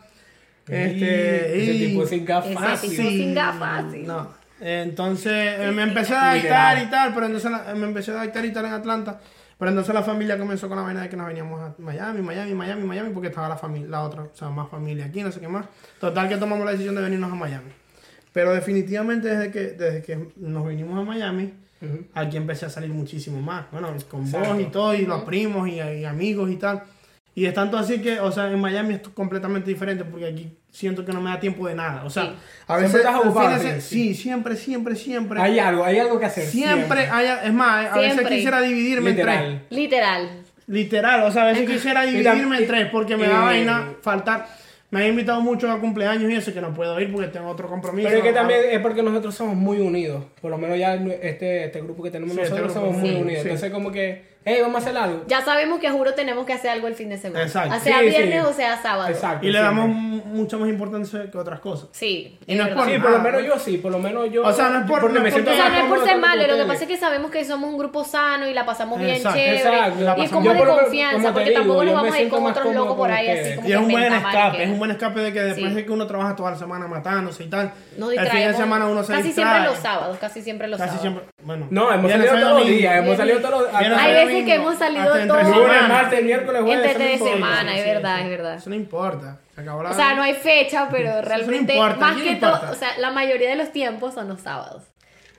Este, 0.66 1.62
ese 1.62 1.74
y- 1.74 1.86
tipo 1.88 2.06
sin 2.06 2.24
gafas. 2.24 2.50
Ese 2.50 2.58
fácil. 2.60 2.90
tipo 2.90 3.02
sin 3.10 3.34
gafas, 3.34 3.84
sí. 3.92 4.02
No. 4.06 4.28
Entonces 4.60 5.60
eh, 5.60 5.70
me 5.72 5.82
empecé 5.82 6.14
a 6.14 6.30
adaptar 6.30 6.82
y 6.82 6.86
tal, 6.86 7.12
pero 7.12 7.26
entonces 7.26 7.50
me 7.76 7.84
empecé 7.86 8.12
a 8.12 8.14
adaptar 8.22 8.44
y 8.46 8.52
tal 8.52 8.64
en 8.64 8.72
Atlanta. 8.72 9.20
Pero 9.58 9.70
entonces 9.70 9.94
la 9.94 10.02
familia 10.02 10.38
comenzó 10.38 10.68
con 10.68 10.76
la 10.76 10.82
vaina 10.82 11.02
de 11.02 11.08
que 11.08 11.16
nos 11.16 11.26
veníamos 11.26 11.60
a 11.60 11.74
Miami, 11.78 12.22
Miami, 12.22 12.54
Miami, 12.54 12.82
Miami, 12.82 13.10
porque 13.12 13.28
estaba 13.28 13.48
la 13.48 13.56
familia, 13.56 13.88
la 13.88 14.02
otra, 14.02 14.22
o 14.22 14.30
sea, 14.34 14.50
más 14.50 14.68
familia 14.68 15.06
aquí, 15.06 15.22
no 15.22 15.30
sé 15.30 15.40
qué 15.40 15.48
más. 15.48 15.66
Total 16.00 16.28
que 16.28 16.36
tomamos 16.36 16.64
la 16.64 16.72
decisión 16.72 16.94
de 16.94 17.02
venirnos 17.02 17.30
a 17.30 17.34
Miami. 17.34 17.70
Pero 18.32 18.52
definitivamente 18.52 19.28
desde 19.28 19.50
que, 19.52 19.60
desde 19.72 20.02
que 20.02 20.28
nos 20.36 20.66
vinimos 20.66 20.98
a 20.98 21.02
Miami, 21.02 21.54
aquí 22.14 22.36
empecé 22.36 22.66
a 22.66 22.70
salir 22.70 22.90
muchísimo 22.90 23.40
más. 23.40 23.70
Bueno, 23.70 23.88
con 24.10 24.30
vos 24.30 24.60
y 24.60 24.64
todo, 24.64 24.94
y 24.94 25.06
los 25.06 25.22
primos 25.22 25.68
y, 25.68 25.74
y 25.74 26.04
amigos 26.04 26.50
y 26.50 26.56
tal. 26.56 26.82
Y 27.36 27.46
es 27.46 27.54
tanto 27.54 27.76
así 27.76 28.00
que, 28.00 28.20
o 28.20 28.30
sea, 28.30 28.48
en 28.50 28.60
Miami 28.60 28.94
es 28.94 29.00
completamente 29.08 29.68
diferente 29.68 30.04
porque 30.04 30.26
aquí 30.26 30.56
siento 30.70 31.04
que 31.04 31.12
no 31.12 31.20
me 31.20 31.30
da 31.30 31.40
tiempo 31.40 31.66
de 31.66 31.74
nada. 31.74 32.04
O 32.04 32.10
sea, 32.10 32.24
Sí. 32.26 32.30
a 32.68 32.76
veces. 32.76 32.90
Siempre 32.92 33.10
estás 33.10 33.24
ocupado, 33.26 33.80
sí, 33.80 34.14
siempre, 34.14 34.56
siempre, 34.56 34.94
siempre. 34.96 35.40
Hay 35.40 35.58
algo, 35.58 35.84
hay 35.84 35.98
algo 35.98 36.18
que 36.20 36.26
hacer. 36.26 36.46
siempre, 36.46 37.06
hay, 37.10 37.26
es 37.48 37.52
más, 37.52 37.92
a 37.92 37.98
veces 37.98 38.26
quisiera 38.28 38.60
dividirme 38.60 39.10
en 39.10 39.16
tres. 39.16 39.26
Literal. 39.26 39.62
Literal. 39.70 40.28
Literal, 40.66 41.22
o 41.24 41.30
sea, 41.30 41.42
a 41.42 41.46
veces 41.46 41.68
quisiera 41.68 42.02
dividirme 42.04 42.58
en 42.58 42.66
tres 42.66 42.88
porque 42.90 43.16
me 43.16 43.26
da 43.26 43.40
vaina 43.40 43.94
faltar. 44.00 44.46
Me 44.90 45.02
han 45.02 45.08
invitado 45.08 45.40
mucho 45.40 45.68
a 45.72 45.80
cumpleaños 45.80 46.30
y 46.30 46.36
eso 46.36 46.54
que 46.54 46.60
no 46.60 46.72
puedo 46.72 46.98
ir 47.00 47.10
porque 47.12 47.26
tengo 47.26 47.48
otro 47.48 47.66
compromiso. 47.68 48.06
Pero 48.08 48.20
es 48.20 48.24
que 48.24 48.32
también 48.32 48.60
es 48.70 48.78
porque 48.78 49.02
nosotros 49.02 49.34
somos 49.34 49.56
muy 49.56 49.78
unidos. 49.80 50.22
Por 50.40 50.52
lo 50.52 50.56
menos 50.58 50.78
ya 50.78 50.94
este, 50.94 51.64
este 51.64 51.80
grupo 51.82 52.04
que 52.04 52.12
tenemos 52.12 52.32
Sí, 52.36 52.42
este 52.42 52.52
nosotros 52.60 52.74
somos 52.74 52.96
muy 52.98 53.08
sí, 53.08 53.14
unidos. 53.16 53.42
sí. 53.42 53.48
Entonces 53.48 53.72
como 53.72 53.90
que, 53.90 54.22
hey, 54.44 54.58
vamos 54.62 54.76
a 54.76 54.78
hacer 54.90 54.96
algo. 55.00 55.24
Ya 55.26 55.40
sabemos 55.42 55.80
que 55.80 55.90
juro 55.90 56.14
tenemos 56.14 56.44
que 56.46 56.52
hacer 56.52 56.70
algo 56.70 56.86
el 56.88 56.94
fin 56.94 57.08
de 57.08 57.18
semana. 57.18 57.44
Exacto. 57.44 57.78
Sea 57.80 57.98
Sí, 58.00 58.04
viernes 58.06 58.42
sí. 58.42 58.48
o 58.48 58.52
sea 58.52 58.82
sábado. 58.82 59.08
Exacto. 59.08 59.46
Y 59.46 59.50
le 59.52 59.58
damos 59.60 59.88
mu- 59.88 60.22
mucha 60.24 60.56
más 60.56 60.68
importancia 60.68 61.30
que 61.30 61.38
otras 61.38 61.60
cosas. 61.60 61.88
Sí. 61.92 62.38
Y 62.46 62.54
no 62.54 62.64
es 62.66 62.74
por 62.74 62.84
Sí, 62.86 62.98
por 62.98 63.10
lo 63.10 63.18
menos 63.20 63.42
yo 63.44 63.58
sí, 63.58 63.78
por 63.78 63.92
lo 63.92 63.98
menos 63.98 64.30
yo. 64.30 64.42
O 64.44 64.52
sea, 64.52 64.68
no 64.68 64.80
es 64.80 64.86
por- 64.90 65.00
porque 65.00 65.14
no 65.16 65.20
me 65.22 65.28
es 65.28 65.34
siento 65.34 65.50
O 65.50 65.54
sea, 65.54 65.68
no 65.68 65.76
es 65.78 65.84
por 65.84 66.04
ser 66.04 66.18
malo, 66.18 66.46
lo 66.46 66.56
que 66.56 66.64
pasa 66.64 66.82
es 66.82 66.88
que 66.88 66.96
sabemos 66.96 67.30
que 67.30 67.44
somos 67.44 67.70
un 67.70 67.78
grupo 67.78 68.04
sano 68.04 68.46
y 68.48 68.54
la 68.54 68.66
pasamos 68.66 68.98
bien 68.98 69.16
Exacto, 69.16 69.38
chévere. 69.38 69.56
exacto, 69.58 70.00
la 70.04 70.18
y 70.18 70.22
es 70.22 70.30
como 70.30 70.44
Yo 70.44 70.52
de 70.52 70.58
por 70.58 70.68
confianza, 70.80 71.14
como 71.16 71.32
porque 71.32 71.48
digo, 71.50 71.60
tampoco 71.60 71.84
nos 71.84 71.94
vamos 71.94 72.14
a 72.14 72.20
ir 72.20 72.28
con 72.28 72.46
otros 72.46 72.74
locos 72.74 72.96
por 72.96 73.10
ahí 73.10 73.28
así 73.28 73.54
como 73.56 73.68
Y 73.68 73.72
es 73.72 73.78
un 73.78 73.88
buen 73.90 74.12
escape, 74.12 74.62
es 74.64 74.70
un 74.70 74.78
buen 74.78 74.90
escape 74.90 75.20
de 75.20 75.32
que 75.32 75.40
después 75.40 75.74
de 75.74 75.84
que 75.84 75.90
uno 75.92 76.06
trabaja 76.06 76.36
toda 76.36 76.50
la 76.50 76.56
semana 76.58 76.86
matándose 76.86 77.44
y 77.44 77.48
tal, 77.48 77.72
Nos 77.96 78.12
el 78.12 78.28
fin 78.28 78.40
de 78.48 78.54
semana 78.54 78.86
uno 78.86 79.02
se 79.04 79.12
Casi 79.12 79.32
siempre 79.32 79.60
los 79.60 79.78
sábados, 79.78 80.18
casi 80.18 80.42
siempre 80.42 80.68
los 80.68 80.78
Casi 80.78 80.96
sábados. 80.96 81.02
siempre, 81.22 81.44
bueno. 81.44 81.66
No, 81.70 81.92
hemos 81.92 82.10
salido 82.10 82.34
todos 82.38 82.58
los 82.60 82.68
días, 82.68 82.96
hemos 82.96 83.16
salido 83.16 83.38
todos 83.40 83.62
los 83.62 83.70
días. 83.78 84.33
Veces 84.34 84.46
que 84.46 84.54
hemos 84.54 84.78
salido 84.78 85.26
todos. 85.26 85.48
Lunes, 85.56 85.88
martes, 85.88 86.24
miércoles, 86.24 86.62
jueves. 86.62 86.90
Entre 86.90 87.14
eso 87.14 87.24
no 87.24 87.30
de 87.30 87.36
importa. 87.36 87.54
semana, 87.56 87.72
sí, 87.72 87.78
es 87.78 87.84
verdad, 87.86 88.20
es 88.20 88.28
verdad. 88.28 88.54
Eso 88.56 88.70
no 88.70 88.76
importa. 88.76 89.38
Se 89.54 89.60
acabó 89.60 89.82
la 89.82 89.90
O 89.90 89.94
sea, 89.94 90.14
no 90.14 90.22
hay 90.22 90.34
fecha, 90.34 90.88
pero 90.92 91.22
realmente, 91.22 91.74
importa, 91.74 91.96
más 92.00 92.12
¿a 92.12 92.14
quién 92.14 92.34
que 92.34 92.40
todo, 92.40 92.60
o 92.70 92.74
sea, 92.74 92.98
la 92.98 93.10
mayoría 93.10 93.48
de 93.48 93.56
los 93.56 93.72
tiempos 93.72 94.14
son 94.14 94.28
los 94.28 94.40
sábados. 94.40 94.82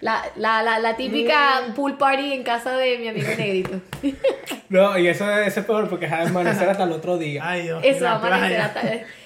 La, 0.02 0.22
la, 0.36 0.62
la, 0.62 0.78
la 0.80 0.96
típica 0.98 1.62
Mm. 1.70 1.74
pool 1.74 1.98
party 1.98 2.34
en 2.34 2.44
casa 2.44 2.76
de 2.76 2.98
mi 2.98 3.08
amigo 3.08 3.28
Negrito. 3.38 3.80
No, 4.70 4.98
y 4.98 5.08
eso, 5.08 5.30
eso 5.32 5.60
es 5.60 5.66
peor 5.66 5.88
porque 5.90 6.06
es 6.08 6.12
amanecer 6.12 6.68
hasta 6.68 6.84
el 6.84 6.92
otro 6.92 7.18
día. 7.20 7.42
Ay, 7.46 7.62
Dios. 7.64 7.82
Eso, 7.84 8.04
la 8.04 8.14
amanecer 8.16 8.48
playa. 8.48 8.66
hasta... 8.66 8.82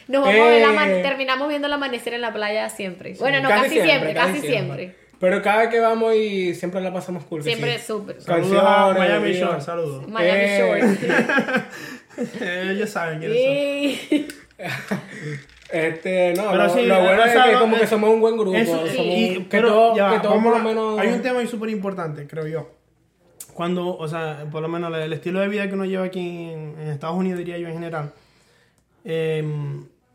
Nos 0.09 0.21
vamos 0.25 0.35
a 0.41 0.45
ver 0.85 0.89
Eh. 0.99 1.01
terminamos 1.01 1.47
viendo 1.47 1.67
el 1.67 1.73
amanecer 1.73 2.13
en 2.13 2.21
la 2.21 2.33
playa 2.33 2.69
siempre. 2.69 3.15
Bueno, 3.17 3.39
no, 3.41 3.47
casi, 3.47 3.79
siempre, 3.81 4.13
casi 4.13 4.41
siempre. 4.41 4.95
Pero 5.19 5.41
cada 5.41 5.59
vez 5.59 5.69
que 5.69 5.79
vamos 5.79 6.15
y 6.15 6.53
siempre 6.55 6.79
la 6.81 6.93
pasamos 6.93 7.23
cool. 7.25 7.43
Siempre 7.43 7.71
sí. 7.71 7.75
es 7.77 7.83
súper. 7.83 8.21
Saludos 8.21 8.63
a 8.65 8.93
Miami. 8.97 9.33
Shore, 9.33 9.59
saludos. 9.61 10.07
Miami 10.07 10.39
Eh. 10.41 11.65
Shore. 12.39 12.71
Ellos 12.71 12.89
saben 12.89 13.19
quiénes 13.19 13.37
son. 13.37 13.53
Y- 13.55 14.27
Este, 15.71 16.33
no, 16.35 16.49
Pero 16.49 16.63
lo, 16.63 16.69
sí, 16.73 16.81
lo 16.87 16.99
bueno 16.99 17.23
es 17.25 17.31
que 17.31 17.51
no, 17.53 17.59
como 17.59 17.77
que 17.77 17.83
eh, 17.83 17.87
somos 17.87 18.09
un 18.09 18.19
buen 18.21 18.35
grupo. 18.37 18.57
Eso, 18.57 18.71
somos 18.87 18.95
y- 18.95 19.37
un- 19.37 19.43
que 19.43 19.47
pero 19.51 19.67
todo, 19.69 19.95
ya 19.95 20.05
va, 20.05 20.13
que 20.13 20.19
todo 20.21 20.31
vamos 20.31 20.51
por 20.51 20.57
lo 20.57 20.67
menos... 20.67 20.99
Hay 20.99 21.09
un 21.09 21.21
tema 21.21 21.39
ahí 21.41 21.47
súper 21.47 21.69
importante, 21.69 22.25
creo 22.25 22.47
yo. 22.47 22.71
Cuando, 23.53 23.95
o 23.95 24.07
sea, 24.07 24.45
por 24.51 24.63
lo 24.63 24.67
menos 24.67 24.91
el 24.97 25.13
estilo 25.13 25.39
de 25.41 25.47
vida 25.47 25.67
que 25.67 25.75
uno 25.75 25.85
lleva 25.85 26.05
aquí 26.05 26.19
en, 26.49 26.75
en 26.79 26.87
Estados 26.87 27.15
Unidos, 27.17 27.37
diría 27.37 27.59
yo 27.59 27.67
en 27.67 27.73
general, 27.75 28.11
eh, 29.05 29.43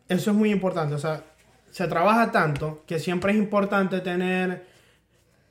eso 0.09 0.30
es 0.32 0.36
muy 0.36 0.50
importante. 0.50 0.94
O 0.96 0.98
sea, 0.98 1.22
se 1.70 1.86
trabaja 1.86 2.32
tanto 2.32 2.82
que 2.86 2.98
siempre 2.98 3.30
es 3.32 3.38
importante 3.38 4.00
tener. 4.00 4.74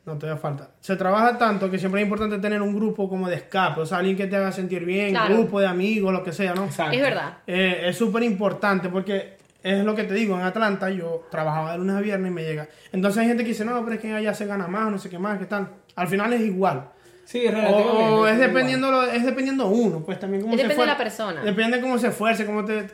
No 0.05 0.17
te 0.17 0.27
da 0.27 0.35
falta. 0.35 0.69
Se 0.81 0.95
trabaja 0.97 1.37
tanto 1.37 1.71
que 1.71 1.79
siempre 1.79 2.01
es 2.01 2.05
importante 2.05 2.37
tener 2.39 2.61
un 2.61 2.75
grupo 2.75 3.07
como 3.07 3.29
de 3.29 3.35
escape, 3.35 3.79
o 3.81 3.85
sea, 3.85 3.99
alguien 3.99 4.17
que 4.17 4.27
te 4.27 4.35
haga 4.35 4.51
sentir 4.51 4.83
bien, 4.83 5.11
Claro. 5.11 5.33
grupo 5.35 5.61
de 5.61 5.67
amigos, 5.67 6.11
lo 6.11 6.23
que 6.23 6.33
sea, 6.33 6.53
¿no? 6.53 6.65
Exacto. 6.65 6.93
Es 6.95 7.01
verdad. 7.01 7.37
Eh, 7.47 7.83
es 7.85 7.97
súper 7.97 8.23
importante 8.23 8.89
porque 8.89 9.37
es 9.63 9.81
lo 9.85 9.95
que 9.95 10.03
te 10.03 10.13
digo, 10.13 10.35
en 10.35 10.41
Atlanta 10.41 10.89
yo 10.89 11.25
trabajaba 11.31 11.71
de 11.71 11.77
lunes 11.77 11.95
a 11.95 12.01
viernes 12.01 12.31
y 12.31 12.33
me 12.35 12.43
llega. 12.43 12.67
Entonces 12.91 13.21
hay 13.21 13.27
gente 13.29 13.43
que 13.43 13.49
dice, 13.49 13.63
no, 13.63 13.81
pero 13.85 13.95
es 13.95 14.01
que 14.01 14.11
allá 14.13 14.33
se 14.33 14.45
gana 14.45 14.67
más, 14.67 14.91
no 14.91 14.97
sé 14.97 15.09
qué 15.09 15.17
más, 15.17 15.39
qué 15.39 15.45
tal. 15.45 15.69
Al 15.95 16.07
final 16.09 16.33
es 16.33 16.41
igual. 16.41 16.89
Sí, 17.23 17.47
relativamente. 17.47 17.89
o 17.93 18.27
es 18.27 18.33
igual. 18.33 18.39
dependiendo 18.49 18.91
lo- 18.91 19.03
es 19.03 19.23
dependiendo 19.25 19.67
uno, 19.67 20.01
pues 20.01 20.19
también 20.19 20.41
cómo 20.41 20.53
Es 20.53 20.59
se 20.59 20.63
depende 20.67 20.81
de 20.83 20.87
la 20.91 20.97
persona. 20.97 21.41
Depende 21.41 21.77
de 21.77 21.81
cómo 21.81 21.97
se 21.97 22.07
esfuerce, 22.07 22.45
cómo 22.45 22.65
te, 22.65 22.87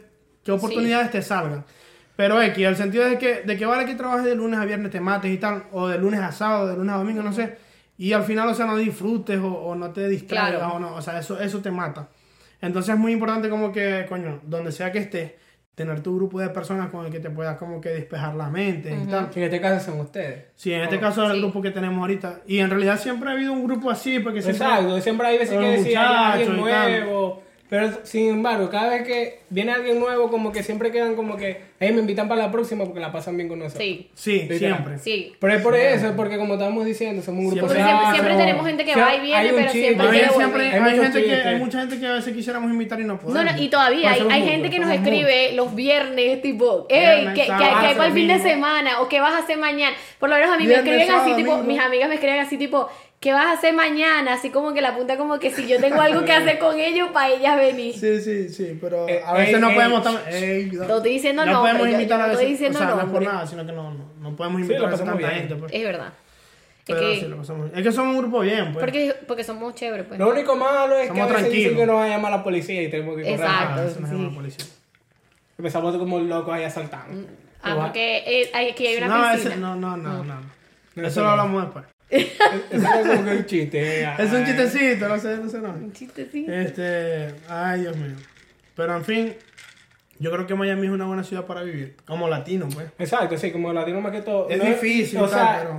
qué 0.43 0.51
oportunidades 0.51 1.09
te 1.09 1.23
salgan. 1.23 1.65
Pero 2.19 2.41
X, 2.41 2.65
el 2.67 2.75
sentido 2.75 3.05
de 3.05 3.17
que, 3.17 3.43
de 3.43 3.55
que 3.55 3.65
vale 3.65 3.85
que 3.85 3.95
trabajes 3.95 4.25
de 4.25 4.35
lunes 4.35 4.59
a 4.59 4.65
viernes, 4.65 4.91
te 4.91 4.99
mates 4.99 5.31
y 5.31 5.37
tal, 5.37 5.63
o 5.71 5.87
de 5.87 5.97
lunes 5.97 6.19
a 6.19 6.33
sábado, 6.33 6.67
de 6.67 6.75
lunes 6.75 6.93
a 6.93 6.97
domingo, 6.97 7.23
no 7.23 7.31
sé, 7.31 7.55
y 7.97 8.11
al 8.11 8.23
final, 8.23 8.49
o 8.49 8.53
sea, 8.53 8.65
no 8.65 8.75
disfrutes 8.75 9.39
o, 9.39 9.47
o 9.47 9.73
no 9.73 9.91
te 9.91 10.05
distraigas, 10.09 10.59
Claro. 10.59 10.75
o 10.75 10.79
no, 10.79 10.95
o 10.95 11.01
sea, 11.01 11.17
eso, 11.17 11.39
eso 11.39 11.59
te 11.61 11.71
mata. 11.71 12.09
Entonces 12.59 12.93
es 12.93 12.99
muy 12.99 13.13
importante 13.13 13.47
como 13.49 13.71
que, 13.71 14.05
coño, 14.09 14.41
donde 14.43 14.73
sea 14.73 14.91
que 14.91 14.99
estés, 14.99 15.31
tener 15.75 16.01
tu 16.03 16.13
grupo 16.13 16.41
de 16.41 16.49
personas 16.49 16.89
con 16.89 17.05
el 17.05 17.11
que 17.13 17.21
te 17.21 17.29
puedas 17.29 17.55
como 17.57 17.79
que 17.79 17.87
despejar 17.87 18.35
la 18.35 18.49
mente 18.49 18.89
y 19.01 19.07
tal. 19.09 19.29
En 19.33 19.43
este 19.43 19.61
caso 19.61 19.91
son 19.91 20.01
ustedes. 20.01 20.47
Sí, 20.55 20.73
en 20.73 20.81
este 20.81 20.99
caso 20.99 21.23
es 21.25 21.31
el 21.31 21.39
grupo 21.39 21.61
que 21.61 21.71
tenemos 21.71 22.01
ahorita. 22.01 22.41
Y 22.45 22.59
en 22.59 22.69
realidad 22.69 22.99
siempre 22.99 23.29
ha 23.29 23.31
habido 23.31 23.53
un 23.53 23.63
grupo 23.63 23.89
así, 23.89 24.19
porque 24.19 24.41
siempre... 24.41 24.67
Exacto, 24.67 24.99
siempre 24.99 25.25
hay 25.27 25.37
veces 25.37 25.57
que 25.57 25.65
decir 25.65 25.97
hay 25.97 26.05
alguien 26.33 26.57
muchachos 26.57 26.67
y 26.67 26.69
tal. 26.69 27.01
nuevo. 27.05 27.43
Pero 27.69 27.99
sin 28.03 28.29
embargo, 28.29 28.67
cada 28.71 28.89
vez 28.89 29.03
que 29.03 29.39
viene 29.51 29.71
alguien 29.71 29.99
nuevo, 29.99 30.31
como 30.31 30.51
que 30.51 30.63
siempre 30.63 30.91
quedan 30.91 31.15
como 31.15 31.37
que, 31.37 31.61
hey, 31.79 31.91
me 31.93 31.99
invitan 32.01 32.27
para 32.27 32.41
la 32.45 32.51
próxima 32.51 32.83
porque 32.83 32.99
la 32.99 33.11
pasan 33.11 33.37
bien 33.37 33.47
con 33.47 33.59
nosotros. 33.59 33.83
Sí, 33.83 34.09
Sí, 34.15 34.41
Literal. 34.49 34.59
siempre. 34.77 34.97
sí. 34.97 35.33
Pero 35.39 35.53
es 35.53 35.61
por 35.61 35.75
eso, 35.75 36.13
porque 36.15 36.37
como 36.37 36.53
estábamos 36.55 36.83
diciendo, 36.85 37.21
somos 37.21 37.41
un 37.45 37.51
grupo 37.51 37.67
Siempre- 37.71 37.83
Porque 37.83 37.99
siempre, 38.01 38.15
siempre 38.15 38.37
tenemos 38.45 38.65
gente 38.65 38.85
que 38.85 38.91
O 38.91 38.95
sea, 38.95 39.05
va 39.05 39.15
y 39.15 39.19
viene, 39.21 39.35
hay 39.37 39.47
un 39.49 39.55
pero 39.55 39.71
chiste. 39.71 39.87
siempre 39.87 40.09
quiere 40.09 40.29
siempre 40.29 40.67
hay, 40.67 40.81
Hay 40.81 40.99
gente 40.99 41.23
que, 41.23 41.33
hay 41.35 41.55
mucha 41.59 41.79
gente 41.81 41.99
que 41.99 42.07
a 42.07 42.13
veces 42.13 42.33
quisiéramos 42.35 42.71
invitar 42.71 42.99
y 42.99 43.03
no 43.03 43.13
No, 43.13 43.19
podemos. 43.19 43.55
no, 43.55 43.61
y 43.61 43.67
todavía 43.69 44.11
hay, 44.13 44.21
hay 44.31 44.43
gente 44.49 44.69
que 44.71 44.79
nos 44.79 44.89
escribe 44.91 45.51
los 45.53 45.75
viernes, 45.75 46.41
tipo, 46.41 46.87
hey, 46.89 47.27
que, 47.35 47.41
que, 47.41 47.47
que 47.47 47.53
hay 47.53 47.93
para 47.95 48.07
el 48.07 48.13
fin 48.13 48.27
de 48.29 48.39
semana, 48.39 49.01
o 49.01 49.07
qué 49.07 49.19
vas 49.19 49.33
a 49.33 49.39
hacer 49.39 49.59
mañana. 49.59 49.95
Por 50.19 50.29
lo 50.29 50.35
menos 50.35 50.49
a 50.51 50.57
mí 50.57 50.65
Viernes, 50.65 50.85
me 50.85 50.89
escriben 51.03 51.07
sábado, 51.15 51.33
así, 51.35 51.43
tipo, 51.43 51.57
mis 51.63 51.79
amigas 51.79 52.09
me 52.09 52.15
escriben 52.15 52.39
así, 52.39 52.57
tipo, 52.57 52.89
¿qué 53.19 53.33
vas 53.33 53.45
a 53.47 53.51
hacer 53.53 53.73
mañana? 53.73 54.33
Así 54.33 54.49
como 54.49 54.73
que 54.73 54.81
la 54.81 54.95
punta 54.95 55.17
como 55.17 55.39
que 55.39 55.51
si 55.51 55.67
yo 55.67 55.79
tengo 55.79 55.99
algo 56.01 56.23
que 56.25 56.31
hacer 56.31 56.57
con 56.59 56.79
ellos, 56.79 57.09
para 57.11 57.29
ellas 57.29 57.57
venir. 57.57 57.93
Sí, 57.93 58.21
sí, 58.21 58.49
sí, 58.49 58.77
pero 58.79 59.07
Eh, 59.09 59.21
a 59.25 59.33
veces 59.33 59.55
ey, 59.55 59.61
no 59.61 59.69
ey, 59.69 59.75
podemos... 59.75 59.99
sh- 60.01 60.07
tam- 60.09 60.27
ey, 60.33 60.65
No 60.71 60.97
estoy 60.97 61.11
diciendo 61.11 61.45
no 61.45 61.61
podemos 61.61 61.87
yo- 61.87 61.91
invitar 61.93 62.17
yo 62.19 62.23
a 62.23 62.27
no 62.27 62.33
veces, 62.33 62.39
estoy 62.39 62.51
diciendo 62.51 62.77
o 62.79 62.81
sea, 62.81 62.95
no 62.95 63.01
es 63.01 63.07
por 63.09 63.21
nada, 63.21 63.47
sino 63.47 63.65
que 63.65 63.71
no, 63.71 63.91
no, 63.91 64.05
no 64.21 64.35
podemos 64.35 64.57
Sí, 64.57 64.61
invitar 64.63 64.81
lo 64.89 64.95
a 64.95 64.97
tanta 64.97 65.13
bien. 65.15 65.31
gente. 65.31 65.55
Pues. 65.55 65.71
Es 65.73 65.83
verdad. 65.83 66.13
Es 66.87 66.95
que, 66.95 67.15
sí, 67.19 67.25
lo 67.27 67.37
pasamos- 67.37 67.69
es 67.75 67.83
que 67.83 67.91
somos 67.91 68.15
un 68.15 68.21
grupo 68.21 68.39
bien, 68.39 68.73
pues. 68.73 68.83
porque, 68.83 69.15
porque 69.27 69.43
somos 69.43 69.75
chéveres, 69.75 70.07
pues. 70.07 70.19
Lo 70.19 70.29
único 70.29 70.55
malo 70.55 70.95
es 70.97 71.11
que 71.11 71.21
a 71.21 71.25
veces 71.27 71.51
dicen 71.51 71.75
que 71.75 71.85
nos 71.85 71.95
va 71.97 72.05
a 72.05 72.07
llamar 72.07 72.31
la 72.31 72.43
policía 72.43 72.81
y 72.81 72.89
tenemos 72.89 73.15
que 73.15 73.21
correr. 73.23 73.35
Exacto. 73.39 73.81
Ah, 73.81 73.99
no 73.99 74.07
sí. 74.17 74.23
la 74.23 74.29
policía. 74.35 74.65
Empezamos 75.57 75.97
como 75.97 76.19
locos 76.19 76.53
ahí 76.53 76.63
asaltando. 76.63 77.27
Ah, 77.61 77.75
porque 77.75 78.23
eh, 78.25 78.49
hay- 78.53 78.69
aquí 78.69 78.87
hay 78.87 78.97
una 78.97 79.07
No, 79.07 79.31
piscina. 79.33 79.51
ese, 79.53 79.59
no, 79.61 79.75
no, 79.75 79.97
no, 79.97 80.23
no. 80.23 80.33
No, 80.33 80.41
Eso 80.95 81.07
eso 81.07 81.19
lo 81.19 81.25
no. 81.25 81.31
hablamos 81.33 81.63
después. 81.63 81.85
Eso 82.09 82.27
es 82.71 83.07
como 83.07 83.25
que 83.25 83.31
un 83.31 83.45
chiste. 83.45 84.03
Es 84.17 84.31
un 84.33 84.45
chistecito, 84.45 85.07
no 85.07 85.19
sé, 85.19 85.37
no 85.37 85.49
sé, 85.49 85.59
no. 85.59 85.69
Un 85.69 85.93
chistecito. 85.93 86.51
Este, 86.51 87.35
ay, 87.47 87.81
Dios 87.81 87.95
mío. 87.97 88.15
Pero 88.75 88.95
en 88.95 89.05
fin, 89.05 89.35
yo 90.19 90.31
creo 90.31 90.47
que 90.47 90.55
Miami 90.55 90.87
es 90.87 90.93
una 90.93 91.05
buena 91.05 91.23
ciudad 91.23 91.45
para 91.45 91.63
vivir. 91.63 91.95
Como 92.05 92.27
latino, 92.27 92.67
pues. 92.73 92.87
Exacto, 92.97 93.37
sí, 93.37 93.51
como 93.51 93.71
latino 93.73 94.01
más 94.01 94.11
que 94.11 94.21
todo. 94.21 94.49
Es 94.49 94.57
No 94.57 94.65
difícil, 94.65 95.19
o 95.19 95.27
tal, 95.27 95.39
sea, 95.39 95.57
pero. 95.61 95.71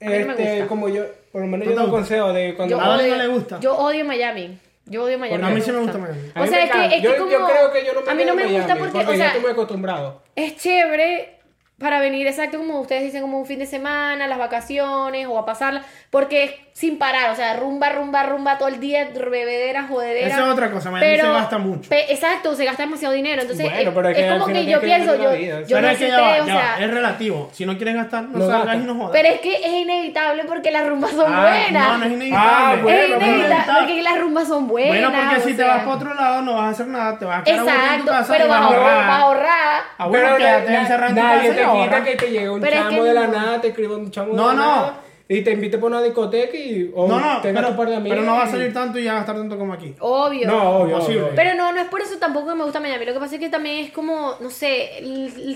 A 0.00 0.10
mí 0.10 0.18
no 0.20 0.26
me 0.26 0.32
este, 0.32 0.50
gusta. 0.52 0.66
como 0.68 0.88
yo, 0.88 1.04
por 1.32 1.40
lo 1.42 1.46
menos 1.48 1.66
¿No 1.66 1.72
yo 1.72 1.76
te 1.76 1.82
doy 1.82 1.90
gusta? 1.90 1.98
consejo 1.98 2.32
de 2.32 2.54
cuando... 2.54 2.76
Yo 2.76 2.80
A 2.82 2.88
Vale 2.88 3.08
no 3.08 3.14
odio- 3.14 3.22
le 3.22 3.26
gusta. 3.28 3.60
Yo 3.60 3.76
odio 3.76 4.04
Miami. 4.04 4.58
Yo 4.86 5.02
odio 5.04 5.18
Miami. 5.18 5.38
Porque 5.38 5.52
a 5.52 5.54
mí 5.56 5.60
sí 5.60 5.72
me 5.72 5.78
gusta 5.78 5.98
Miami. 5.98 6.20
A 6.34 6.40
O 6.40 6.42
mí 6.44 6.48
sea, 6.48 6.64
es 6.64 6.70
que, 6.70 6.84
es 6.84 6.92
que 6.94 7.02
yo, 7.02 7.16
como... 7.16 7.30
yo 7.32 7.46
creo 7.46 7.72
que 7.72 7.84
yo 7.86 7.94
no 7.94 8.02
me 8.02 8.10
a 8.10 8.14
mí 8.14 8.24
no 8.24 8.34
me 8.36 8.42
gusta 8.44 8.74
Miami, 8.74 8.80
porque, 8.92 9.06
o 9.12 9.16
sea, 9.16 9.26
estoy 9.26 9.42
muy 9.42 9.50
acostumbrado. 9.50 10.22
es 10.36 10.56
chévere 10.56 11.37
para 11.78 12.00
venir 12.00 12.26
exacto 12.26 12.58
como 12.58 12.80
ustedes 12.80 13.02
dicen, 13.04 13.20
como 13.22 13.38
un 13.38 13.46
fin 13.46 13.58
de 13.60 13.66
semana, 13.66 14.26
las 14.26 14.38
vacaciones 14.38 15.26
o 15.28 15.38
a 15.38 15.46
pasarla, 15.46 15.82
porque 16.10 16.44
es 16.44 16.50
sin 16.72 16.96
parar, 16.96 17.30
o 17.30 17.34
sea, 17.34 17.56
rumba, 17.56 17.88
rumba, 17.88 18.22
rumba 18.22 18.56
todo 18.56 18.68
el 18.68 18.78
día, 18.78 19.08
bebedera, 19.12 19.84
jodedera. 19.88 20.28
Esa 20.28 20.46
es 20.46 20.52
otra 20.52 20.70
cosa, 20.70 20.90
Miami 20.92 21.16
se 21.16 21.26
gasta 21.26 21.58
mucho. 21.58 21.90
pe- 21.90 22.12
exacto, 22.12 22.54
se 22.54 22.64
gasta 22.64 22.84
demasiado 22.84 23.14
dinero, 23.14 23.42
entonces 23.42 23.68
Bueno, 23.68 23.90
pero 23.94 24.08
es 24.10 24.16
es, 24.16 24.22
que 24.24 24.28
al 24.30 24.38
como 24.40 24.52
que 24.52 24.64
yo 24.66 24.80
que 24.80 24.86
pienso, 24.86 25.16
yo, 25.16 25.32
vida, 25.32 25.60
yo 25.62 25.66
pero 25.76 25.80
no 25.82 25.88
es 25.88 25.98
que 25.98 26.08
ya 26.08 26.20
va, 26.20 26.42
o 26.42 26.44
sea, 26.46 26.76
es 26.80 26.90
relativo. 26.90 27.50
Si 27.52 27.66
no 27.66 27.76
quieres 27.76 27.96
gastar, 27.96 28.24
no 28.24 28.38
salgas 28.46 28.66
gasta. 28.66 28.74
y 28.82 28.86
no 28.86 28.94
jodas. 28.94 29.10
pero 29.12 29.28
es 29.28 29.40
que 29.40 29.54
es 29.56 29.72
inevitable 29.72 30.44
porque 30.44 30.70
las 30.70 30.86
rumbas 30.86 31.10
son 31.10 31.32
Ah, 31.34 31.40
buenas. 31.42 31.88
No, 31.88 31.98
no 31.98 32.04
es 32.04 32.12
inevitable. 32.12 32.48
Ah, 32.48 32.74
es 32.76 32.82
bueno, 32.82 33.16
inevitable 33.16 33.74
porque 33.80 34.02
las 34.02 34.20
rumbas 34.20 34.48
son 34.48 34.68
buenas. 34.68 34.88
Bueno, 35.10 35.12
porque 35.12 35.40
si 35.40 35.50
te 35.50 35.56
sea. 35.64 35.66
vas 35.66 35.78
para 35.82 35.90
otro 35.96 36.14
lado 36.14 36.42
no 36.42 36.54
vas 36.54 36.64
a 36.64 36.68
hacer 36.70 36.86
nada, 36.86 37.18
te 37.18 37.24
vas 37.24 37.40
a 37.40 37.44
quedar 37.44 37.58
aburrido 37.58 37.76
en 37.76 37.86
tu 37.88 37.90
Exacto, 38.02 38.12
casa 38.12 38.32
pero 38.32 38.48
vas 38.48 38.60
a 38.60 38.64
ahorrar. 38.64 38.96
Vas 38.96 39.08
a 39.08 39.20
ahorrar. 39.22 39.82
Ah, 39.98 40.06
bueno, 40.06 40.26
Pero 40.26 40.36
quédate 40.38 40.74
encerrado 40.76 41.08
en 41.10 41.16
tu 41.16 41.22
casa 41.22 41.67
ahorra. 41.70 42.04
que 42.04 42.16
te 42.16 42.30
llegue 42.30 42.50
un 42.50 42.60
Pero 42.60 42.76
es 42.76 42.82
chamo 42.82 42.96
que 43.02 43.08
de 43.08 43.14
la 43.14 43.26
no. 43.26 43.32
nada, 43.32 43.60
te 43.60 43.68
escribe 43.68 43.94
un 43.96 44.10
chamo 44.10 44.32
No, 44.34 44.48
de 44.50 44.54
la 44.56 44.60
no. 44.60 44.66
nada 44.66 45.00
y 45.30 45.42
te 45.42 45.52
invite 45.52 45.76
para 45.76 45.88
una 45.88 46.02
discoteca 46.02 46.56
y 46.56 46.90
o 46.94 47.06
No, 47.06 47.20
no, 47.20 47.42
tengas 47.42 47.62
pero, 47.62 47.72
tu 47.74 47.76
par 47.76 47.88
de 47.90 47.96
amigos. 47.96 48.16
pero 48.16 48.26
no 48.26 48.34
va 48.38 48.44
a 48.44 48.50
salir 48.50 48.72
tanto 48.72 48.98
y 48.98 49.04
ya 49.04 49.12
gastar 49.12 49.36
tanto 49.36 49.58
como 49.58 49.74
aquí. 49.74 49.94
Obvio. 50.00 50.46
No, 50.46 50.70
obvio, 50.78 50.94
Imposible. 50.94 51.22
obvio. 51.24 51.32
Pero 51.36 51.54
no, 51.54 51.70
no 51.70 51.80
es 51.82 51.88
por 51.88 52.00
eso 52.00 52.16
tampoco 52.18 52.48
que 52.48 52.54
me 52.54 52.64
gusta 52.64 52.80
Miami. 52.80 53.04
Lo 53.04 53.12
que 53.12 53.18
pasa 53.18 53.34
es 53.34 53.40
que 53.42 53.50
también 53.50 53.84
es 53.84 53.90
como, 53.90 54.36
no 54.40 54.48
sé, 54.48 54.88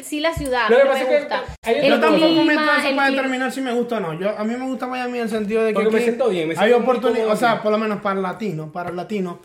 sí 0.05 0.21
la 0.21 0.35
ciudad. 0.35 0.69
Lo 0.69 0.77
que 0.77 0.85
no 0.85 0.91
pasa 0.91 1.05
me 1.05 1.11
es 1.11 1.17
que 1.17 1.19
gusta. 1.21 1.43
hay 1.63 1.75
el 1.77 1.85
Yo 1.89 2.01
tampoco 2.01 2.27
clima, 2.27 2.45
me 2.45 2.95
para 2.97 3.11
determinar 3.11 3.51
si 3.51 3.61
me 3.63 3.73
gusta 3.73 3.97
o 3.97 4.01
no. 4.01 4.13
Yo, 4.21 4.37
a 4.39 4.45
mí 4.45 4.55
me 4.55 4.67
gusta 4.67 4.87
Miami 4.87 5.17
en 5.17 5.25
el 5.25 5.31
sentido 5.31 5.63
de 5.63 5.69
que 5.73 5.75
Porque 5.81 5.91
me 5.97 6.03
siento 6.03 6.29
bien, 6.29 6.49
me 6.49 6.53
hay 6.53 6.59
siento 6.59 6.79
muy 6.79 6.85
oportunidades, 6.89 7.33
o 7.33 7.37
sea, 7.37 7.63
por 7.63 7.73
lo 7.73 7.79
menos 7.79 8.03
para 8.03 8.17
el 8.17 8.23
latino, 8.23 8.71
para 8.71 8.91
el 8.91 8.97
latino, 8.97 9.39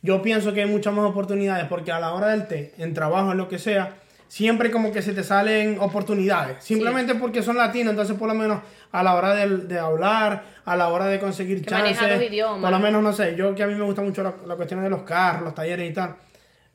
yo 0.00 0.22
pienso 0.22 0.54
que 0.54 0.62
hay 0.62 0.66
muchas 0.70 0.94
más 0.94 1.04
oportunidades 1.04 1.66
porque 1.68 1.92
a 1.92 2.00
la 2.00 2.14
hora 2.14 2.28
del 2.28 2.46
té, 2.48 2.72
en 2.78 2.94
trabajo, 2.94 3.32
en 3.32 3.36
lo 3.36 3.48
que 3.48 3.58
sea, 3.58 3.96
siempre 4.28 4.70
como 4.70 4.92
que 4.92 5.02
se 5.02 5.12
te 5.12 5.22
salen 5.22 5.78
oportunidades. 5.80 6.56
Simplemente 6.64 7.14
porque 7.14 7.42
son 7.42 7.56
latinos, 7.56 7.90
entonces 7.92 8.16
por 8.16 8.28
lo 8.28 8.34
menos 8.34 8.60
a 8.92 9.02
la 9.02 9.14
hora 9.14 9.34
del- 9.34 9.68
de, 9.68 9.78
hablar, 9.78 10.44
a 10.64 10.76
la 10.76 10.88
hora 10.88 11.06
de 11.06 11.18
conseguir 11.20 11.60
Que 11.62 11.66
chances, 11.70 12.00
los 12.00 12.22
idiomas. 12.22 12.60
por 12.60 12.70
lo 12.70 12.78
menos, 12.78 13.02
no 13.02 13.12
sé, 13.12 13.34
yo 13.36 13.54
que 13.54 13.62
a 13.62 13.66
mí 13.66 13.74
me 13.74 13.84
gusta 13.84 14.02
mucho 14.02 14.22
la, 14.22 14.34
la 14.46 14.56
cuestión 14.56 14.82
de 14.82 14.90
los 14.90 15.02
carros, 15.02 15.42
los 15.42 15.54
talleres 15.54 15.90
y 15.90 15.94
tal. 15.94 16.16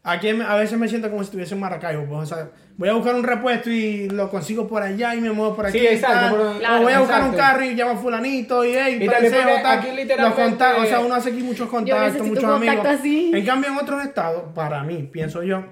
Aquí 0.01 0.31
me- 0.31 0.45
a 0.45 0.55
veces 0.55 0.79
me 0.79 0.87
siento 0.87 1.09
como 1.09 1.21
si 1.23 1.25
estuviese 1.25 1.55
en 1.55 1.59
Maracaibo, 1.59 2.05
pues, 2.05 2.31
o 2.31 2.35
sea, 2.35 2.49
voy 2.77 2.87
a 2.87 2.93
buscar 2.93 3.15
un 3.15 3.23
repuesto 3.23 3.69
y 3.69 4.07
lo 4.09 4.29
consigo 4.29 4.65
por 4.65 4.81
allá 4.81 5.13
y 5.13 5.19
me 5.19 5.29
muevo 5.31 5.53
por 5.57 5.65
aquí. 5.65 5.77
Sí, 5.79 5.87
exacto, 5.87 6.15
tal. 6.19 6.31
pero- 6.37 6.59
Claro, 6.59 6.77
o 6.79 6.83
voy 6.83 6.93
a 6.93 6.99
buscar 7.01 7.23
un 7.23 7.33
carro 7.35 7.63
y 7.65 7.73
llamo 7.75 7.91
a 7.91 7.97
fulanito 7.97 8.63
y 8.63 8.69
hey, 8.77 8.97
Y 9.01 9.05
tal. 9.05 9.15
aquí 9.15 9.87
Los 10.17 10.33
contactos, 10.35 10.83
o 10.85 10.87
sea, 10.87 10.99
uno 11.01 11.15
hace 11.15 11.29
aquí 11.29 11.41
muchos 11.43 11.67
contactos, 11.67 12.25
muchos 12.25 12.43
amigos. 12.45 12.85
así. 12.87 13.31
En 13.33 13.45
cambio, 13.45 13.71
en 13.71 13.77
otros 13.77 14.01
estados, 14.05 14.43
para 14.55 14.83
mí, 14.83 15.03
pienso 15.11 15.43
yo, 15.43 15.63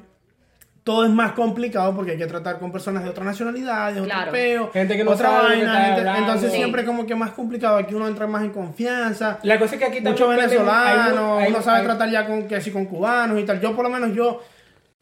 todo 0.88 1.04
es 1.04 1.12
más 1.12 1.34
complicado 1.34 1.94
porque 1.94 2.12
hay 2.12 2.18
que 2.18 2.28
tratar 2.28 2.60
con 2.60 2.72
personas 2.72 3.04
de 3.04 3.10
otra 3.10 3.26
nacionalidad, 3.26 3.94
de 3.94 4.00
otro 4.00 4.10
Claro. 4.14 4.32
peo, 4.32 4.72
Gente 4.72 4.96
que 4.96 5.04
no 5.04 5.12
otra 5.12 5.30
sabe 5.30 5.48
vaina, 5.50 5.74
gente- 5.82 6.00
hablando. 6.00 6.20
entonces 6.22 6.52
Sí. 6.52 6.58
siempre 6.58 6.86
como 6.86 7.06
que 7.06 7.14
más 7.14 7.32
complicado, 7.32 7.76
aquí 7.78 7.94
uno 7.94 8.08
entra 8.08 8.26
más 8.26 8.44
en 8.44 8.52
confianza. 8.52 9.38
La 9.44 9.60
cosa 9.60 9.76
es 9.76 9.80
que 9.82 9.86
aquí 9.88 10.00
Muchos 10.00 10.30
venezolanos, 10.30 11.38
hay- 11.40 11.44
hay- 11.46 11.52
uno 11.52 11.62
sabe 11.62 11.80
hay- 11.80 11.86
tratar 11.86 12.10
ya 12.10 12.26
con 12.26 12.48
que 12.48 12.56
así 12.56 12.72
con 12.72 12.86
cubanos 12.86 13.38
y 13.38 13.44
tal. 13.44 13.60
Yo 13.60 13.76
por 13.76 13.84
lo 13.84 13.90
menos 13.90 14.16
yo 14.16 14.42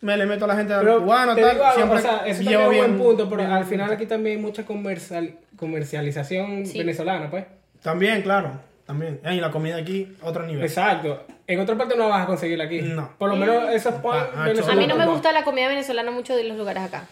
me 0.02 0.18
le 0.18 0.26
meto 0.26 0.46
a 0.46 0.48
la 0.48 0.56
gente 0.56 0.74
Pero 0.80 1.02
cubano, 1.04 1.36
te 1.36 1.42
tal, 1.42 1.52
digo 1.52 1.64
algo, 1.64 1.76
siempre 1.76 1.98
o 2.00 2.02
sea, 2.02 2.18
eso 2.26 2.42
llevo 2.42 2.64
también 2.64 2.64
es 2.64 2.70
bien. 2.72 2.92
un 2.92 2.98
buen 2.98 3.08
punto, 3.18 3.30
pero 3.30 3.42
bien- 3.44 3.52
al 3.54 3.66
final 3.66 3.92
aquí 3.92 4.06
también 4.08 4.38
hay 4.38 4.42
mucha 4.44 4.66
comercial, 4.66 5.36
comercialización 5.56 6.66
Sí. 6.66 6.78
venezolana, 6.80 7.30
pues. 7.30 7.46
También, 7.84 8.22
claro, 8.24 8.52
también. 8.86 9.20
Y 9.30 9.40
la 9.40 9.52
comida 9.52 9.78
aquí, 9.78 10.08
otro 10.22 10.44
nivel. 10.46 10.64
Exacto. 10.64 11.26
En 11.48 11.60
otra 11.60 11.76
parte 11.78 11.96
no 11.96 12.10
vas 12.10 12.24
a 12.24 12.26
conseguirla 12.26 12.66
aquí. 12.66 12.82
No. 12.82 13.12
Por 13.18 13.30
lo 13.30 13.36
menos 13.36 13.70
esos 13.74 13.96
points 13.96 14.28
Ah, 14.30 14.36
ah, 14.38 14.44
A 14.44 14.48
venezolanos. 14.48 14.78
mí 14.82 14.88
no 14.88 14.96
me 14.96 15.06
gusta 15.06 15.32
la 15.32 15.44
comida 15.44 15.68
venezolana 15.68 16.12
mucho 16.12 16.36
de 16.36 16.44
los 16.44 16.58
lugares 16.58 16.84
acá. 16.84 17.04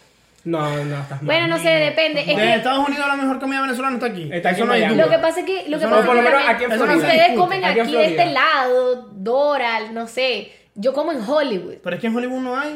No, 0.46 0.60
no, 0.84 1.00
estás 1.00 1.22
mal. 1.22 1.26
Bueno, 1.26 1.48
no 1.48 1.58
sé, 1.58 1.70
depende. 1.70 2.20
Es 2.22 2.28
De 2.28 2.36
que 2.36 2.56
Estados 2.56 2.86
Unidos 2.88 3.08
la 3.08 3.16
mejor 3.16 3.40
comida 3.40 3.62
venezolana 3.62 3.96
está 3.96 4.08
aquí. 4.08 4.30
Está 4.32 4.50
aquí 4.50 4.56
Eso 4.58 4.64
en 4.64 4.68
no 4.68 4.74
hay 4.74 4.80
Miami. 4.82 4.96
duda. 4.96 5.06
lo 5.06 5.12
que 5.12 5.18
pasa 5.20 5.40
es 5.40 5.46
que 5.46 5.70
lo 5.70 5.80
que 5.80 5.86
pasa 5.86 6.00
no- 6.02 6.06
por 6.06 6.18
es 6.18 6.24
lo 6.24 6.30
que 6.30 6.36
aquí 6.38 6.64
en 6.66 6.72
Florida. 6.72 6.96
ustedes 6.98 7.38
comen 7.38 7.64
Aquí 7.66 7.92
de 7.94 8.06
este 8.06 8.26
lado, 8.26 8.96
Doral, 9.14 9.94
no 9.94 10.08
sé. 10.08 10.52
Yo 10.76 10.92
como 10.94 11.12
en 11.14 11.22
Hollywood. 11.28 11.76
Pero 11.84 11.96
es 11.96 12.02
que 12.02 12.08
en 12.08 12.16
Hollywood 12.16 12.42
no 12.42 12.58
hay. 12.60 12.72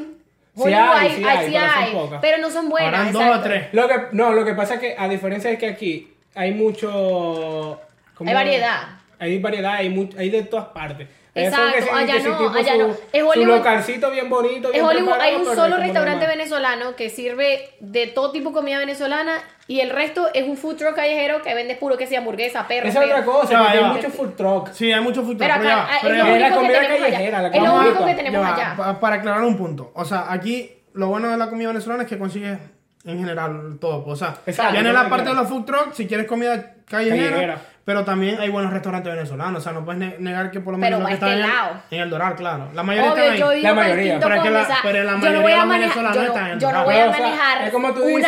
Sí 0.56 0.64
Hollywood 0.64 0.82
hay, 0.96 1.08
hay, 1.08 1.18
sí 1.18 1.26
hay, 1.56 1.92
sí 1.92 1.98
pero 2.22 2.38
son 2.38 2.42
no 2.42 2.50
son 2.52 2.70
buenas. 2.70 2.94
Habrán 2.94 3.14
dos 3.14 3.38
o 3.38 3.42
tres. 3.42 3.68
Lo 3.74 3.88
que, 3.88 3.96
no, 4.14 4.32
lo 4.32 4.46
que 4.46 4.54
pasa 4.54 4.76
es 4.76 4.80
que 4.80 4.96
a 4.98 5.08
diferencia 5.10 5.50
de 5.52 5.58
que 5.58 5.68
aquí 5.68 6.14
hay 6.36 6.54
mucho... 6.54 7.80
Hay 8.26 8.34
variedad. 8.34 8.82
Hay 9.20 9.40
variedad, 9.40 9.74
hay, 9.74 9.90
mucho, 9.90 10.18
hay 10.20 10.30
de 10.30 10.44
todas 10.44 10.68
partes. 10.68 11.08
Exacto, 11.34 11.72
que 11.86 11.92
allá 11.92 12.14
que 12.18 12.30
no, 12.30 12.38
tipo 12.38 12.50
allá 12.58 12.72
su, 12.74 12.78
no. 12.80 12.88
Es 13.14 13.22
su 13.22 13.28
Hollywood- 13.30 13.58
localcito 13.58 14.10
bien 14.10 14.28
bonito, 14.28 14.68
En 14.70 14.74
bien 14.74 14.86
Hollywood 14.86 15.14
hay 15.20 15.36
un 15.36 15.46
solo 15.46 15.78
restaurante 15.78 16.26
normal. 16.26 16.38
venezolano 16.38 16.96
que 16.96 17.10
sirve 17.12 17.70
de 17.80 18.08
todo 18.08 18.32
tipo 18.32 18.50
de 18.50 18.56
comida 18.56 18.80
venezolana 18.80 19.38
y 19.68 19.82
el 19.82 19.92
resto 19.92 20.30
es 20.34 20.48
un 20.48 20.58
food 20.58 20.78
truck 20.78 20.96
callejero 20.96 21.44
que 21.44 21.54
vende 21.54 21.76
puro 21.76 21.96
que 21.96 22.08
sea 22.08 22.20
hamburguesa, 22.20 22.68
perro. 22.68 22.88
Esa 22.88 23.04
es 23.04 23.12
otra 23.12 23.24
cosa, 23.26 23.52
Ya 23.52 23.74
ya 23.74 23.86
hay 23.88 23.94
muchos 23.94 24.14
food 24.14 24.34
truck. 24.36 24.72
Sí, 24.72 24.92
hay 24.92 25.02
mucho 25.02 25.22
futuro. 25.22 25.38
Pero 25.40 25.54
Pero, 25.58 25.68
ya 25.70 25.84
acá 25.84 25.98
pero 26.02 26.14
es 26.14 26.18
ya 26.20 26.24
lo. 26.26 26.30
Es 26.36 26.42
único 26.42 26.62
que 26.62 26.74
callejera, 26.74 27.42
la. 27.44 27.48
Es 27.50 27.64
lo 27.64 27.74
único 27.76 28.06
que 28.06 28.14
tenemos 28.16 28.42
Ya 28.48 28.54
allá. 28.56 28.74
pa- 28.76 29.00
para 29.00 29.16
aclarar 29.18 29.44
un 29.44 29.58
punto. 29.58 29.92
O 29.94 30.06
sea, 30.06 30.32
aquí 30.32 30.74
lo 30.94 31.08
bueno 31.10 31.30
de 31.30 31.38
la 31.38 31.50
comida 31.52 31.68
venezolana 31.68 32.04
es 32.04 32.10
que 32.10 32.18
consigues 32.18 32.58
en 33.06 33.20
general 33.20 33.78
todo. 33.80 34.04
O 34.08 34.16
sea, 34.16 34.38
Exacto, 34.48 34.74
viene 34.74 34.90
todo 34.92 35.04
la 35.04 35.10
parte 35.10 35.30
de 35.30 35.36
los 35.36 35.48
food 35.48 35.66
trucks, 35.66 35.96
si 35.98 36.08
quieres 36.08 36.26
comida 36.26 36.74
callejera, 36.90 37.30
Callejera. 37.30 37.62
Pero 37.88 38.04
también 38.04 38.38
hay 38.42 38.50
buenos 38.50 38.74
restaurantes 38.74 39.14
venezolanos. 39.16 39.60
O 39.60 39.64
sea, 39.64 39.72
no 39.72 39.86
puedes 39.86 39.98
ne- 40.02 40.16
negar 40.20 40.52
que 40.52 40.60
por 40.60 40.74
lo 40.74 40.80
Pero 40.82 40.98
menos 40.98 41.00
los 41.00 41.08
que 41.08 41.14
a 41.14 41.16
están 41.16 41.40
este 41.40 41.96
en, 41.96 41.98
en 42.00 42.04
el 42.04 42.10
Doral, 42.10 42.36
claro. 42.36 42.68
La 42.74 42.84
mayoría 42.84 43.14
Obvio, 43.14 43.24
están 43.24 43.38
yo 43.38 43.48
ahí. 43.50 43.56
digo 43.56 43.64
La 43.64 43.70
el 43.70 43.76
mayoría. 43.78 44.20
Pero 44.20 44.36
es 44.36 44.42
que 44.42 44.50
la- 44.50 44.68
pero 44.84 45.04
la 45.06 45.12
yo 45.12 45.18
no 45.18 45.18
mayoría 45.18 45.42
voy 45.42 45.52
de 45.52 45.56
a 45.56 45.60
los 45.60 45.68
manejar, 45.68 45.96
venezolanos 46.04 46.16
yo 46.16 46.22
no, 46.22 46.28
están 46.28 46.52
en 46.52 46.60
yo 46.60 46.68
no 46.68 46.72
Doral. 46.80 46.86
voy 46.86 46.94
a 46.94 46.98
Pero, 46.98 47.10
o 47.10 47.14
sea, 47.14 47.24
manejar 47.24 47.76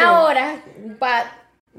una 0.07 0.20
hora 0.22 0.51
para 0.97 1.24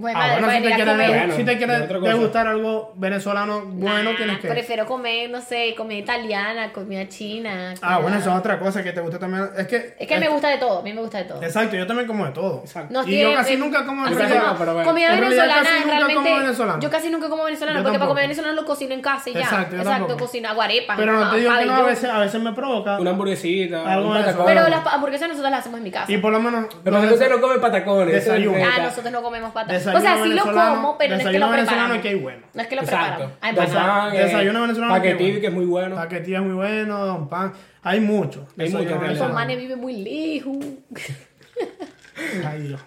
bueno, 0.00 0.18
Ah, 0.20 0.28
bueno, 0.38 0.50
si 0.50 0.62
te. 0.62 0.84
Bueno, 0.84 1.36
si 1.36 1.44
te 1.44 1.52
es 1.52 1.58
quieres 1.58 1.88
degustar 1.88 2.46
algo 2.46 2.92
venezolano 2.96 3.62
bueno, 3.66 4.10
Nah, 4.10 4.16
tienes 4.16 4.38
que... 4.38 4.48
Prefiero 4.48 4.86
comer, 4.86 5.30
no 5.30 5.40
sé, 5.40 5.74
comida 5.76 5.98
italiana, 5.98 6.72
comida 6.72 7.08
china. 7.08 7.74
Ah, 7.82 7.98
bueno, 7.98 8.16
eso 8.18 8.30
es 8.30 8.36
otra 8.36 8.58
cosa 8.58 8.82
que 8.82 8.92
te 8.92 9.00
gusta 9.00 9.18
también. 9.18 9.48
Es 9.56 9.66
que... 9.66 9.94
Es 9.98 10.06
que 10.08 10.18
me 10.18 10.28
gusta 10.28 10.48
de 10.48 10.58
todo, 10.58 10.80
a 10.80 10.82
mí 10.82 10.92
me 10.92 11.00
gusta 11.00 11.18
de 11.18 11.24
todo. 11.24 11.42
Exacto, 11.42 11.76
yo 11.76 11.86
también 11.86 12.06
como 12.06 12.24
de 12.26 12.32
todo. 12.32 12.60
Exacto. 12.64 13.02
Y 13.02 13.06
tiene- 13.06 13.30
yo 13.30 13.36
casi 13.36 13.52
eh, 13.54 13.56
nunca 13.58 13.84
como 13.84 14.02
bueno. 14.02 14.84
comida 14.84 15.14
En 15.14 15.20
venezolana 15.20 15.54
casi 15.62 15.74
nunca 15.80 15.86
realmente 15.86 16.14
como 16.14 16.36
venezolano. 16.38 16.80
yo 16.80 16.90
casi 16.90 17.10
nunca 17.10 17.28
como 17.28 17.44
venezolano 17.44 17.78
Yo 17.78 17.82
porque 17.84 17.98
para 17.98 18.08
comer 18.08 18.24
venezolano 18.24 18.54
lo 18.54 18.64
cocino 18.66 18.94
en 18.94 19.00
casa 19.02 19.30
y 19.30 19.34
ya 19.34 19.40
Exacto, 19.40 19.76
yo 19.76 19.82
exacto 19.82 20.16
cocino 20.16 20.48
aguarepas 20.48 20.96
Pero 20.98 21.12
no 21.12 21.30
te 21.30 21.36
digo 21.38 21.52
que 21.58 21.64
no, 21.66 21.74
a 21.74 21.82
veces, 21.82 22.10
a 22.10 22.18
veces 22.18 22.40
me 22.40 22.52
provoca. 22.52 22.98
Una 22.98 23.10
hamburguesita, 23.10 23.92
Algo 23.92 24.08
un 24.08 24.22
de 24.22 24.30
eso. 24.30 24.44
pero 24.46 24.68
las 24.68 24.86
hamburguesas 24.86 25.28
nosotros 25.28 25.50
las 25.50 25.60
hacemos 25.60 25.78
en 25.78 25.84
mi 25.84 25.90
casa 25.90 26.10
Y 26.10 26.18
por 26.18 26.32
lo 26.32 26.40
menos. 26.40 26.66
Pero 26.82 26.96
los 27.02 27.12
usted 27.12 27.28
des- 27.28 27.36
no 27.36 27.40
come 27.40 27.58
patacones. 27.58 28.14
es 28.14 28.24
Desayuno. 28.24 28.58
ah 28.64 28.82
nosotros 28.82 29.12
no 29.12 29.22
comemos 29.22 29.52
o 29.96 30.00
desayuno 30.00 30.00
sea 30.00 30.24
sí 30.24 30.30
lo 30.34 30.42
como 30.72 30.98
pero 30.98 31.10
no 31.10 31.16
es 31.16 31.22
que 31.22 31.28
desayuno 31.28 31.46
lo 31.46 31.52
venezolano 31.52 32.02
que 32.02 32.08
hay 32.08 32.14
bueno. 32.16 32.42
no 32.54 32.62
es 32.62 32.68
que 32.68 32.76
lo 32.76 32.82
Exacto. 32.82 33.26
preparamos 33.26 33.38
Hay 33.40 33.54
Desa- 33.54 33.64
empanada. 33.66 34.02
Pan, 34.10 34.14
eh, 34.14 34.18
desayuno 34.24 34.60
venezolano 34.62 34.98
bueno. 35.00 35.18
que 35.40 35.46
es 35.46 35.52
muy 35.52 35.64
bueno. 35.66 35.96
Paquetilla 35.96 36.38
es 36.38 36.44
muy 36.44 36.54
bueno, 36.54 37.06
don 37.06 37.28
pan. 37.28 37.52
Hay 37.82 38.00
mucho. 38.00 38.46
Hay 38.58 38.66
Desayuno 38.66 38.78
mucho, 38.82 38.94
en 38.94 39.00
realidad. 39.00 39.00
esos 39.00 39.02
venezolano. 39.28 39.34
manes 39.34 39.56
viven 39.58 39.80
muy 39.80 39.96
lejos 40.02 40.56
Ay, 42.46 42.62
Dios. 42.62 42.80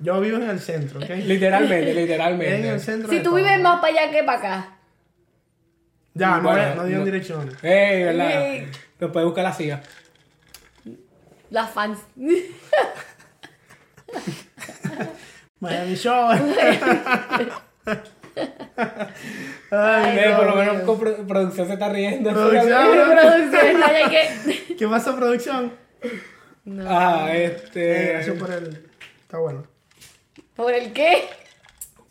Yo 0.00 0.20
vivo 0.20 0.36
en 0.38 0.50
el 0.50 0.58
centro, 0.60 0.98
¿ok? 1.00 1.08
Literalmente, 1.10 1.82
En 1.92 1.98
el 1.98 2.06
literalmente. 2.06 2.78
centro. 2.80 3.08
si 3.10 3.18
tú 3.18 3.24
todo. 3.24 3.34
vives 3.36 3.60
más 3.60 3.80
para 3.80 3.92
allá 4.00 4.10
que 4.10 4.22
para 4.24 4.38
acá 4.38 4.68
Ya, 6.14 6.36
no, 6.38 6.42
Bueno, 6.42 6.62
es- 6.62 6.76
no 6.76 6.84
digan 6.84 7.00
no. 7.00 7.06
direcciones. 7.06 7.54
Ey, 7.62 8.04
¿verdad? 8.04 8.50
Ey. 8.52 8.68
Lo 8.98 9.12
puedes 9.12 9.26
buscar 9.26 9.44
la 9.44 9.52
siga. 9.52 9.80
las 11.50 11.70
fans 11.70 11.98
Miami 15.62 15.94
Show. 16.02 16.28
Ay, 19.70 20.18
Ey, 20.18 20.34
por 20.34 20.46
no, 20.46 20.50
lo 20.50 20.56
menos 20.56 20.82
con 20.82 20.98
pro- 20.98 21.16
producción 21.26 21.66
se 21.68 21.72
está 21.74 21.88
riendo. 21.88 22.30
Producción. 22.30 22.88
producción 23.10 23.66
está 23.66 23.90
¿Qué 24.78 24.88
pasa, 24.88 25.16
producción? 25.16 25.72
Ah, 26.86 27.28
Eh, 27.30 27.44
este. 27.44 28.18
eso 28.20 28.34
por 28.34 28.50
el. 28.50 28.86
Está 29.20 29.38
bueno. 29.38 29.64
por 30.56 30.72
el 30.74 30.92
qué 30.92 31.28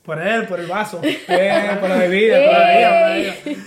Por 0.04 0.20
él, 0.22 0.48
por 0.48 0.60
el 0.62 0.68
vaso. 0.68 1.02
Eh, 1.28 1.78
por 1.80 1.90
la 1.90 1.98
bebida, 1.98 2.38
Eh. 2.40 2.46
por 2.46 2.54
la 2.58 2.66
bebida. 2.68 2.90
Todavía, 2.90 3.34
todavía. 3.44 3.64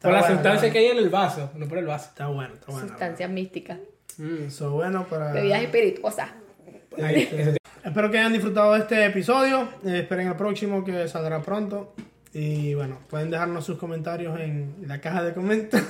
Por 0.00 0.12
la 0.12 0.18
bueno, 0.20 0.34
sustancia 0.34 0.66
está 0.68 0.72
que 0.72 0.78
hay 0.78 0.86
en 0.86 0.98
el 0.98 1.08
vaso, 1.10 1.50
no 1.54 1.68
por 1.68 1.78
el 1.78 1.86
vaso. 1.86 2.08
Está 2.08 2.28
bueno, 2.28 2.54
está 2.54 2.72
bueno. 2.72 2.88
sustancias 2.88 3.30
místicas 3.30 3.78
Mm. 4.16 4.50
So, 4.50 4.70
bueno, 4.72 5.06
para... 5.08 5.30
Bebidas 5.30 5.62
espirituosas. 5.62 6.30
Ahí, 7.00 7.28
eso 7.32 7.52
te- 7.52 7.57
Espero 7.88 8.10
que 8.10 8.18
hayan 8.18 8.34
disfrutado 8.34 8.74
de 8.74 8.80
este 8.80 9.06
episodio. 9.06 9.66
Eh, 9.82 10.00
esperen 10.00 10.28
el 10.28 10.36
próximo 10.36 10.84
que 10.84 11.08
saldrá 11.08 11.40
pronto. 11.40 11.94
Y 12.34 12.74
bueno, 12.74 12.98
pueden 13.08 13.30
dejarnos 13.30 13.64
sus 13.64 13.78
comentarios 13.78 14.38
en 14.38 14.74
la 14.86 15.00
caja 15.00 15.24
de 15.24 15.32
comentarios. 15.32 15.88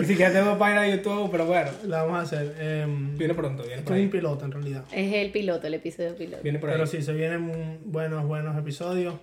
Ni 0.00 0.04
siquiera 0.04 0.32
tengo 0.32 0.58
página 0.58 0.82
de 0.82 0.96
YouTube, 0.96 1.30
pero 1.30 1.46
bueno. 1.46 1.70
la 1.84 2.02
vamos 2.02 2.18
a 2.18 2.22
hacer. 2.22 2.56
Em, 2.58 3.16
Viene 3.16 3.34
pronto, 3.34 3.62
viene 3.62 3.76
esto 3.76 3.90
por 3.90 3.96
es 3.96 4.04
un 4.04 4.10
piloto 4.10 4.44
en 4.46 4.50
realidad. 4.50 4.84
Es 4.90 5.12
el 5.12 5.30
piloto, 5.30 5.68
el 5.68 5.74
episodio 5.74 6.16
piloto. 6.16 6.42
Viene 6.42 6.58
por 6.58 6.70
ahí. 6.70 6.74
Pero 6.74 6.88
sí, 6.88 7.02
se 7.02 7.12
vienen 7.12 7.78
buenos, 7.84 8.26
buenos 8.26 8.58
episodios. 8.58 9.14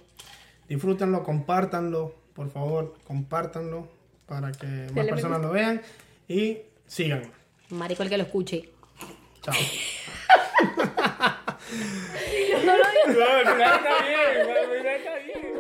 Disfrútenlo, 0.70 1.22
compártanlo. 1.22 2.16
Por 2.34 2.50
favor, 2.50 2.96
compártanlo 3.04 3.90
para 4.26 4.54
que 4.54 4.68
más 4.68 4.94
me 4.94 5.06
personas 5.06 5.42
lo 5.42 5.52
vean. 5.52 5.82
Y 6.30 6.60
síganlo. 6.88 7.28
Marico 7.72 8.04
el 8.04 8.10
que 8.10 8.18
lo 8.18 8.24
escuche. 8.24 8.70
Chao. 9.42 9.54
No 12.66 12.78
lo 12.78 12.84
digo. 12.92 13.20
No, 13.20 13.44
pues 13.44 13.76
está 13.76 14.04
bien, 14.04 14.46
pues, 14.46 14.58
al 14.58 14.86
está 14.86 15.16
bien. 15.16 15.55